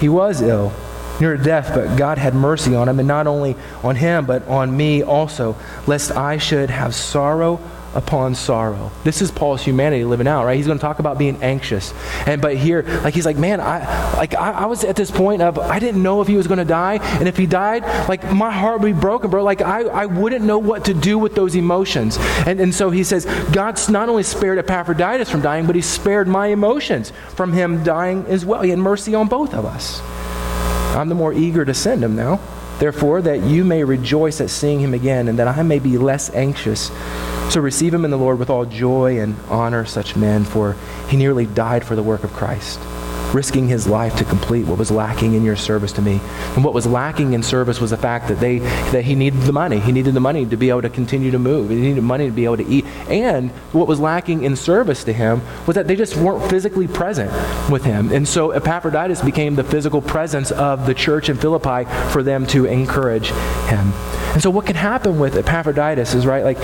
he 0.00 0.08
was 0.08 0.42
ill 0.42 0.72
near 1.20 1.36
death, 1.36 1.72
but 1.74 1.96
God 1.96 2.18
had 2.18 2.34
mercy 2.34 2.74
on 2.74 2.88
him, 2.88 2.98
and 2.98 3.08
not 3.08 3.26
only 3.26 3.56
on 3.82 3.96
him, 3.96 4.26
but 4.26 4.46
on 4.48 4.76
me 4.76 5.02
also, 5.02 5.56
lest 5.86 6.10
I 6.12 6.38
should 6.38 6.70
have 6.70 6.94
sorrow 6.94 7.60
upon 7.94 8.34
sorrow. 8.34 8.90
This 9.04 9.20
is 9.20 9.30
Paul's 9.30 9.62
humanity 9.62 10.04
living 10.04 10.26
out, 10.26 10.44
right? 10.44 10.56
He's 10.56 10.66
going 10.66 10.78
to 10.78 10.82
talk 10.82 10.98
about 10.98 11.18
being 11.18 11.42
anxious. 11.42 11.92
And 12.26 12.40
but 12.40 12.56
here, 12.56 12.82
like 13.04 13.14
he's 13.14 13.26
like, 13.26 13.36
man, 13.36 13.60
I 13.60 14.16
like 14.16 14.34
I, 14.34 14.52
I 14.52 14.66
was 14.66 14.84
at 14.84 14.96
this 14.96 15.10
point 15.10 15.42
of 15.42 15.58
I 15.58 15.78
didn't 15.78 16.02
know 16.02 16.20
if 16.20 16.28
he 16.28 16.36
was 16.36 16.46
going 16.46 16.58
to 16.58 16.64
die, 16.64 16.98
and 17.18 17.28
if 17.28 17.36
he 17.36 17.46
died, 17.46 17.82
like 18.08 18.30
my 18.32 18.50
heart 18.50 18.80
would 18.80 18.94
be 18.94 18.98
broken, 18.98 19.30
bro. 19.30 19.42
Like 19.42 19.60
I, 19.60 19.82
I 19.82 20.06
wouldn't 20.06 20.44
know 20.44 20.58
what 20.58 20.86
to 20.86 20.94
do 20.94 21.18
with 21.18 21.34
those 21.34 21.54
emotions. 21.54 22.16
And 22.46 22.60
and 22.60 22.74
so 22.74 22.90
he 22.90 23.04
says, 23.04 23.26
God's 23.52 23.88
not 23.88 24.08
only 24.08 24.22
spared 24.22 24.58
Epaphroditus 24.58 25.30
from 25.30 25.42
dying, 25.42 25.66
but 25.66 25.76
he 25.76 25.82
spared 25.82 26.28
my 26.28 26.48
emotions 26.48 27.12
from 27.34 27.52
him 27.52 27.84
dying 27.84 28.24
as 28.26 28.44
well. 28.44 28.62
He 28.62 28.70
had 28.70 28.78
mercy 28.78 29.14
on 29.14 29.28
both 29.28 29.54
of 29.54 29.64
us. 29.64 30.00
I'm 30.92 31.08
the 31.08 31.14
more 31.14 31.32
eager 31.32 31.64
to 31.64 31.74
send 31.74 32.04
him 32.04 32.14
now. 32.16 32.40
Therefore, 32.78 33.22
that 33.22 33.42
you 33.42 33.64
may 33.64 33.84
rejoice 33.84 34.40
at 34.40 34.50
seeing 34.50 34.80
him 34.80 34.92
again, 34.94 35.28
and 35.28 35.38
that 35.38 35.48
I 35.48 35.62
may 35.62 35.78
be 35.78 35.98
less 35.98 36.30
anxious 36.34 36.90
so 37.52 37.60
receive 37.60 37.92
him 37.92 38.06
in 38.06 38.10
the 38.10 38.16
Lord 38.16 38.38
with 38.38 38.48
all 38.48 38.64
joy 38.64 39.20
and 39.20 39.36
honor 39.50 39.84
such 39.84 40.16
men, 40.16 40.44
for 40.44 40.74
he 41.08 41.18
nearly 41.18 41.44
died 41.44 41.84
for 41.84 41.94
the 41.94 42.02
work 42.02 42.24
of 42.24 42.32
Christ, 42.32 42.80
risking 43.34 43.68
his 43.68 43.86
life 43.86 44.16
to 44.16 44.24
complete 44.24 44.66
what 44.66 44.78
was 44.78 44.90
lacking 44.90 45.34
in 45.34 45.42
your 45.42 45.56
service 45.56 45.92
to 45.92 46.02
me. 46.02 46.20
And 46.54 46.64
what 46.64 46.74
was 46.74 46.86
lacking 46.86 47.32
in 47.32 47.42
service 47.42 47.80
was 47.80 47.90
the 47.90 47.96
fact 47.96 48.28
that 48.28 48.40
they 48.40 48.58
that 48.92 49.04
he 49.04 49.14
needed 49.14 49.40
the 49.42 49.52
money. 49.52 49.80
He 49.80 49.92
needed 49.92 50.14
the 50.14 50.20
money 50.20 50.46
to 50.46 50.56
be 50.56 50.70
able 50.70 50.82
to 50.82 50.90
continue 50.90 51.30
to 51.30 51.38
move. 51.38 51.70
He 51.70 51.76
needed 51.76 52.02
money 52.02 52.26
to 52.26 52.32
be 52.32 52.44
able 52.44 52.58
to 52.58 52.66
eat. 52.66 52.84
And 53.08 53.50
what 53.72 53.88
was 53.88 54.00
lacking 54.00 54.44
in 54.44 54.56
service 54.56 55.04
to 55.04 55.12
him 55.12 55.42
was 55.66 55.76
that 55.76 55.86
they 55.86 55.96
just 55.96 56.16
weren't 56.16 56.48
physically 56.50 56.88
present 56.88 57.30
with 57.70 57.84
him. 57.84 58.12
And 58.12 58.26
so 58.26 58.50
Epaphroditus 58.50 59.22
became 59.22 59.54
the 59.54 59.64
physical 59.64 60.02
presence 60.02 60.50
of 60.50 60.86
the 60.86 60.94
church 60.94 61.28
in 61.28 61.36
Philippi 61.36 61.88
for 62.10 62.22
them 62.22 62.46
to 62.48 62.66
encourage 62.66 63.28
him. 63.68 63.92
And 64.32 64.42
so 64.42 64.50
what 64.50 64.66
can 64.66 64.76
happen 64.76 65.18
with 65.18 65.36
Epaphroditus 65.36 66.14
is 66.14 66.26
right, 66.26 66.44
like, 66.44 66.58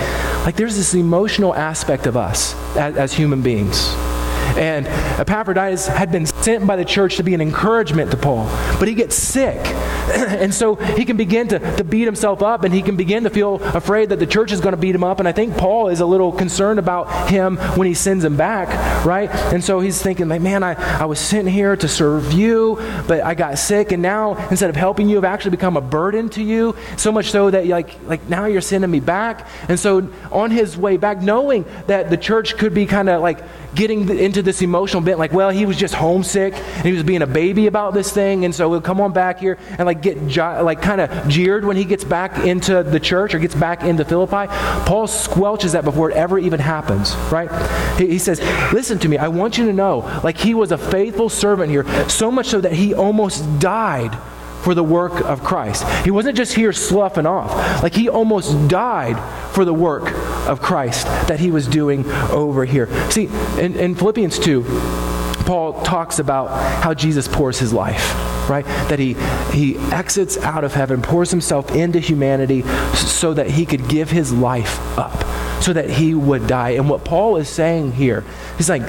like 0.45 0.55
there's 0.55 0.75
this 0.75 0.93
emotional 0.93 1.53
aspect 1.53 2.07
of 2.07 2.17
us 2.17 2.55
as, 2.75 2.97
as 2.97 3.13
human 3.13 3.41
beings. 3.41 3.93
And 4.59 4.87
Epaphroditus 4.87 5.87
had 5.87 6.11
been 6.11 6.25
sent 6.25 6.67
by 6.67 6.75
the 6.75 6.83
church 6.83 7.15
to 7.15 7.23
be 7.23 7.33
an 7.33 7.39
encouragement 7.39 8.11
to 8.11 8.17
Paul, 8.17 8.45
but 8.77 8.89
he 8.89 8.93
gets 8.93 9.15
sick. 9.15 9.57
and 10.09 10.53
so 10.53 10.75
he 10.75 11.05
can 11.05 11.15
begin 11.15 11.47
to, 11.47 11.59
to 11.77 11.83
beat 11.83 12.03
himself 12.03 12.41
up 12.41 12.63
and 12.63 12.73
he 12.73 12.81
can 12.81 12.97
begin 12.97 13.23
to 13.23 13.29
feel 13.29 13.55
afraid 13.63 14.09
that 14.09 14.19
the 14.19 14.27
church 14.27 14.51
is 14.51 14.59
going 14.59 14.73
to 14.73 14.81
beat 14.81 14.95
him 14.95 15.03
up. 15.03 15.19
And 15.19 15.27
I 15.27 15.31
think 15.31 15.55
Paul 15.55 15.87
is 15.87 16.01
a 16.01 16.05
little 16.05 16.31
concerned 16.31 16.77
about 16.77 17.29
him 17.29 17.57
when 17.77 17.87
he 17.87 17.93
sends 17.93 18.25
him 18.25 18.35
back, 18.35 19.05
right? 19.05 19.29
And 19.53 19.63
so 19.63 19.79
he's 19.79 20.01
thinking, 20.01 20.27
like, 20.27 20.41
man, 20.41 20.61
I, 20.61 20.73
I 20.99 21.05
was 21.05 21.19
sent 21.19 21.47
here 21.47 21.77
to 21.77 21.87
serve 21.87 22.33
you, 22.33 22.75
but 23.07 23.21
I 23.23 23.35
got 23.35 23.57
sick, 23.57 23.91
and 23.91 24.01
now 24.01 24.35
instead 24.49 24.69
of 24.69 24.75
helping 24.75 25.07
you, 25.07 25.17
I've 25.19 25.23
actually 25.23 25.51
become 25.51 25.77
a 25.77 25.81
burden 25.81 26.27
to 26.29 26.43
you. 26.43 26.75
So 26.97 27.11
much 27.11 27.31
so 27.31 27.49
that 27.49 27.65
like, 27.67 27.97
like 28.07 28.27
now 28.27 28.45
you're 28.45 28.61
sending 28.61 28.91
me 28.91 28.99
back. 28.99 29.47
And 29.69 29.79
so 29.79 30.11
on 30.31 30.51
his 30.51 30.75
way 30.75 30.97
back, 30.97 31.21
knowing 31.21 31.65
that 31.87 32.09
the 32.09 32.17
church 32.17 32.57
could 32.57 32.73
be 32.73 32.85
kind 32.85 33.09
of 33.09 33.21
like 33.21 33.39
getting 33.75 34.09
into 34.17 34.41
this 34.49 34.61
emotional 34.63 35.01
bit, 35.01 35.19
like, 35.19 35.31
well, 35.31 35.51
he 35.51 35.65
was 35.65 35.77
just 35.77 35.93
homesick 35.93 36.53
and 36.53 36.85
he 36.85 36.91
was 36.91 37.03
being 37.03 37.21
a 37.21 37.27
baby 37.27 37.67
about 37.67 37.93
this 37.93 38.11
thing, 38.11 38.45
and 38.45 38.53
so 38.53 38.71
he'll 38.71 38.81
come 38.81 38.99
on 38.99 39.13
back 39.13 39.39
here 39.39 39.57
and 39.77 39.85
like 39.85 40.01
get 40.01 40.17
like 40.63 40.81
kind 40.81 40.99
of 40.99 41.27
jeered 41.27 41.63
when 41.63 41.77
he 41.77 41.85
gets 41.85 42.03
back 42.03 42.45
into 42.45 42.81
the 42.81 42.99
church 42.99 43.35
or 43.35 43.39
gets 43.39 43.55
back 43.55 43.83
into 43.83 44.03
Philippi. 44.03 44.47
Paul 44.85 45.07
squelches 45.07 45.73
that 45.73 45.83
before 45.83 46.09
it 46.09 46.17
ever 46.17 46.39
even 46.39 46.59
happens, 46.59 47.15
right? 47.31 47.49
He, 47.97 48.07
he 48.07 48.17
says, 48.17 48.41
"Listen 48.73 48.97
to 48.99 49.07
me. 49.07 49.17
I 49.17 49.27
want 49.27 49.57
you 49.57 49.65
to 49.67 49.73
know, 49.73 49.99
like 50.23 50.37
he 50.37 50.53
was 50.53 50.71
a 50.71 50.77
faithful 50.77 51.29
servant 51.29 51.69
here, 51.69 51.85
so 52.09 52.31
much 52.31 52.47
so 52.47 52.59
that 52.59 52.73
he 52.73 52.93
almost 52.93 53.59
died." 53.59 54.17
For 54.61 54.73
the 54.73 54.83
work 54.83 55.21
of 55.21 55.43
Christ. 55.43 55.85
He 56.03 56.11
wasn't 56.11 56.37
just 56.37 56.53
here 56.53 56.73
sloughing 56.73 57.25
off. 57.25 57.83
Like 57.83 57.93
he 57.93 58.09
almost 58.09 58.67
died 58.67 59.17
for 59.53 59.65
the 59.65 59.73
work 59.73 60.11
of 60.47 60.61
Christ 60.61 61.05
that 61.27 61.39
he 61.39 61.51
was 61.51 61.67
doing 61.67 62.05
over 62.31 62.65
here. 62.65 62.87
See, 63.09 63.25
in, 63.57 63.75
in 63.75 63.95
Philippians 63.95 64.39
2, 64.39 64.63
Paul 65.45 65.81
talks 65.81 66.19
about 66.19 66.49
how 66.83 66.93
Jesus 66.93 67.27
pours 67.27 67.57
his 67.57 67.73
life, 67.73 68.13
right? 68.49 68.65
That 68.89 68.99
he, 68.99 69.15
he 69.51 69.77
exits 69.91 70.37
out 70.37 70.63
of 70.63 70.73
heaven, 70.73 71.01
pours 71.01 71.31
himself 71.31 71.73
into 71.73 71.99
humanity 71.99 72.61
so 72.93 73.33
that 73.33 73.49
he 73.49 73.65
could 73.65 73.87
give 73.87 74.11
his 74.11 74.31
life 74.31 74.79
up, 74.97 75.23
so 75.63 75.73
that 75.73 75.89
he 75.89 76.13
would 76.13 76.45
die. 76.45 76.71
And 76.71 76.87
what 76.87 77.03
Paul 77.03 77.37
is 77.37 77.49
saying 77.49 77.93
here, 77.93 78.23
he's 78.57 78.69
like, 78.69 78.83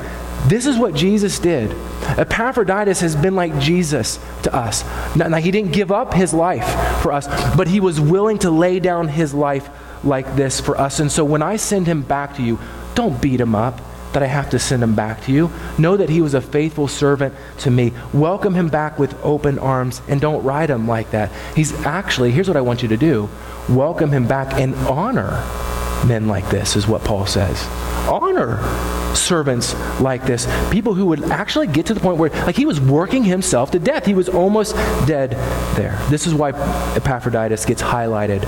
this 0.47 0.67
is 0.67 0.79
what 0.79 0.95
Jesus 0.95 1.39
did. 1.39 1.71
Epaphroditus 2.19 3.01
has 3.01 3.15
been 3.15 3.37
like 3.37 3.59
Jesus 3.59 4.19
to 4.43 4.55
us. 4.55 4.85
Now, 5.17 5.39
he 5.39 5.51
didn't 5.51 5.73
give 5.73 5.93
up 5.93 6.15
his 6.15 6.33
life 6.33 6.67
for 7.03 7.13
us, 7.13 7.27
but 7.57 7.69
he 7.69 7.81
was 7.81 8.01
willing 8.01 8.39
to 8.41 8.51
lay 8.51 8.81
down 8.81 9.09
his 9.09 9.35
life 9.35 9.69
like 10.03 10.37
this 10.37 10.61
for 10.61 10.79
us. 10.79 11.01
And 11.01 11.11
so 11.11 11.25
when 11.25 11.43
I 11.43 11.57
send 11.57 11.87
him 11.87 12.03
back 12.03 12.37
to 12.37 12.43
you, 12.43 12.59
don't 12.95 13.21
beat 13.21 13.41
him 13.41 13.55
up 13.55 13.81
that 14.13 14.23
I 14.23 14.27
have 14.27 14.51
to 14.51 14.59
send 14.59 14.83
him 14.83 14.95
back 14.95 15.23
to 15.25 15.33
you. 15.33 15.51
Know 15.79 15.97
that 15.97 16.09
he 16.09 16.21
was 16.21 16.35
a 16.35 16.41
faithful 16.41 16.89
servant 16.89 17.35
to 17.59 17.71
me. 17.71 17.93
Welcome 18.13 18.55
him 18.55 18.69
back 18.69 18.99
with 18.99 19.15
open 19.25 19.59
arms 19.59 20.03
and 20.09 20.21
don't 20.21 20.43
ride 20.43 20.71
him 20.71 20.89
like 20.89 21.13
that. 21.13 21.31
He's 21.55 21.73
actually, 21.85 22.33
here's 22.33 22.49
what 22.49 22.57
I 22.57 22.61
want 22.61 22.83
you 22.83 22.89
to 22.89 22.97
do 22.97 23.29
welcome 23.69 24.11
him 24.11 24.27
back 24.27 24.55
and 24.55 24.75
honor 24.89 25.45
men 26.07 26.27
like 26.29 26.49
this, 26.51 26.77
is 26.77 26.87
what 26.87 27.05
Paul 27.05 27.27
says. 27.27 27.63
Honor 28.09 28.59
servants 29.15 29.75
like 30.01 30.25
this. 30.25 30.47
People 30.71 30.95
who 30.95 31.07
would 31.07 31.25
actually 31.25 31.67
get 31.67 31.87
to 31.87 31.95
the 31.95 32.01
point 32.01 32.19
where, 32.19 32.31
like, 32.31 32.57
he 32.57 32.67
was 32.67 32.81
working 32.81 33.25
himself 33.25 33.71
to 33.73 33.79
death. 33.79 34.07
He 34.07 34.15
was 34.15 34.29
almost 34.29 34.75
dead 35.07 35.33
there. 35.77 35.99
This 36.09 36.27
is 36.27 36.35
why 36.35 36.51
Epaphroditus 36.95 37.65
gets 37.65 37.83
highlighted 37.83 38.43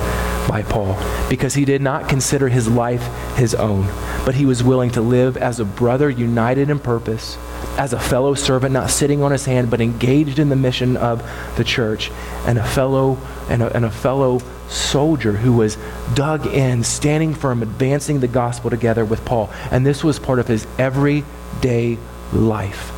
by 0.49 0.63
Paul, 0.63 0.97
because 1.29 1.55
he 1.55 1.65
did 1.65 1.83
not 1.83 2.09
consider 2.09 2.49
his 2.49 2.69
life 2.69 3.03
his 3.37 3.55
own, 3.55 3.87
but 4.25 4.35
he 4.35 4.47
was 4.47 4.63
willing 4.63 4.91
to 4.91 5.01
live 5.01 5.37
as 5.37 5.61
a 5.61 5.65
brother 5.65 6.11
united 6.11 6.71
in 6.71 6.79
purpose, 6.79 7.37
as 7.79 7.93
a 7.93 8.01
fellow 8.01 8.35
servant, 8.35 8.73
not 8.73 8.91
sitting 8.91 9.23
on 9.23 9.33
his 9.33 9.45
hand, 9.45 9.71
but 9.71 9.81
engaged 9.81 10.39
in 10.39 10.49
the 10.49 10.57
mission 10.57 10.97
of 10.97 11.23
the 11.57 11.65
church, 11.65 12.11
and 12.47 12.59
a 12.59 12.65
fellow 12.65 13.19
and 13.49 13.63
a, 13.63 13.75
and 13.75 13.85
a 13.85 13.91
fellow 13.91 14.41
soldier 14.69 15.33
who 15.33 15.53
was 15.53 15.77
dug 16.15 16.47
in, 16.47 16.83
standing 16.85 17.35
firm, 17.35 17.63
advancing 17.63 18.21
the 18.21 18.29
gospel 18.29 18.71
together 18.71 19.05
with 19.05 19.25
Paul. 19.25 19.51
And 19.71 19.85
this 19.85 20.03
was 20.03 20.19
part 20.19 20.39
of 20.39 20.49
his 20.49 20.67
everyday 20.79 21.99
life. 22.33 22.93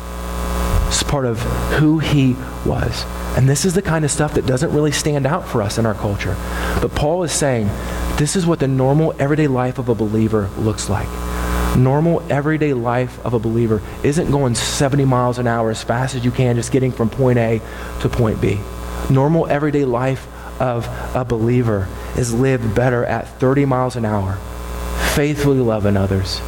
It's 0.87 1.03
part 1.03 1.25
of 1.25 1.39
who 1.79 1.99
he 1.99 2.33
was. 2.65 3.03
And 3.35 3.49
this 3.49 3.65
is 3.65 3.73
the 3.73 3.81
kind 3.81 4.05
of 4.05 4.11
stuff 4.11 4.35
that 4.35 4.45
doesn't 4.45 4.71
really 4.71 4.93
stand 4.93 5.25
out 5.25 5.45
for 5.45 5.61
us 5.61 5.77
in 5.77 5.85
our 5.85 5.93
culture. 5.93 6.37
But 6.81 6.95
Paul 6.95 7.23
is 7.23 7.33
saying 7.33 7.67
this 8.17 8.37
is 8.37 8.45
what 8.45 8.59
the 8.59 8.67
normal 8.67 9.13
everyday 9.19 9.47
life 9.47 9.77
of 9.77 9.89
a 9.89 9.95
believer 9.95 10.49
looks 10.57 10.89
like. 10.89 11.09
Normal 11.75 12.23
everyday 12.31 12.73
life 12.73 13.23
of 13.25 13.33
a 13.33 13.39
believer 13.39 13.81
isn't 14.01 14.31
going 14.31 14.55
70 14.55 15.03
miles 15.05 15.39
an 15.39 15.47
hour 15.47 15.69
as 15.69 15.83
fast 15.83 16.15
as 16.15 16.23
you 16.23 16.31
can, 16.31 16.55
just 16.55 16.71
getting 16.71 16.91
from 16.91 17.09
point 17.09 17.37
A 17.37 17.61
to 18.01 18.09
point 18.09 18.39
B. 18.39 18.59
Normal 19.09 19.45
everyday 19.47 19.83
life 19.83 20.25
of 20.61 20.87
a 21.13 21.25
believer 21.25 21.87
is 22.17 22.33
lived 22.33 22.73
better 22.73 23.03
at 23.05 23.27
30 23.39 23.65
miles 23.65 23.97
an 23.97 24.05
hour, 24.05 24.37
faithfully 25.15 25.59
loving 25.59 25.97
others, 25.97 26.39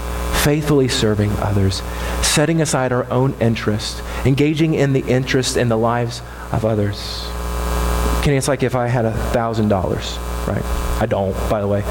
faithfully 0.43 0.87
serving 0.87 1.31
others, 1.39 1.81
setting 2.21 2.61
aside 2.61 2.93
our 2.93 3.09
own 3.11 3.33
interest, 3.41 4.01
engaging 4.25 4.75
in 4.75 4.93
the 4.93 5.05
interest 5.07 5.57
in 5.57 5.67
the 5.67 5.77
lives 5.77 6.21
of 6.53 6.63
others. 6.63 7.27
Kenny, 8.23 8.37
it's 8.37 8.47
like 8.47 8.63
if 8.63 8.75
I 8.75 8.87
had 8.87 9.03
a 9.03 9.11
thousand 9.31 9.67
dollars, 9.67 10.17
right? 10.47 10.63
I 11.01 11.05
don't, 11.05 11.33
by 11.49 11.59
the 11.59 11.67
way. 11.67 11.81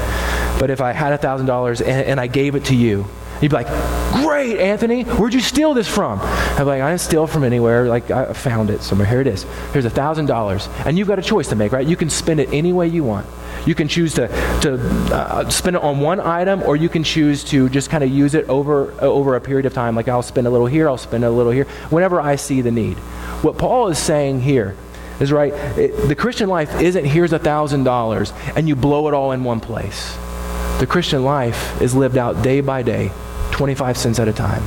But 0.59 0.71
if 0.71 0.81
I 0.81 0.91
had 0.91 1.13
a 1.13 1.17
thousand 1.19 1.45
dollars 1.45 1.81
and 1.81 2.19
I 2.19 2.25
gave 2.25 2.55
it 2.55 2.65
to 2.65 2.75
you, 2.75 3.05
You'd 3.41 3.51
be 3.51 3.55
like, 3.55 3.67
great, 4.13 4.57
Anthony, 4.59 5.03
where'd 5.03 5.33
you 5.33 5.39
steal 5.39 5.73
this 5.73 5.87
from? 5.87 6.19
I'm 6.21 6.65
like, 6.65 6.81
I 6.81 6.89
didn't 6.89 7.01
steal 7.01 7.27
from 7.27 7.43
anywhere. 7.43 7.87
Like, 7.87 8.09
I 8.09 8.33
found 8.33 8.69
it 8.69 8.81
somewhere. 8.81 9.07
Here 9.07 9.21
it 9.21 9.27
is. 9.27 9.45
Here's 9.73 9.85
a 9.85 9.91
$1,000. 9.91 10.85
And 10.85 10.97
you've 10.97 11.07
got 11.07 11.19
a 11.19 11.21
choice 11.21 11.47
to 11.49 11.55
make, 11.55 11.71
right? 11.71 11.85
You 11.85 11.95
can 11.95 12.09
spend 12.09 12.39
it 12.39 12.49
any 12.51 12.73
way 12.73 12.87
you 12.87 13.03
want. 13.03 13.27
You 13.65 13.75
can 13.75 13.87
choose 13.87 14.13
to, 14.15 14.27
to 14.61 14.79
uh, 15.13 15.49
spend 15.49 15.75
it 15.75 15.83
on 15.83 15.99
one 15.99 16.19
item, 16.19 16.63
or 16.63 16.75
you 16.75 16.89
can 16.89 17.03
choose 17.03 17.43
to 17.45 17.69
just 17.69 17.89
kind 17.89 18.03
of 18.03 18.09
use 18.09 18.33
it 18.33 18.47
over, 18.49 18.91
uh, 18.93 19.05
over 19.05 19.35
a 19.35 19.41
period 19.41 19.65
of 19.65 19.73
time. 19.73 19.95
Like, 19.95 20.07
I'll 20.07 20.21
spend 20.21 20.47
a 20.47 20.49
little 20.49 20.67
here, 20.67 20.87
I'll 20.87 20.97
spend 20.97 21.23
a 21.23 21.29
little 21.29 21.51
here, 21.51 21.65
whenever 21.89 22.19
I 22.21 22.37
see 22.37 22.61
the 22.61 22.71
need. 22.71 22.97
What 23.43 23.57
Paul 23.57 23.89
is 23.89 23.99
saying 23.99 24.41
here 24.41 24.75
is 25.19 25.31
right. 25.31 25.53
It, 25.77 26.07
the 26.07 26.15
Christian 26.15 26.49
life 26.49 26.79
isn't 26.81 27.05
here's 27.05 27.33
a 27.33 27.39
thousand 27.39 27.83
dollars 27.83 28.33
and 28.55 28.67
you 28.67 28.75
blow 28.75 29.07
it 29.07 29.13
all 29.13 29.31
in 29.31 29.43
one 29.43 29.59
place. 29.59 30.17
The 30.79 30.87
Christian 30.87 31.23
life 31.23 31.81
is 31.81 31.95
lived 31.95 32.17
out 32.17 32.43
day 32.43 32.61
by 32.61 32.83
day, 32.83 33.11
25 33.57 33.97
cents 33.97 34.19
at 34.19 34.27
a 34.27 34.33
time, 34.33 34.61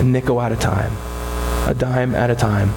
a 0.00 0.02
nickel 0.02 0.40
at 0.40 0.50
a 0.50 0.56
time, 0.56 0.90
a 1.68 1.74
dime 1.74 2.14
at 2.14 2.30
a 2.30 2.34
time, 2.34 2.70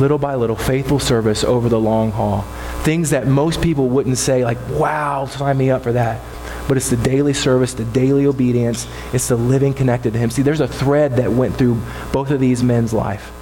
little 0.00 0.18
by 0.18 0.36
little, 0.36 0.54
faithful 0.54 1.00
service 1.00 1.42
over 1.42 1.68
the 1.68 1.80
long 1.80 2.12
haul. 2.12 2.42
Things 2.84 3.10
that 3.10 3.26
most 3.26 3.60
people 3.60 3.88
wouldn't 3.88 4.18
say, 4.18 4.44
like, 4.44 4.58
wow, 4.70 5.26
sign 5.26 5.58
me 5.58 5.70
up 5.70 5.82
for 5.82 5.92
that. 5.92 6.22
But 6.68 6.76
it's 6.76 6.90
the 6.90 6.96
daily 6.96 7.32
service, 7.32 7.74
the 7.74 7.86
daily 7.86 8.26
obedience, 8.26 8.86
it's 9.12 9.26
the 9.26 9.36
living 9.36 9.74
connected 9.74 10.12
to 10.12 10.18
Him. 10.18 10.30
See, 10.30 10.42
there's 10.42 10.60
a 10.60 10.68
thread 10.68 11.16
that 11.16 11.32
went 11.32 11.56
through 11.56 11.80
both 12.12 12.30
of 12.30 12.38
these 12.38 12.62
men's 12.62 12.92
life. 12.92 13.32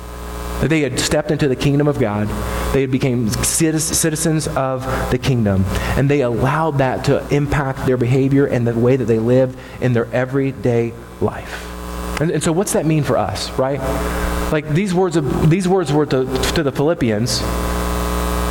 That 0.60 0.70
they 0.70 0.80
had 0.80 0.98
stepped 0.98 1.30
into 1.30 1.48
the 1.48 1.56
kingdom 1.56 1.86
of 1.86 1.98
God, 1.98 2.28
they 2.72 2.80
had 2.80 2.90
become 2.90 3.28
citizens 3.28 4.48
of 4.48 5.10
the 5.10 5.18
kingdom, 5.18 5.64
and 5.98 6.08
they 6.08 6.22
allowed 6.22 6.78
that 6.78 7.04
to 7.06 7.28
impact 7.28 7.84
their 7.84 7.98
behavior 7.98 8.46
and 8.46 8.66
the 8.66 8.72
way 8.72 8.96
that 8.96 9.04
they 9.04 9.18
lived 9.18 9.58
in 9.82 9.92
their 9.92 10.06
everyday 10.14 10.94
life. 11.22 11.72
And, 12.20 12.30
and 12.30 12.42
so, 12.42 12.52
what's 12.52 12.72
that 12.72 12.86
mean 12.86 13.02
for 13.02 13.16
us, 13.18 13.50
right? 13.58 13.80
Like 14.50 14.68
these 14.68 14.94
words, 14.94 15.16
of, 15.16 15.50
these 15.50 15.68
words 15.68 15.92
were 15.92 16.06
to, 16.06 16.24
to 16.54 16.62
the 16.62 16.72
Philippians 16.72 17.42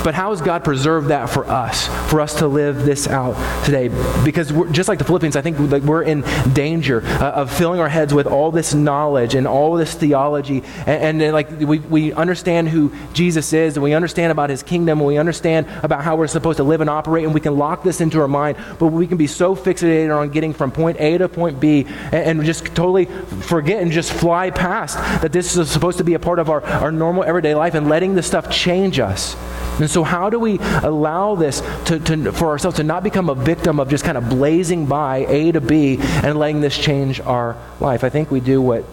but 0.05 0.13
how 0.13 0.29
has 0.29 0.39
God 0.39 0.63
preserved 0.63 1.07
that 1.07 1.31
for 1.31 1.47
us, 1.47 1.87
for 2.07 2.21
us 2.21 2.35
to 2.35 2.47
live 2.47 2.85
this 2.85 3.07
out 3.07 3.35
today? 3.65 3.89
Because 4.23 4.51
just 4.71 4.89
like 4.89 4.99
the 4.99 5.05
Philippians, 5.05 5.35
I 5.35 5.41
think 5.41 5.59
like 5.71 5.83
we're 5.83 6.03
in 6.03 6.21
danger 6.53 7.01
uh, 7.05 7.31
of 7.31 7.51
filling 7.51 7.79
our 7.79 7.89
heads 7.89 8.13
with 8.13 8.27
all 8.27 8.51
this 8.51 8.73
knowledge 8.73 9.35
and 9.35 9.47
all 9.47 9.75
this 9.75 9.93
theology. 9.93 10.63
And, 10.85 11.21
and, 11.21 11.33
like 11.33 11.49
we, 11.59 11.79
we 11.79 12.13
understand 12.13 12.69
who 12.69 12.93
Jesus 13.13 13.53
is, 13.53 13.77
and 13.77 13.83
we 13.83 13.93
understand 13.93 14.31
about 14.31 14.49
his 14.49 14.63
kingdom, 14.63 14.99
and 14.99 15.07
we 15.07 15.17
understand 15.17 15.67
about 15.83 16.03
how 16.03 16.15
we're 16.15 16.27
supposed 16.27 16.57
to 16.57 16.63
live 16.63 16.81
and 16.81 16.89
operate, 16.89 17.25
and 17.25 17.33
we 17.33 17.41
can 17.41 17.57
lock 17.57 17.83
this 17.83 18.01
into 18.01 18.21
our 18.21 18.27
mind. 18.27 18.57
But 18.79 18.87
we 18.87 19.07
can 19.07 19.17
be 19.17 19.27
so 19.27 19.55
fixated 19.55 20.15
on 20.15 20.29
getting 20.29 20.53
from 20.53 20.71
point 20.71 20.99
A 20.99 21.17
to 21.17 21.27
point 21.27 21.59
B 21.59 21.85
and, 21.87 22.39
and 22.39 22.45
just 22.45 22.65
totally 22.67 23.05
forget 23.05 23.81
and 23.81 23.91
just 23.91 24.13
fly 24.13 24.49
past 24.51 24.97
that 25.21 25.31
this 25.31 25.55
is 25.55 25.69
supposed 25.69 25.97
to 25.97 26.03
be 26.03 26.13
a 26.13 26.19
part 26.19 26.39
of 26.39 26.49
our, 26.49 26.63
our 26.63 26.91
normal 26.91 27.23
everyday 27.23 27.55
life 27.55 27.73
and 27.73 27.89
letting 27.89 28.15
this 28.15 28.27
stuff 28.27 28.49
change 28.49 28.99
us. 28.99 29.35
And 29.79 29.89
so, 29.89 30.03
how 30.03 30.29
do 30.29 30.39
we 30.39 30.57
allow 30.83 31.35
this 31.35 31.61
to, 31.85 31.94
to, 31.99 32.31
for 32.31 32.49
ourselves 32.49 32.77
to 32.77 32.83
not 32.83 33.03
become 33.03 33.29
a 33.29 33.35
victim 33.35 33.79
of 33.79 33.89
just 33.89 34.03
kind 34.03 34.17
of 34.17 34.29
blazing 34.29 34.85
by 34.85 35.25
A 35.27 35.51
to 35.51 35.61
B 35.61 35.97
and 35.99 36.37
letting 36.37 36.61
this 36.61 36.77
change 36.77 37.19
our 37.21 37.57
life? 37.79 38.03
I 38.03 38.09
think 38.09 38.31
we 38.31 38.39
do 38.39 38.61
what 38.61 38.83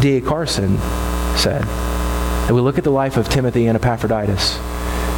D.A. 0.00 0.20
Carson 0.20 0.78
said. 1.36 1.64
And 2.46 2.54
we 2.54 2.60
look 2.60 2.78
at 2.78 2.84
the 2.84 2.90
life 2.90 3.16
of 3.16 3.28
Timothy 3.28 3.66
and 3.66 3.76
Epaphroditus, 3.76 4.58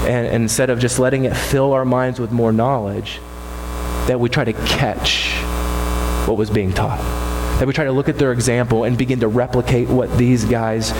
and, 0.06 0.26
and 0.26 0.42
instead 0.44 0.70
of 0.70 0.78
just 0.78 0.98
letting 0.98 1.24
it 1.24 1.36
fill 1.36 1.72
our 1.72 1.84
minds 1.84 2.20
with 2.20 2.30
more 2.30 2.52
knowledge, 2.52 3.20
that 4.06 4.20
we 4.20 4.28
try 4.28 4.44
to 4.44 4.52
catch 4.52 5.32
what 6.26 6.36
was 6.36 6.50
being 6.50 6.72
taught 6.72 7.25
that 7.58 7.66
we 7.66 7.72
try 7.72 7.84
to 7.84 7.92
look 7.92 8.08
at 8.08 8.18
their 8.18 8.32
example 8.32 8.84
and 8.84 8.98
begin 8.98 9.20
to 9.20 9.28
replicate 9.28 9.88
what 9.88 10.14
these 10.18 10.44
guys 10.44 10.92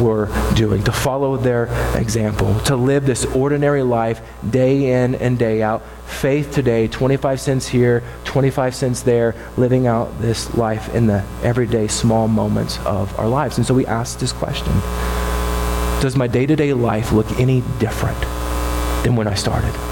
were 0.00 0.28
doing, 0.54 0.82
to 0.82 0.92
follow 0.92 1.36
their 1.36 1.66
example, 1.96 2.58
to 2.60 2.74
live 2.74 3.06
this 3.06 3.24
ordinary 3.26 3.82
life 3.82 4.20
day 4.50 5.04
in 5.04 5.14
and 5.14 5.38
day 5.38 5.62
out. 5.62 5.82
Faith 6.06 6.50
today, 6.52 6.88
25 6.88 7.40
cents 7.40 7.68
here, 7.68 8.02
25 8.24 8.74
cents 8.74 9.02
there, 9.02 9.34
living 9.56 9.86
out 9.86 10.20
this 10.20 10.52
life 10.54 10.92
in 10.94 11.06
the 11.06 11.24
everyday 11.44 11.86
small 11.86 12.26
moments 12.26 12.78
of 12.84 13.16
our 13.18 13.28
lives. 13.28 13.58
And 13.58 13.66
so 13.66 13.72
we 13.74 13.86
ask 13.86 14.18
this 14.18 14.32
question 14.32 14.72
Does 16.02 16.16
my 16.16 16.26
day 16.26 16.46
to 16.46 16.56
day 16.56 16.72
life 16.72 17.12
look 17.12 17.30
any 17.38 17.62
different 17.78 18.20
than 19.04 19.14
when 19.14 19.28
I 19.28 19.34
started? 19.34 19.89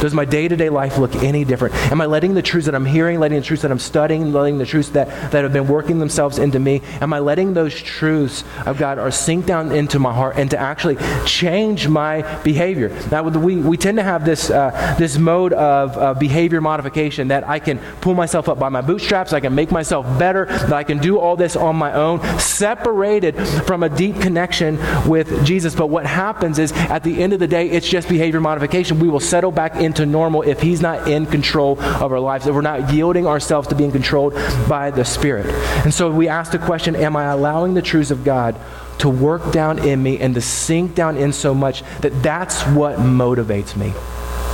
Does 0.00 0.14
my 0.14 0.24
day 0.24 0.48
to 0.48 0.56
day 0.56 0.70
life 0.70 0.96
look 0.96 1.14
any 1.16 1.44
different? 1.44 1.74
Am 1.92 2.00
I 2.00 2.06
letting 2.06 2.32
the 2.32 2.40
truths 2.40 2.64
that 2.64 2.74
I'm 2.74 2.86
hearing, 2.86 3.20
letting 3.20 3.38
the 3.38 3.44
truths 3.44 3.62
that 3.62 3.70
I'm 3.70 3.78
studying, 3.78 4.32
letting 4.32 4.56
the 4.56 4.64
truths 4.64 4.88
that, 4.90 5.08
that 5.30 5.42
have 5.42 5.52
been 5.52 5.68
working 5.68 5.98
themselves 5.98 6.38
into 6.38 6.58
me, 6.58 6.80
am 7.02 7.12
I 7.12 7.18
letting 7.18 7.52
those 7.52 7.74
truths 7.74 8.42
of 8.64 8.78
God 8.78 8.98
are 8.98 9.10
sink 9.10 9.44
down 9.44 9.72
into 9.72 9.98
my 9.98 10.10
heart 10.10 10.36
and 10.38 10.50
to 10.52 10.58
actually 10.58 10.96
change 11.26 11.86
my 11.86 12.22
behavior? 12.42 12.88
Now, 13.10 13.24
we, 13.24 13.56
we 13.56 13.76
tend 13.76 13.98
to 13.98 14.02
have 14.02 14.24
this, 14.24 14.48
uh, 14.48 14.96
this 14.98 15.18
mode 15.18 15.52
of 15.52 15.98
uh, 15.98 16.14
behavior 16.14 16.62
modification 16.62 17.28
that 17.28 17.46
I 17.46 17.58
can 17.58 17.78
pull 18.00 18.14
myself 18.14 18.48
up 18.48 18.58
by 18.58 18.70
my 18.70 18.80
bootstraps, 18.80 19.34
I 19.34 19.40
can 19.40 19.54
make 19.54 19.70
myself 19.70 20.06
better, 20.18 20.46
that 20.46 20.72
I 20.72 20.82
can 20.82 20.96
do 20.96 21.18
all 21.18 21.36
this 21.36 21.56
on 21.56 21.76
my 21.76 21.92
own, 21.92 22.20
separated 22.38 23.36
from 23.66 23.82
a 23.82 23.90
deep 23.90 24.18
connection 24.18 24.78
with 25.06 25.44
Jesus. 25.44 25.74
But 25.74 25.88
what 25.88 26.06
happens 26.06 26.58
is 26.58 26.72
at 26.72 27.04
the 27.04 27.22
end 27.22 27.34
of 27.34 27.38
the 27.38 27.46
day, 27.46 27.68
it's 27.68 27.86
just 27.86 28.08
behavior 28.08 28.40
modification. 28.40 28.98
We 28.98 29.10
will 29.10 29.20
settle 29.20 29.52
back 29.52 29.76
in 29.76 29.89
into 29.90 30.06
normal 30.06 30.42
if 30.42 30.60
He's 30.60 30.80
not 30.80 31.08
in 31.08 31.26
control 31.26 31.80
of 31.80 32.12
our 32.12 32.20
lives, 32.20 32.46
if 32.46 32.54
we're 32.54 32.60
not 32.60 32.92
yielding 32.92 33.26
ourselves 33.26 33.66
to 33.68 33.74
being 33.74 33.90
controlled 33.90 34.34
by 34.68 34.90
the 34.90 35.04
Spirit. 35.04 35.46
And 35.84 35.92
so 35.92 36.10
we 36.10 36.28
ask 36.28 36.52
the 36.52 36.58
question 36.58 36.94
Am 36.94 37.16
I 37.16 37.24
allowing 37.24 37.74
the 37.74 37.82
truths 37.82 38.10
of 38.10 38.24
God 38.24 38.56
to 38.98 39.08
work 39.08 39.52
down 39.52 39.78
in 39.80 40.02
me 40.02 40.18
and 40.20 40.34
to 40.34 40.40
sink 40.40 40.94
down 40.94 41.16
in 41.16 41.32
so 41.32 41.54
much 41.54 41.82
that 42.02 42.22
that's 42.22 42.62
what 42.68 42.98
motivates 42.98 43.76
me? 43.76 43.92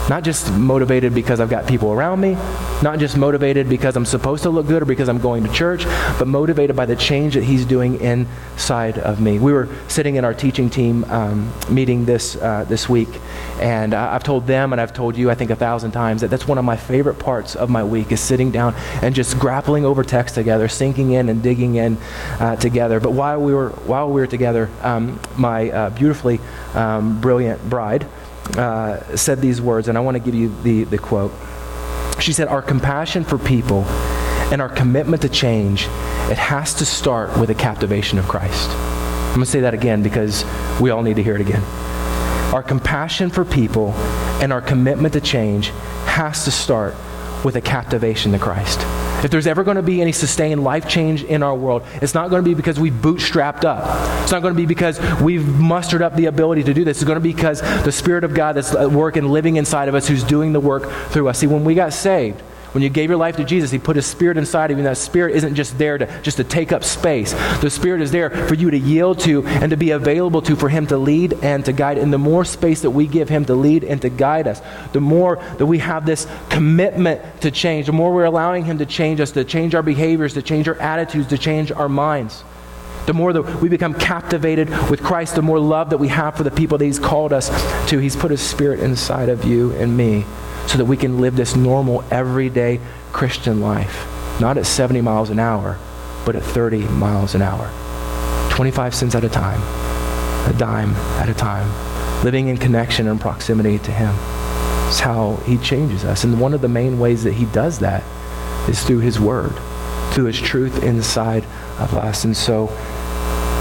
Not 0.09 0.23
just 0.23 0.53
motivated 0.53 1.15
because 1.15 1.41
I've 1.41 1.51
got 1.51 1.67
people 1.67 1.93
around 1.93 2.21
me, 2.21 2.35
not 2.81 3.01
just 3.01 3.17
motivated 3.17 3.69
because 3.69 3.97
I'm 3.97 4.05
supposed 4.05 4.45
to 4.45 4.51
look 4.51 4.69
good 4.69 4.83
or 4.83 4.85
because 4.85 5.09
I'm 5.09 5.19
going 5.19 5.43
to 5.43 5.53
church, 5.53 5.85
but 6.17 6.29
motivated 6.29 6.77
by 6.77 6.87
the 6.87 6.95
change 6.95 7.35
that 7.35 7.43
He's 7.43 7.65
doing 7.65 8.01
inside 8.01 8.99
of 8.99 9.21
me. 9.21 9.41
We 9.41 9.53
were 9.53 9.69
sitting 9.89 10.15
in 10.15 10.25
our 10.25 10.33
teaching 10.33 10.71
team 10.71 11.03
um, 11.05 11.53
meeting 11.69 12.05
this, 12.05 12.37
uh, 12.37 12.65
this 12.69 12.89
week, 12.89 13.09
and 13.59 13.95
I've 13.95 14.23
told 14.23 14.47
them 14.47 14.73
and 14.73 14.81
I've 14.81 14.93
told 14.93 15.17
you, 15.17 15.29
I 15.29 15.35
think, 15.35 15.51
a 15.51 15.57
thousand 15.57 15.91
times 15.91 16.21
that 16.21 16.29
that's 16.29 16.47
one 16.47 16.59
of 16.59 16.65
my 16.65 16.77
favorite 16.77 17.19
parts 17.19 17.57
of 17.57 17.69
my 17.69 17.83
week 17.83 18.13
is 18.13 18.21
sitting 18.21 18.53
down 18.53 18.77
and 19.03 19.13
just 19.13 19.39
grappling 19.41 19.85
over 19.85 20.05
text 20.05 20.37
together, 20.37 20.69
sinking 20.69 21.13
in 21.13 21.29
and 21.29 21.43
digging 21.43 21.75
in 21.75 21.97
uh, 22.39 22.55
together. 22.55 23.01
But 23.01 23.13
while 23.13 23.41
we 23.41 23.53
were, 23.53 23.71
while 23.71 24.09
we 24.09 24.21
were 24.21 24.27
together, 24.29 24.71
um, 24.83 25.19
my 25.37 25.69
uh, 25.71 25.91
beautifully 25.91 26.39
um, 26.75 27.21
brilliant 27.21 27.69
bride, 27.69 28.07
uh, 28.57 29.17
said 29.17 29.41
these 29.41 29.61
words, 29.61 29.89
and 29.89 29.99
I 29.99 30.01
want 30.01 30.17
to 30.17 30.21
give 30.21 30.35
you 30.35 30.55
the, 30.63 30.85
the 30.85 30.99
quote. 30.99 31.33
She 32.21 32.33
said, 32.33 32.49
Our 32.49 32.63
compassion 32.63 33.25
for 33.25 33.39
people 33.39 33.85
and 34.53 34.63
our 34.63 34.69
commitment 34.69 35.23
to 35.23 35.29
change, 35.29 35.83
it 36.31 36.39
has 36.39 36.75
to 36.75 36.87
start 36.87 37.39
with 37.39 37.51
a 37.51 37.55
captivation 37.55 38.19
of 38.19 38.27
Christ. 38.29 38.71
I'm 38.71 39.35
going 39.35 39.45
to 39.45 39.51
say 39.51 39.61
that 39.61 39.75
again 39.75 40.03
because 40.03 40.45
we 40.81 40.91
all 40.91 41.03
need 41.03 41.17
to 41.17 41.23
hear 41.23 41.35
it 41.35 41.41
again. 41.41 41.63
Our 42.55 42.63
compassion 42.63 43.29
for 43.29 43.45
people 43.45 43.93
and 44.41 44.53
our 44.53 44.63
commitment 44.63 45.15
to 45.15 45.21
change 45.21 45.69
has 46.07 46.45
to 46.45 46.51
start 46.51 46.95
with 47.45 47.57
a 47.57 47.61
captivation 47.61 48.33
to 48.33 48.39
Christ. 48.39 48.81
If 49.25 49.31
there's 49.31 49.47
ever 49.47 49.65
going 49.65 49.77
to 49.77 49.83
be 49.83 50.01
any 50.01 50.13
sustained 50.13 50.63
life 50.63 50.89
change 50.89 51.25
in 51.25 51.43
our 51.43 51.55
world, 51.55 51.83
it's 52.03 52.15
not 52.15 52.31
going 52.31 52.45
to 52.45 52.49
be 52.49 52.55
because 52.55 52.79
we've 52.79 52.93
bootstrapped 52.93 53.65
up. 53.65 53.83
It's 54.23 54.33
not 54.33 54.43
going 54.43 54.55
to 54.55 54.57
be 54.57 54.67
because 54.67 55.01
we've 55.21 55.47
mustered 55.47 56.03
up 56.03 56.15
the 56.17 56.27
ability 56.27 56.65
to 56.65 56.75
do 56.75 56.85
this. 56.85 56.99
It's 56.99 57.05
going 57.05 57.17
to 57.17 57.21
be 57.21 57.33
because 57.33 57.61
the 57.85 57.93
Spirit 57.93 58.25
of 58.25 58.35
God 58.35 58.55
that's 58.55 58.75
at 58.75 58.91
work 58.91 59.17
and 59.17 59.31
living 59.31 59.57
inside 59.57 59.89
of 59.89 59.95
us 59.95 60.07
who's 60.07 60.23
doing 60.25 60.53
the 60.53 60.61
work 60.61 60.91
through 61.11 61.29
us. 61.29 61.39
See, 61.39 61.47
when 61.47 61.65
we 61.65 61.75
got 61.75 61.93
saved, 61.93 62.43
when 62.77 62.83
you 62.83 62.91
gave 62.91 63.09
your 63.09 63.17
life 63.17 63.37
to 63.37 63.45
Jesus, 63.45 63.71
He 63.71 63.79
put 63.79 63.97
His 63.97 64.05
Spirit 64.05 64.37
inside 64.37 64.71
of 64.71 64.77
you, 64.77 64.81
and 64.81 64.87
that 64.87 64.99
Spirit 64.99 65.35
isn't 65.35 65.55
just 65.55 65.79
there 65.79 65.97
to 65.97 66.21
just 66.21 66.37
to 66.37 66.45
take 66.45 66.73
up 66.73 66.85
space. 66.85 67.33
The 67.63 67.71
Spirit 67.71 68.03
is 68.03 68.11
there 68.11 68.29
for 68.29 68.53
you 68.53 68.71
to 68.71 68.77
yield 68.77 69.19
to 69.21 69.47
and 69.47 69.71
to 69.71 69.79
be 69.79 69.93
available 69.93 70.43
to 70.43 70.57
for 70.57 70.69
Him 70.69 70.87
to 70.89 70.99
lead 70.99 71.43
and 71.43 71.65
to 71.65 71.73
guide. 71.73 71.97
And 71.97 72.13
the 72.13 72.19
more 72.19 72.45
space 72.45 72.83
that 72.83 72.91
we 72.91 73.07
give 73.07 73.31
Him 73.31 73.47
to 73.47 73.55
lead 73.55 73.83
and 73.83 74.03
to 74.03 74.11
guide 74.11 74.47
us, 74.47 74.61
the 74.93 75.01
more 75.01 75.37
that 75.57 75.65
we 75.65 75.79
have 75.79 76.05
this 76.05 76.27
commitment 76.51 77.41
to 77.41 77.51
change, 77.51 77.87
the 77.87 77.93
more 77.93 78.13
we're 78.13 78.25
allowing 78.25 78.67
Him 78.67 78.77
to 78.77 78.85
change 78.85 79.23
us, 79.23 79.31
to 79.31 79.43
change 79.43 79.75
our 79.75 79.83
behaviors, 79.83 80.35
to 80.35 80.43
change 80.43 80.69
our 80.69 80.77
attitudes, 80.77 81.29
to 81.29 81.39
change 81.39 81.73
our 81.73 81.89
minds. 81.89 82.45
The 83.07 83.15
more 83.15 83.33
that 83.33 83.63
we 83.63 83.71
become 83.71 83.95
captivated 83.95 84.69
with 84.91 85.03
Christ, 85.03 85.35
the 85.35 85.41
more 85.41 85.59
love 85.59 85.89
that 85.89 85.99
we 85.99 86.09
have 86.09 86.37
for 86.37 86.43
the 86.43 86.51
people 86.51 86.77
that 86.77 86.85
He's 86.85 86.99
called 86.99 87.33
us 87.33 87.49
to. 87.89 87.97
He's 88.01 88.17
put 88.17 88.31
His 88.31 88.43
Spirit 88.43 88.81
inside 88.81 89.31
of 89.31 89.47
you 89.47 89.73
and 89.77 89.97
me 89.97 90.27
so 90.67 90.79
that 90.79 90.85
we 90.85 90.97
can 90.97 91.21
live 91.21 91.37
this 91.37 91.57
normal, 91.57 92.05
everyday 92.11 92.81
Christian 93.13 93.61
life. 93.61 94.07
Not 94.41 94.59
at 94.59 94.67
70 94.67 95.01
miles 95.01 95.31
an 95.31 95.39
hour, 95.39 95.79
but 96.25 96.37
at 96.37 96.43
30 96.43 96.83
miles 96.89 97.35
an 97.35 97.43
hour. 97.43 97.71
25 98.51 98.95
cents 98.95 99.15
at 99.15 99.25
a 99.25 99.29
time, 99.29 99.61
a 100.49 100.59
dime 100.59 100.91
at 101.21 101.29
a 101.29 101.35
time, 101.35 101.67
living 102.25 102.49
in 102.49 102.57
connection 102.57 103.07
and 103.07 103.21
proximity 103.21 103.79
to 103.79 103.91
Him. 103.91 104.15
It's 104.89 105.01
how 105.01 105.37
He 105.47 105.57
changes 105.59 106.05
us. 106.05 106.25
And 106.25 106.41
one 106.41 106.53
of 106.53 106.61
the 106.61 106.69
main 106.69 106.99
ways 106.99 107.25
that 107.25 107.35
He 107.35 107.45
does 107.47 107.79
that 107.79 108.03
is 108.69 108.83
through 108.83 109.01
His 109.01 109.21
Word, 109.21 109.55
through 110.13 110.25
His 110.25 110.41
truth 110.41 110.83
inside 110.83 111.45
of 111.79 111.95
us. 111.95 112.25
And 112.25 112.37
so, 112.37 112.67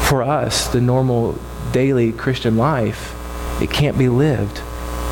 for 0.08 0.24
us, 0.24 0.68
the 0.68 0.82
normal 0.82 1.38
daily 1.72 2.12
Christian 2.12 2.58
life, 2.58 3.14
it 3.62 3.70
can't 3.70 3.98
be 3.98 4.10
lived 4.10 4.62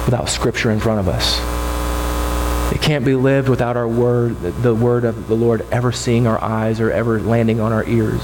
without 0.06 0.30
Scripture 0.30 0.72
in 0.72 0.80
front 0.80 1.00
of 1.00 1.08
us. 1.08 1.53
It 2.74 2.82
can't 2.82 3.06
be 3.06 3.14
lived 3.14 3.50
without 3.50 3.78
our 3.78 3.88
word, 3.88 4.42
the 4.42 4.74
word 4.74 5.06
of 5.06 5.28
the 5.28 5.36
Lord 5.36 5.64
ever 5.72 5.92
seeing 5.92 6.26
our 6.26 6.44
eyes 6.44 6.80
or 6.82 6.92
ever 6.92 7.20
landing 7.20 7.60
on 7.60 7.72
our 7.72 7.86
ears. 7.86 8.22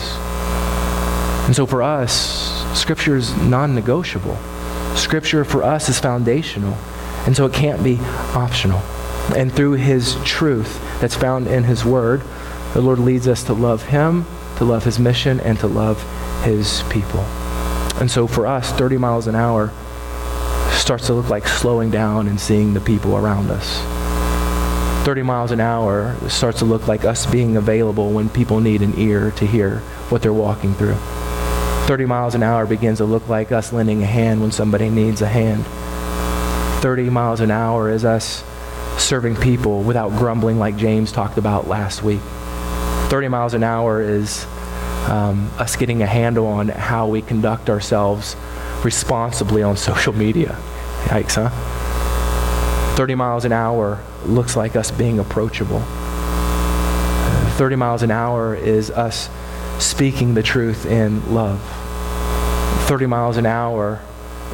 And 1.45 1.55
so 1.55 1.67
for 1.67 1.83
us, 1.83 2.49
Scripture 2.77 3.15
is 3.15 3.35
non 3.37 3.75
negotiable. 3.75 4.37
Scripture 4.95 5.45
for 5.45 5.61
us 5.63 5.87
is 5.87 5.99
foundational, 5.99 6.73
and 7.27 7.35
so 7.35 7.45
it 7.45 7.53
can't 7.53 7.83
be 7.83 7.99
optional. 8.33 8.79
And 9.35 9.53
through 9.53 9.73
His 9.73 10.15
truth 10.23 10.81
that's 10.99 11.15
found 11.15 11.45
in 11.45 11.63
His 11.63 11.85
Word, 11.85 12.23
the 12.73 12.81
Lord 12.81 12.97
leads 12.97 13.27
us 13.27 13.43
to 13.43 13.53
love 13.53 13.83
Him, 13.83 14.25
to 14.57 14.65
love 14.65 14.83
His 14.83 14.97
mission, 14.97 15.39
and 15.41 15.59
to 15.59 15.67
love 15.67 16.01
His 16.43 16.81
people. 16.89 17.19
And 18.01 18.09
so 18.09 18.25
for 18.25 18.47
us, 18.47 18.71
30 18.71 18.97
miles 18.97 19.27
an 19.27 19.35
hour 19.35 19.71
starts 20.71 21.05
to 21.05 21.13
look 21.13 21.29
like 21.29 21.47
slowing 21.47 21.91
down 21.91 22.27
and 22.27 22.39
seeing 22.39 22.73
the 22.73 22.81
people 22.81 23.15
around 23.15 23.51
us. 23.51 23.98
30 25.09 25.23
miles 25.23 25.49
an 25.49 25.59
hour 25.59 26.15
starts 26.29 26.59
to 26.59 26.65
look 26.65 26.87
like 26.87 27.03
us 27.03 27.25
being 27.25 27.57
available 27.57 28.11
when 28.11 28.29
people 28.29 28.59
need 28.59 28.83
an 28.83 28.93
ear 28.95 29.31
to 29.31 29.43
hear 29.43 29.79
what 30.09 30.21
they're 30.21 30.31
walking 30.31 30.71
through. 30.75 30.93
30 31.87 32.05
miles 32.05 32.35
an 32.35 32.43
hour 32.43 32.67
begins 32.67 32.99
to 32.99 33.05
look 33.05 33.27
like 33.27 33.51
us 33.51 33.73
lending 33.73 34.03
a 34.03 34.05
hand 34.05 34.39
when 34.39 34.51
somebody 34.51 34.87
needs 34.87 35.23
a 35.23 35.27
hand. 35.27 35.65
30 36.83 37.09
miles 37.09 37.39
an 37.39 37.49
hour 37.49 37.89
is 37.89 38.05
us 38.05 38.43
serving 38.99 39.35
people 39.35 39.81
without 39.81 40.11
grumbling, 40.11 40.59
like 40.59 40.77
James 40.77 41.11
talked 41.11 41.39
about 41.39 41.67
last 41.67 42.03
week. 42.03 42.21
30 43.09 43.29
miles 43.29 43.55
an 43.55 43.63
hour 43.63 44.03
is 44.03 44.45
um, 45.07 45.49
us 45.57 45.75
getting 45.75 46.03
a 46.03 46.05
handle 46.05 46.45
on 46.45 46.67
how 46.67 47.07
we 47.07 47.23
conduct 47.23 47.67
ourselves 47.71 48.35
responsibly 48.83 49.63
on 49.63 49.75
social 49.75 50.13
media. 50.13 50.55
Yikes, 51.05 51.33
huh? 51.33 51.88
30 52.99 53.15
miles 53.15 53.45
an 53.45 53.53
hour 53.53 54.03
looks 54.25 54.57
like 54.57 54.75
us 54.75 54.91
being 54.91 55.19
approachable. 55.19 55.79
30 57.55 57.77
miles 57.77 58.03
an 58.03 58.11
hour 58.11 58.53
is 58.53 58.91
us 58.91 59.29
speaking 59.81 60.33
the 60.33 60.43
truth 60.43 60.85
in 60.85 61.33
love. 61.33 61.61
30 62.89 63.05
miles 63.05 63.37
an 63.37 63.45
hour 63.45 64.01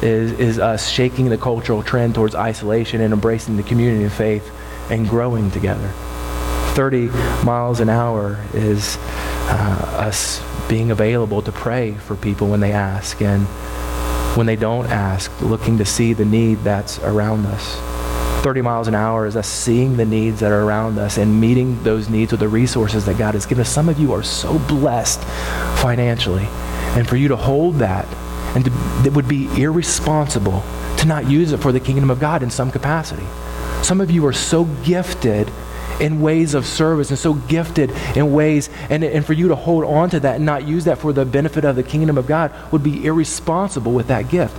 is, 0.00 0.30
is 0.38 0.60
us 0.60 0.88
shaking 0.88 1.28
the 1.28 1.36
cultural 1.36 1.82
trend 1.82 2.14
towards 2.14 2.36
isolation 2.36 3.00
and 3.00 3.12
embracing 3.12 3.56
the 3.56 3.64
community 3.64 4.04
of 4.04 4.12
faith 4.12 4.48
and 4.92 5.08
growing 5.08 5.50
together. 5.50 5.88
30 6.74 7.08
miles 7.44 7.80
an 7.80 7.88
hour 7.88 8.40
is 8.54 8.96
uh, 9.48 10.04
us 10.06 10.40
being 10.68 10.92
available 10.92 11.42
to 11.42 11.50
pray 11.50 11.94
for 11.94 12.14
people 12.14 12.46
when 12.46 12.60
they 12.60 12.70
ask 12.70 13.20
and 13.20 13.44
when 14.36 14.46
they 14.46 14.54
don't 14.54 14.86
ask, 14.86 15.32
looking 15.40 15.78
to 15.78 15.84
see 15.84 16.12
the 16.12 16.24
need 16.24 16.58
that's 16.58 17.00
around 17.00 17.44
us. 17.46 18.05
30 18.42 18.62
miles 18.62 18.88
an 18.88 18.94
hour 18.94 19.26
is 19.26 19.36
us 19.36 19.48
seeing 19.48 19.96
the 19.96 20.04
needs 20.04 20.40
that 20.40 20.52
are 20.52 20.62
around 20.62 20.98
us 20.98 21.18
and 21.18 21.40
meeting 21.40 21.82
those 21.82 22.08
needs 22.08 22.30
with 22.30 22.40
the 22.40 22.48
resources 22.48 23.04
that 23.06 23.18
God 23.18 23.34
has 23.34 23.46
given 23.46 23.62
us. 23.62 23.68
Some 23.68 23.88
of 23.88 23.98
you 23.98 24.12
are 24.12 24.22
so 24.22 24.58
blessed 24.60 25.22
financially. 25.80 26.46
And 26.96 27.08
for 27.08 27.16
you 27.16 27.28
to 27.28 27.36
hold 27.36 27.76
that 27.76 28.06
and 28.54 28.64
to, 28.64 29.02
it 29.04 29.12
would 29.12 29.28
be 29.28 29.46
irresponsible 29.60 30.62
to 30.98 31.06
not 31.06 31.28
use 31.28 31.52
it 31.52 31.58
for 31.58 31.72
the 31.72 31.80
kingdom 31.80 32.10
of 32.10 32.20
God 32.20 32.42
in 32.42 32.50
some 32.50 32.70
capacity. 32.70 33.26
Some 33.82 34.00
of 34.00 34.10
you 34.10 34.24
are 34.26 34.32
so 34.32 34.64
gifted 34.84 35.50
in 36.00 36.20
ways 36.20 36.54
of 36.54 36.66
service 36.66 37.10
and 37.10 37.18
so 37.18 37.34
gifted 37.34 37.90
in 38.16 38.32
ways, 38.32 38.68
and, 38.90 39.02
and 39.02 39.24
for 39.24 39.32
you 39.32 39.48
to 39.48 39.54
hold 39.54 39.84
on 39.84 40.10
to 40.10 40.20
that 40.20 40.36
and 40.36 40.46
not 40.46 40.66
use 40.66 40.84
that 40.84 40.98
for 40.98 41.12
the 41.12 41.24
benefit 41.24 41.64
of 41.64 41.76
the 41.76 41.82
kingdom 41.82 42.18
of 42.18 42.26
God 42.26 42.52
would 42.72 42.82
be 42.82 43.04
irresponsible 43.04 43.92
with 43.92 44.08
that 44.08 44.28
gift. 44.28 44.56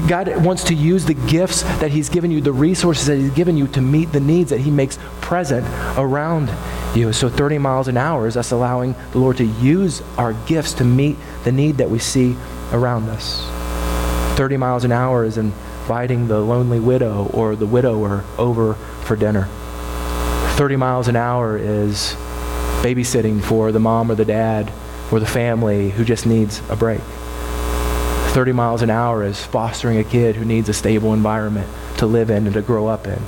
God 0.00 0.44
wants 0.44 0.64
to 0.64 0.74
use 0.74 1.04
the 1.04 1.14
gifts 1.14 1.62
that 1.62 1.90
He's 1.90 2.08
given 2.08 2.30
you, 2.30 2.40
the 2.40 2.52
resources 2.52 3.06
that 3.06 3.16
He's 3.16 3.30
given 3.30 3.56
you 3.56 3.68
to 3.68 3.80
meet 3.80 4.12
the 4.12 4.20
needs 4.20 4.50
that 4.50 4.60
He 4.60 4.70
makes 4.70 4.98
present 5.20 5.66
around 5.96 6.50
you. 6.96 7.12
So 7.12 7.28
30 7.28 7.58
miles 7.58 7.88
an 7.88 7.96
hour 7.96 8.26
is 8.26 8.36
us 8.36 8.50
allowing 8.50 8.94
the 9.12 9.18
Lord 9.18 9.36
to 9.36 9.44
use 9.44 10.02
our 10.18 10.32
gifts 10.46 10.72
to 10.74 10.84
meet 10.84 11.16
the 11.44 11.52
need 11.52 11.76
that 11.78 11.90
we 11.90 11.98
see 11.98 12.36
around 12.72 13.08
us. 13.08 13.46
30 14.36 14.56
miles 14.56 14.84
an 14.84 14.90
hour 14.90 15.24
is 15.24 15.38
inviting 15.38 16.26
the 16.26 16.40
lonely 16.40 16.80
widow 16.80 17.26
or 17.32 17.54
the 17.54 17.66
widower 17.66 18.24
over 18.36 18.74
for 18.74 19.14
dinner. 19.14 19.48
30 20.56 20.76
miles 20.76 21.08
an 21.08 21.16
hour 21.16 21.56
is 21.56 22.14
babysitting 22.82 23.42
for 23.42 23.70
the 23.70 23.80
mom 23.80 24.10
or 24.10 24.16
the 24.16 24.24
dad 24.24 24.72
or 25.12 25.20
the 25.20 25.26
family 25.26 25.90
who 25.90 26.04
just 26.04 26.26
needs 26.26 26.60
a 26.68 26.76
break. 26.76 27.00
30 28.34 28.50
miles 28.50 28.82
an 28.82 28.90
hour 28.90 29.22
is 29.22 29.44
fostering 29.44 29.96
a 29.98 30.02
kid 30.02 30.34
who 30.34 30.44
needs 30.44 30.68
a 30.68 30.72
stable 30.72 31.14
environment 31.14 31.70
to 31.96 32.04
live 32.04 32.30
in 32.30 32.46
and 32.46 32.54
to 32.54 32.62
grow 32.62 32.88
up 32.88 33.06
in. 33.06 33.20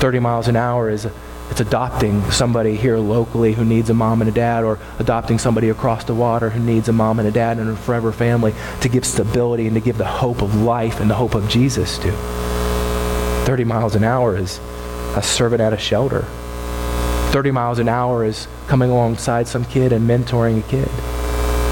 30 0.00 0.18
miles 0.18 0.48
an 0.48 0.56
hour 0.56 0.90
is 0.90 1.06
it's 1.48 1.60
adopting 1.60 2.28
somebody 2.32 2.74
here 2.74 2.98
locally 2.98 3.52
who 3.52 3.64
needs 3.64 3.88
a 3.88 3.94
mom 3.94 4.20
and 4.20 4.28
a 4.28 4.34
dad, 4.34 4.64
or 4.64 4.80
adopting 4.98 5.38
somebody 5.38 5.68
across 5.68 6.02
the 6.02 6.12
water 6.12 6.50
who 6.50 6.58
needs 6.58 6.88
a 6.88 6.92
mom 6.92 7.20
and 7.20 7.28
a 7.28 7.30
dad 7.30 7.58
and 7.58 7.70
a 7.70 7.76
forever 7.76 8.10
family 8.10 8.52
to 8.80 8.88
give 8.88 9.04
stability 9.04 9.68
and 9.68 9.76
to 9.76 9.80
give 9.80 9.96
the 9.96 10.04
hope 10.04 10.42
of 10.42 10.56
life 10.56 10.98
and 10.98 11.08
the 11.08 11.14
hope 11.14 11.36
of 11.36 11.48
Jesus 11.48 11.96
to. 11.98 12.10
30 13.46 13.62
miles 13.62 13.94
an 13.94 14.02
hour 14.02 14.36
is 14.36 14.58
a 15.14 15.22
servant 15.22 15.60
at 15.60 15.72
a 15.72 15.78
shelter. 15.78 16.22
30 17.30 17.52
miles 17.52 17.78
an 17.78 17.88
hour 17.88 18.24
is 18.24 18.48
coming 18.66 18.90
alongside 18.90 19.46
some 19.46 19.64
kid 19.64 19.92
and 19.92 20.10
mentoring 20.10 20.58
a 20.58 20.62
kid. 20.62 21.15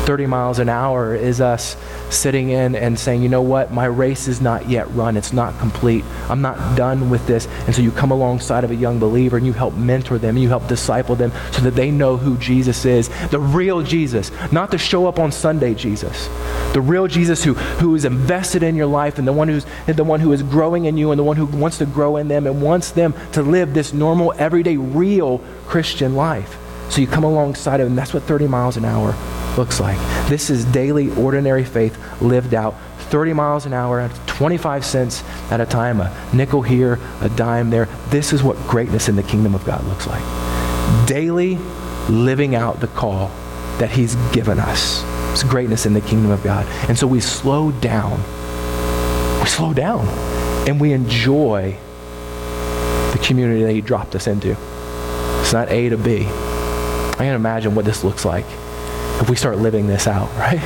30 0.04 0.26
miles 0.26 0.58
an 0.58 0.68
hour 0.68 1.14
is 1.14 1.40
us 1.40 1.76
sitting 2.10 2.50
in 2.50 2.76
and 2.76 2.98
saying, 2.98 3.22
you 3.22 3.28
know 3.28 3.42
what, 3.42 3.72
my 3.72 3.86
race 3.86 4.28
is 4.28 4.40
not 4.40 4.68
yet 4.68 4.88
run. 4.94 5.16
It's 5.16 5.32
not 5.32 5.58
complete. 5.58 6.04
I'm 6.28 6.42
not 6.42 6.76
done 6.76 7.10
with 7.10 7.26
this. 7.26 7.46
And 7.66 7.74
so 7.74 7.82
you 7.82 7.90
come 7.90 8.10
alongside 8.10 8.64
of 8.64 8.70
a 8.70 8.74
young 8.74 8.98
believer 8.98 9.36
and 9.36 9.46
you 9.46 9.52
help 9.52 9.74
mentor 9.74 10.18
them 10.18 10.36
you 10.36 10.48
help 10.48 10.66
disciple 10.68 11.16
them 11.16 11.32
so 11.52 11.62
that 11.62 11.74
they 11.74 11.90
know 11.90 12.16
who 12.16 12.36
Jesus 12.38 12.84
is 12.84 13.08
the 13.30 13.38
real 13.38 13.82
Jesus, 13.82 14.30
not 14.52 14.70
the 14.70 14.78
show 14.78 15.06
up 15.06 15.18
on 15.18 15.32
Sunday 15.32 15.74
Jesus. 15.74 16.28
The 16.72 16.80
real 16.80 17.06
Jesus 17.06 17.42
who, 17.42 17.54
who 17.54 17.94
is 17.94 18.04
invested 18.04 18.62
in 18.62 18.76
your 18.76 18.86
life 18.86 19.18
and 19.18 19.26
the 19.26 19.32
one, 19.32 19.48
who's, 19.48 19.64
the 19.86 20.04
one 20.04 20.20
who 20.20 20.32
is 20.32 20.42
growing 20.42 20.84
in 20.84 20.96
you 20.96 21.10
and 21.10 21.18
the 21.18 21.24
one 21.24 21.36
who 21.36 21.46
wants 21.46 21.78
to 21.78 21.86
grow 21.86 22.16
in 22.16 22.28
them 22.28 22.46
and 22.46 22.60
wants 22.60 22.90
them 22.90 23.14
to 23.32 23.42
live 23.42 23.74
this 23.74 23.92
normal, 23.92 24.34
everyday, 24.36 24.76
real 24.76 25.38
Christian 25.66 26.14
life. 26.14 26.58
So 26.94 27.00
you 27.00 27.08
come 27.08 27.24
alongside 27.24 27.80
of 27.80 27.88
them. 27.88 27.96
That's 27.96 28.14
what 28.14 28.22
30 28.22 28.46
miles 28.46 28.76
an 28.76 28.84
hour 28.84 29.16
looks 29.56 29.80
like. 29.80 29.98
This 30.28 30.48
is 30.48 30.64
daily, 30.66 31.10
ordinary 31.16 31.64
faith 31.64 31.98
lived 32.22 32.54
out 32.54 32.76
30 33.10 33.32
miles 33.32 33.66
an 33.66 33.72
hour 33.72 33.98
at 33.98 34.14
25 34.28 34.84
cents 34.84 35.24
at 35.50 35.60
a 35.60 35.66
time, 35.66 36.00
a 36.00 36.16
nickel 36.32 36.62
here, 36.62 37.00
a 37.20 37.28
dime 37.30 37.70
there. 37.70 37.86
This 38.10 38.32
is 38.32 38.44
what 38.44 38.56
greatness 38.68 39.08
in 39.08 39.16
the 39.16 39.24
kingdom 39.24 39.56
of 39.56 39.64
God 39.64 39.82
looks 39.86 40.06
like. 40.06 40.22
Daily 41.08 41.56
living 42.08 42.54
out 42.54 42.78
the 42.78 42.86
call 42.86 43.26
that 43.78 43.90
He's 43.90 44.14
given 44.32 44.60
us. 44.60 45.02
It's 45.32 45.42
greatness 45.42 45.86
in 45.86 45.94
the 45.94 46.00
kingdom 46.00 46.30
of 46.30 46.44
God. 46.44 46.64
And 46.88 46.96
so 46.96 47.08
we 47.08 47.18
slow 47.18 47.72
down. 47.72 48.20
We 49.40 49.48
slow 49.48 49.74
down 49.74 50.06
and 50.68 50.80
we 50.80 50.92
enjoy 50.92 51.76
the 53.10 53.20
community 53.20 53.64
that 53.64 53.72
He 53.72 53.80
dropped 53.80 54.14
us 54.14 54.28
into. 54.28 54.56
It's 55.40 55.52
not 55.52 55.68
A 55.70 55.88
to 55.88 55.98
B. 55.98 56.28
I 57.14 57.18
can't 57.18 57.36
imagine 57.36 57.74
what 57.74 57.84
this 57.84 58.04
looks 58.04 58.24
like 58.24 58.44
if 59.20 59.30
we 59.30 59.36
start 59.36 59.58
living 59.58 59.86
this 59.86 60.06
out, 60.06 60.28
right? 60.36 60.60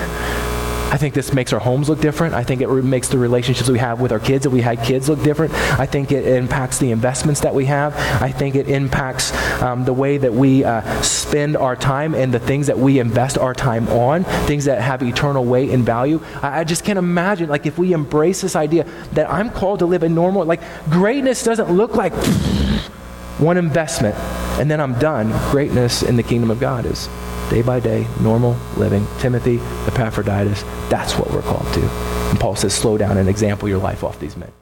I 0.91 0.97
think 0.97 1.13
this 1.13 1.35
makes 1.35 1.53
our 1.53 1.61
homes 1.61 1.91
look 1.91 2.01
different. 2.01 2.33
I 2.33 2.43
think 2.43 2.63
it 2.63 2.69
makes 2.69 3.09
the 3.09 3.19
relationships 3.19 3.69
we 3.69 3.79
have 3.79 4.01
with 4.01 4.11
our 4.11 4.19
kids, 4.19 4.47
if 4.47 4.53
we 4.53 4.63
had 4.63 4.83
kids, 4.83 5.07
look 5.07 5.23
different. 5.23 5.53
I 5.79 5.85
think 5.85 6.13
it 6.13 6.27
impacts 6.27 6.79
the 6.79 6.93
investments 6.93 7.43
that 7.43 7.55
we 7.55 7.67
have. 7.67 7.95
I 8.23 8.33
think 8.33 8.55
it 8.55 8.71
impacts 8.71 9.35
um, 9.61 9.85
the 9.85 9.93
way 9.93 10.17
that 10.17 10.33
we 10.33 10.65
uh, 10.65 11.03
spend 11.03 11.59
our 11.59 11.77
time 11.77 12.15
and 12.15 12.33
the 12.33 12.39
things 12.39 12.69
that 12.69 12.79
we 12.79 13.01
invest 13.01 13.37
our 13.37 13.53
time 13.53 13.87
on, 13.89 14.25
things 14.47 14.65
that 14.65 14.81
have 14.81 15.03
eternal 15.03 15.45
weight 15.45 15.69
and 15.69 15.85
value. 15.85 16.25
I, 16.41 16.61
I 16.61 16.65
just 16.65 16.85
can't 16.85 16.99
imagine, 16.99 17.51
like, 17.51 17.67
if 17.67 17.77
we 17.77 17.93
embrace 17.93 18.41
this 18.41 18.57
idea 18.57 18.85
that 19.13 19.31
I'm 19.31 19.51
called 19.51 19.81
to 19.81 19.87
live 19.87 20.03
a 20.05 20.09
normal, 20.09 20.47
like, 20.47 20.63
greatness 20.89 21.45
doesn't 21.45 21.71
look 21.71 21.97
like 21.97 22.15
one 23.39 23.57
investment 23.57 24.15
and 24.59 24.71
then 24.71 24.81
I'm 24.81 24.99
done. 24.99 25.31
Greatness 25.51 26.03
in 26.03 26.17
the 26.17 26.23
kingdom 26.23 26.51
of 26.51 26.61
God 26.61 26.85
is 26.85 27.09
day 27.51 27.63
by 27.63 27.81
day, 27.81 28.07
normal 28.21 28.57
living. 28.77 29.07
Timothy, 29.19 29.59
Epaphroditus, 29.87 30.63
that's 30.91 31.19
what 31.19 31.31
we're 31.31 31.43
called 31.43 31.73
to. 31.75 31.81
And 31.81 32.41
Paul 32.41 32.57
says, 32.57 32.75
slow 32.75 32.99
down 32.99 33.17
and 33.17 33.29
example 33.29 33.69
your 33.69 33.79
life 33.79 34.05
off 34.05 34.19
these 34.19 34.37
men. 34.37 34.53